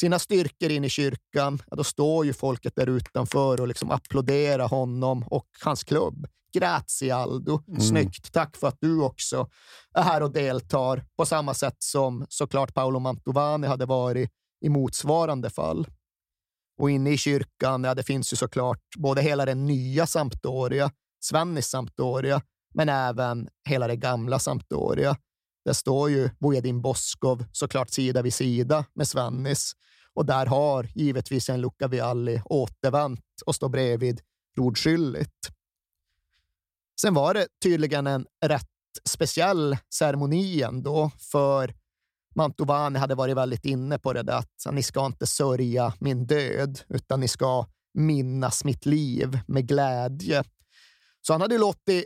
[0.00, 4.68] sina styrkor in i kyrkan, ja, då står ju folket där utanför och liksom applåderar
[4.68, 6.26] honom och hans klubb.
[6.52, 7.62] Grazie Aldo.
[7.68, 7.80] Mm.
[7.80, 8.32] Snyggt.
[8.32, 9.48] Tack för att du också
[9.94, 14.30] är här och deltar på samma sätt som såklart Paolo Mantovani hade varit
[14.60, 15.86] i motsvarande fall.
[16.80, 21.66] Och inne i kyrkan, ja, det finns ju såklart både hela den nya Sampdoria, Svennis
[21.66, 22.42] Sampdoria,
[22.74, 25.16] men även hela det gamla Sampdoria.
[25.64, 29.72] Där står ju Vojedin Boskov såklart sida vid sida med Svennis
[30.14, 34.20] och där har givetvis en Luca Vialli återvänt och står bredvid
[34.56, 35.50] Rodskylligt.
[37.00, 38.66] Sen var det tydligen en rätt
[39.08, 41.74] speciell ceremoni ändå, för
[42.40, 46.80] Mantovani hade varit väldigt inne på det där att ni ska inte sörja min död,
[46.88, 50.44] utan ni ska minnas mitt liv med glädje.
[51.22, 52.04] Så han hade låtit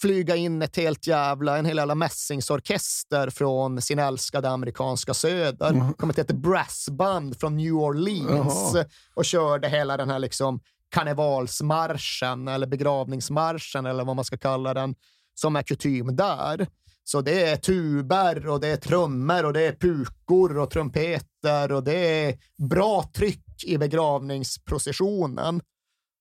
[0.00, 5.70] flyga in ett helt jävla, en hel jävla mässingsorkester från sin älskade amerikanska söder.
[5.70, 5.94] Mm.
[5.94, 8.84] Kommit ett brassband från New Orleans Jaha.
[9.14, 14.94] och körde hela den här liksom karnevalsmarschen eller begravningsmarschen eller vad man ska kalla den
[15.34, 16.66] som är kutym där.
[17.04, 21.84] Så det är tuber och det är trummor och det är pukor och trumpeter och
[21.84, 25.60] det är bra tryck i begravningsprocessionen.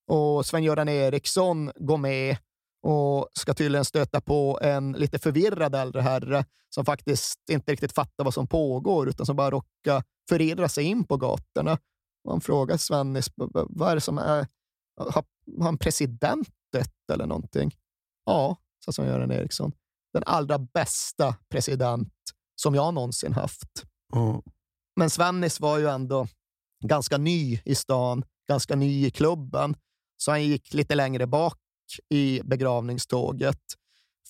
[0.07, 2.37] Och Sven-Göran Eriksson går med
[2.83, 8.23] och ska tydligen stöta på en lite förvirrad äldre herre som faktiskt inte riktigt fattar
[8.23, 11.77] vad som pågår utan som bara råkar förirra sig in på gatorna.
[12.25, 14.47] Man han frågar Svennis, vad är det som är,
[14.97, 15.23] har,
[15.61, 17.75] han president dött eller någonting?
[18.25, 19.71] Ja, sa Sven-Göran Eriksson.
[20.13, 22.13] Den allra bästa president
[22.55, 23.83] som jag någonsin haft.
[24.95, 26.27] Men Svennis var ju ändå
[26.83, 29.75] ganska ny i stan, ganska ny i klubben,
[30.17, 31.57] så han gick lite längre bak
[32.09, 33.61] i begravningståget.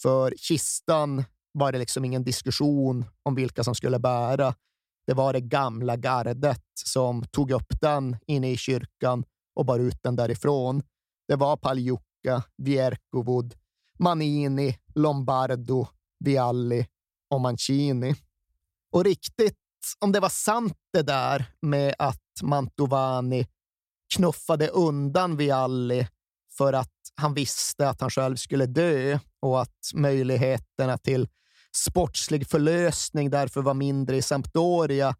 [0.01, 4.55] För kistan var det liksom ingen diskussion om vilka som skulle bära.
[5.07, 9.23] Det var det gamla gardet som tog upp den inne i kyrkan
[9.55, 10.83] och bar ut den därifrån.
[11.27, 13.55] Det var Pagliuca, Vierkovod,
[14.01, 15.87] Manini, Lombardo,
[16.19, 16.87] Vialli
[17.29, 18.15] och Mancini.
[18.91, 19.57] Och riktigt
[19.99, 23.47] om det var sant det där med att Mantovani
[24.15, 26.07] knuffade undan Vialli
[26.57, 31.27] för att han visste att han själv skulle dö och att möjligheterna till
[31.75, 35.15] sportslig förlösning därför var mindre i Sampdoria.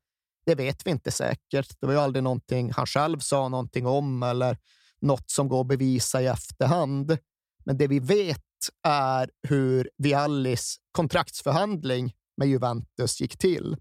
[0.46, 1.80] Det vet vi inte säkert.
[1.80, 4.58] Det var ju aldrig någonting han själv sa någonting om eller
[5.02, 7.18] något som går att bevisa i efterhand.
[7.66, 8.44] Men det vi vet
[8.84, 13.78] är hur Viallis kontraktsförhandling med Juventus gick till.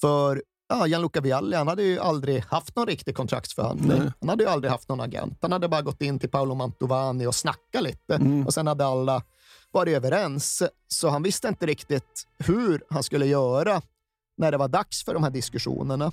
[0.00, 3.98] För ja, Gianluca Vialli han hade ju aldrig haft någon riktig kontraktsförhandling.
[3.98, 4.12] Nej.
[4.20, 5.38] Han hade ju aldrig haft någon agent.
[5.42, 8.46] Han hade bara gått in till Paolo Mantovani och snackat lite mm.
[8.46, 9.22] och sen hade alla
[9.70, 10.62] varit överens.
[10.88, 13.82] Så han visste inte riktigt hur han skulle göra
[14.36, 16.12] när det var dags för de här diskussionerna.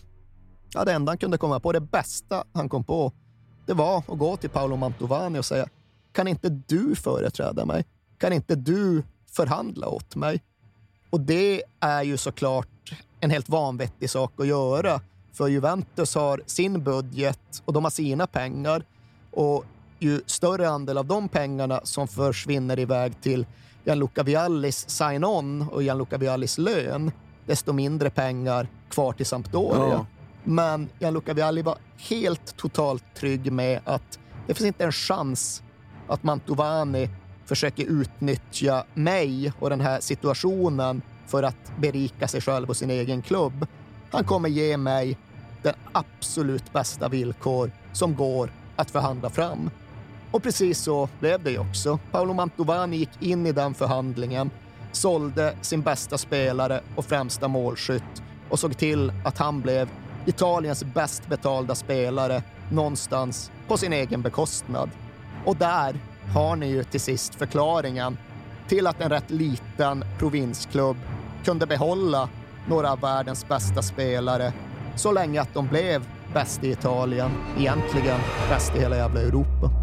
[0.73, 3.11] Ja, det enda han kunde komma på, det bästa han kom på,
[3.65, 5.67] det var att gå till Paolo Mantovani och säga
[6.11, 7.85] kan inte du företräda mig?
[8.21, 10.43] Kan inte du förhandla åt mig?
[11.09, 15.01] Och det är ju såklart en helt vanvettig sak att göra.
[15.33, 18.83] För Juventus har sin budget och de har sina pengar.
[19.31, 19.65] Och
[19.99, 23.45] ju större andel av de pengarna som försvinner iväg till
[23.85, 27.11] Gianluca Viallis sign-on och Gianluca Viallis lön,
[27.45, 29.87] desto mindre pengar kvar till Sampdoria.
[29.87, 30.05] Ja.
[30.43, 35.63] Men Gianluca Vialli var helt totalt trygg med att det finns inte en chans
[36.07, 37.09] att Mantovani
[37.51, 43.21] försöker utnyttja mig och den här situationen för att berika sig själv och sin egen
[43.21, 43.67] klubb.
[44.11, 45.17] Han kommer ge mig
[45.61, 49.69] den absolut bästa villkor som går att förhandla fram.
[50.31, 51.99] Och precis så blev det ju också.
[52.11, 54.49] Paolo Mantovani gick in i den förhandlingen,
[54.91, 59.89] sålde sin bästa spelare och främsta målskytt och såg till att han blev
[60.25, 64.89] Italiens bäst betalda spelare någonstans på sin egen bekostnad.
[65.45, 65.99] Och där
[66.33, 68.17] har ni ju till sist förklaringen
[68.67, 70.97] till att en rätt liten provinsklubb
[71.45, 72.29] kunde behålla
[72.67, 74.53] några av världens bästa spelare
[74.95, 78.19] så länge att de blev bäst i Italien, egentligen
[78.49, 79.80] bäst i hela jävla Europa.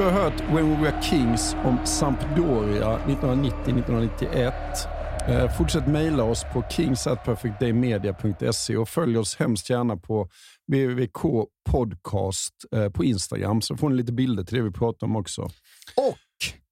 [0.00, 4.52] Du har hört When We Were Kings om Sampdoria 1990-1991.
[5.28, 10.28] Eh, fortsätt mejla oss på kingsatperfectdaymedia.se och följ oss hemskt gärna på
[10.72, 15.16] wwk podcast eh, på Instagram så får ni lite bilder till det vi pratar om
[15.16, 15.42] också.
[15.42, 16.18] Och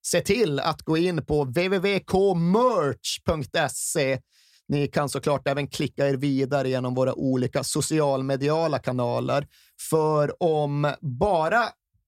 [0.07, 4.21] se till att gå in på www.kmerch.se
[4.69, 9.47] ni kan såklart även klicka er vidare genom våra olika socialmediala kanaler.
[9.91, 11.63] För om bara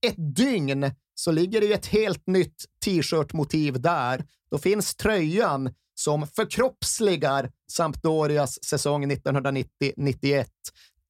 [0.06, 0.90] ett dygn
[1.20, 4.24] så ligger det ett helt nytt t-shirt-motiv där.
[4.50, 10.44] Då finns tröjan som förkroppsligar Sampdorias säsong 1990-91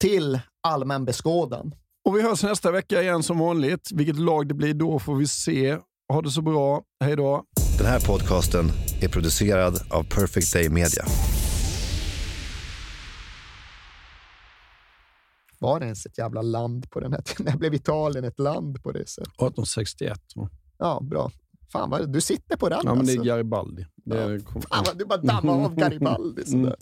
[0.01, 1.75] till allmän beskådan.
[2.05, 3.89] Och vi hörs nästa vecka igen som vanligt.
[3.93, 5.77] Vilket lag det blir då får vi se.
[6.13, 6.81] Ha det så bra.
[7.03, 7.43] Hej då.
[7.77, 8.65] Den här podcasten
[9.01, 11.05] är producerad av Perfect Day Media.
[15.61, 17.45] Var det ens ett jävla land på den här tiden?
[17.51, 19.33] När blev Italien ett land på det sättet?
[19.33, 20.19] 1861.
[20.35, 20.49] Va?
[20.77, 21.31] Ja, bra.
[21.71, 23.27] Fan vad du sitter på den Ja, men det är alltså.
[23.29, 23.85] Garibaldi.
[23.95, 26.45] Det är, Fan vad du bara dammar av Garibaldi.
[26.45, 26.75] Sådär.